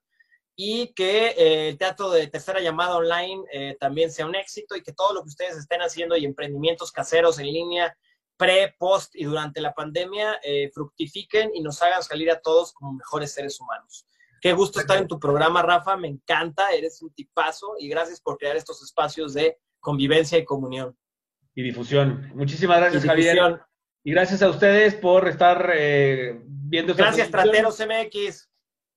y 0.56 0.92
que 0.94 1.28
eh, 1.28 1.68
el 1.70 1.78
teatro 1.78 2.10
de 2.10 2.28
tercera 2.28 2.60
llamada 2.60 2.96
online 2.96 3.44
eh, 3.52 3.76
también 3.80 4.10
sea 4.10 4.26
un 4.26 4.36
éxito 4.36 4.76
y 4.76 4.82
que 4.82 4.92
todo 4.92 5.12
lo 5.12 5.22
que 5.22 5.28
ustedes 5.28 5.56
estén 5.56 5.80
haciendo 5.80 6.16
y 6.16 6.24
emprendimientos 6.24 6.92
caseros 6.92 7.38
en 7.38 7.46
línea, 7.46 7.96
pre, 8.36 8.74
post 8.78 9.16
y 9.16 9.24
durante 9.24 9.60
la 9.60 9.74
pandemia, 9.74 10.38
eh, 10.42 10.70
fructifiquen 10.72 11.50
y 11.54 11.60
nos 11.60 11.82
hagan 11.82 12.02
salir 12.02 12.30
a 12.30 12.40
todos 12.40 12.72
como 12.72 12.92
mejores 12.92 13.32
seres 13.32 13.60
humanos. 13.60 14.06
Qué 14.40 14.52
gusto 14.52 14.78
estar 14.78 14.98
en 14.98 15.08
tu 15.08 15.18
programa, 15.18 15.62
Rafa, 15.62 15.96
me 15.96 16.06
encanta, 16.06 16.70
eres 16.70 17.00
un 17.00 17.12
tipazo 17.14 17.74
y 17.78 17.88
gracias 17.88 18.20
por 18.20 18.36
crear 18.36 18.56
estos 18.56 18.82
espacios 18.82 19.32
de 19.32 19.58
convivencia 19.84 20.38
y 20.38 20.44
comunión. 20.44 20.96
Y 21.54 21.62
difusión. 21.62 22.32
Muchísimas 22.34 22.78
gracias, 22.78 23.04
Javier. 23.04 23.60
Y 24.02 24.10
gracias 24.10 24.42
a 24.42 24.48
ustedes 24.48 24.94
por 24.94 25.28
estar 25.28 25.70
eh, 25.74 26.40
viendo 26.44 26.92
esta 26.92 27.04
Gracias, 27.04 27.30
Trateros 27.30 27.78
MX. 27.78 28.50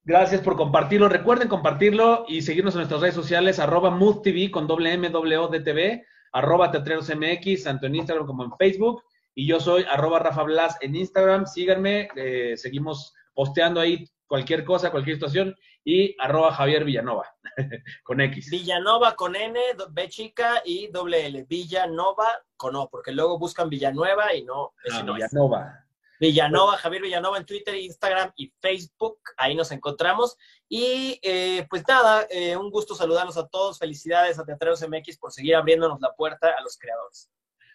Gracias 0.04 0.42
por 0.42 0.56
compartirlo. 0.56 1.10
Recuerden 1.10 1.50
compartirlo 1.50 2.26
y 2.28 2.42
seguirnos 2.42 2.74
en 2.74 2.80
nuestras 2.80 3.02
redes 3.02 3.16
sociales, 3.16 3.60
arroba 3.60 3.90
MoodTV 3.92 4.50
con 4.50 4.66
doble 4.66 4.94
M, 4.94 5.10
doble 5.10 5.38
O, 5.38 5.50
DTV, 5.50 6.02
arroba 6.32 6.72
Teatreros 6.72 7.12
MX, 7.14 7.66
tanto 7.66 7.86
en 7.86 7.96
Instagram 7.96 8.26
como 8.26 8.44
en 8.46 8.56
Facebook. 8.58 9.04
Y 9.36 9.46
yo 9.46 9.60
soy 9.60 9.86
arroba 9.90 10.20
Rafa 10.20 10.44
Blas 10.44 10.78
en 10.82 10.96
Instagram. 10.96 11.46
Síganme, 11.46 12.10
eh, 12.16 12.56
seguimos 12.56 13.14
posteando 13.36 13.80
ahí 13.80 14.10
cualquier 14.28 14.64
cosa, 14.64 14.92
cualquier 14.92 15.16
situación. 15.16 15.56
Y 15.84 16.16
arroba 16.20 16.54
Javier 16.54 16.84
Villanova, 16.84 17.34
con 18.04 18.22
X. 18.22 18.50
Villanova 18.52 19.16
con 19.16 19.36
N, 19.36 19.60
B 19.92 20.10
chica 20.10 20.62
y 20.66 20.88
doble 20.88 21.26
L. 21.26 21.46
Villanova 21.48 22.28
con 22.56 22.76
O, 22.76 22.90
porque 22.90 23.12
luego 23.12 23.40
buscan 23.40 23.70
Villanueva 23.70 24.34
y 24.36 24.44
no. 24.44 24.74
Ah, 24.92 25.04
no 25.04 25.14
Villanova. 25.14 25.80
Es. 25.82 25.88
Villanova, 26.20 26.78
Javier 26.78 27.04
Villanova 27.04 27.38
en 27.38 27.46
Twitter, 27.46 27.76
Instagram 27.76 28.32
y 28.36 28.52
Facebook. 28.60 29.20
Ahí 29.38 29.56
nos 29.56 29.72
encontramos. 29.72 30.36
Y 30.68 31.20
eh, 31.22 31.66
pues 31.70 31.84
nada, 31.88 32.26
eh, 32.30 32.58
un 32.58 32.72
gusto 32.72 32.96
saludarlos 32.96 33.38
a 33.38 33.48
todos. 33.48 33.80
Felicidades 33.80 34.40
a 34.40 34.46
Teatreros 34.46 34.82
MX 34.88 35.18
por 35.18 35.32
seguir 35.32 35.56
abriéndonos 35.56 36.02
la 36.02 36.14
puerta 36.14 36.54
a 36.58 36.62
los 36.62 36.78
creadores. 36.78 37.30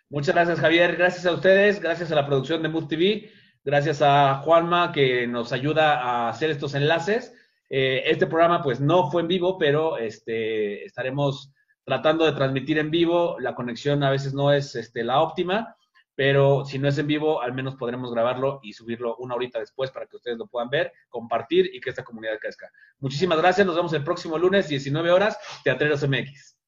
Muchas 0.09 0.35
gracias, 0.35 0.61
Javier. 0.61 0.97
Gracias 0.97 1.25
a 1.25 1.33
ustedes. 1.33 1.81
Gracias 1.81 2.11
a 2.11 2.15
la 2.15 2.27
producción 2.27 2.63
de 2.63 2.69
Mood 2.69 2.89
TV. 2.89 3.31
Gracias 3.65 4.03
a 4.03 4.43
Juanma 4.45 4.91
que 4.91 5.27
nos 5.29 5.53
ayuda 5.53 6.01
a 6.01 6.29
hacer 6.29 6.51
estos 6.51 6.75
enlaces. 6.75 7.33
Eh, 7.71 8.03
este 8.07 8.27
programa 8.27 8.61
pues 8.61 8.81
no 8.81 9.09
fue 9.09 9.23
en 9.23 9.29
vivo, 9.29 9.57
pero 9.57 9.99
este, 9.99 10.85
estaremos 10.85 11.53
tratando 11.85 12.25
de 12.25 12.33
transmitir 12.33 12.79
en 12.79 12.91
vivo. 12.91 13.39
La 13.39 13.55
conexión 13.55 14.03
a 14.03 14.11
veces 14.11 14.35
no 14.35 14.53
es 14.53 14.75
este, 14.75 15.05
la 15.05 15.23
óptima, 15.23 15.77
pero 16.17 16.65
si 16.65 16.81
no 16.81 16.89
es 16.89 16.99
en 16.99 17.07
vivo, 17.07 17.41
al 17.41 17.55
menos 17.55 17.77
podremos 17.77 18.13
grabarlo 18.13 18.59
y 18.65 18.73
subirlo 18.73 19.15
una 19.19 19.37
horita 19.37 19.61
después 19.61 19.93
para 19.93 20.07
que 20.07 20.17
ustedes 20.17 20.39
lo 20.39 20.49
puedan 20.49 20.69
ver, 20.69 20.93
compartir 21.09 21.71
y 21.73 21.81
que 21.81 21.91
esta 21.91 22.03
comunidad 22.03 22.41
crezca. 22.41 22.69
Muchísimas 22.99 23.39
gracias. 23.39 23.65
Nos 23.65 23.77
vemos 23.77 23.93
el 23.93 24.03
próximo 24.03 24.39
lunes, 24.39 24.69
19 24.69 25.11
horas, 25.13 25.39
Teatreros 25.63 26.03
MX. 26.07 26.59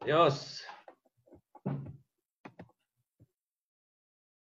Adiós. 0.00 0.64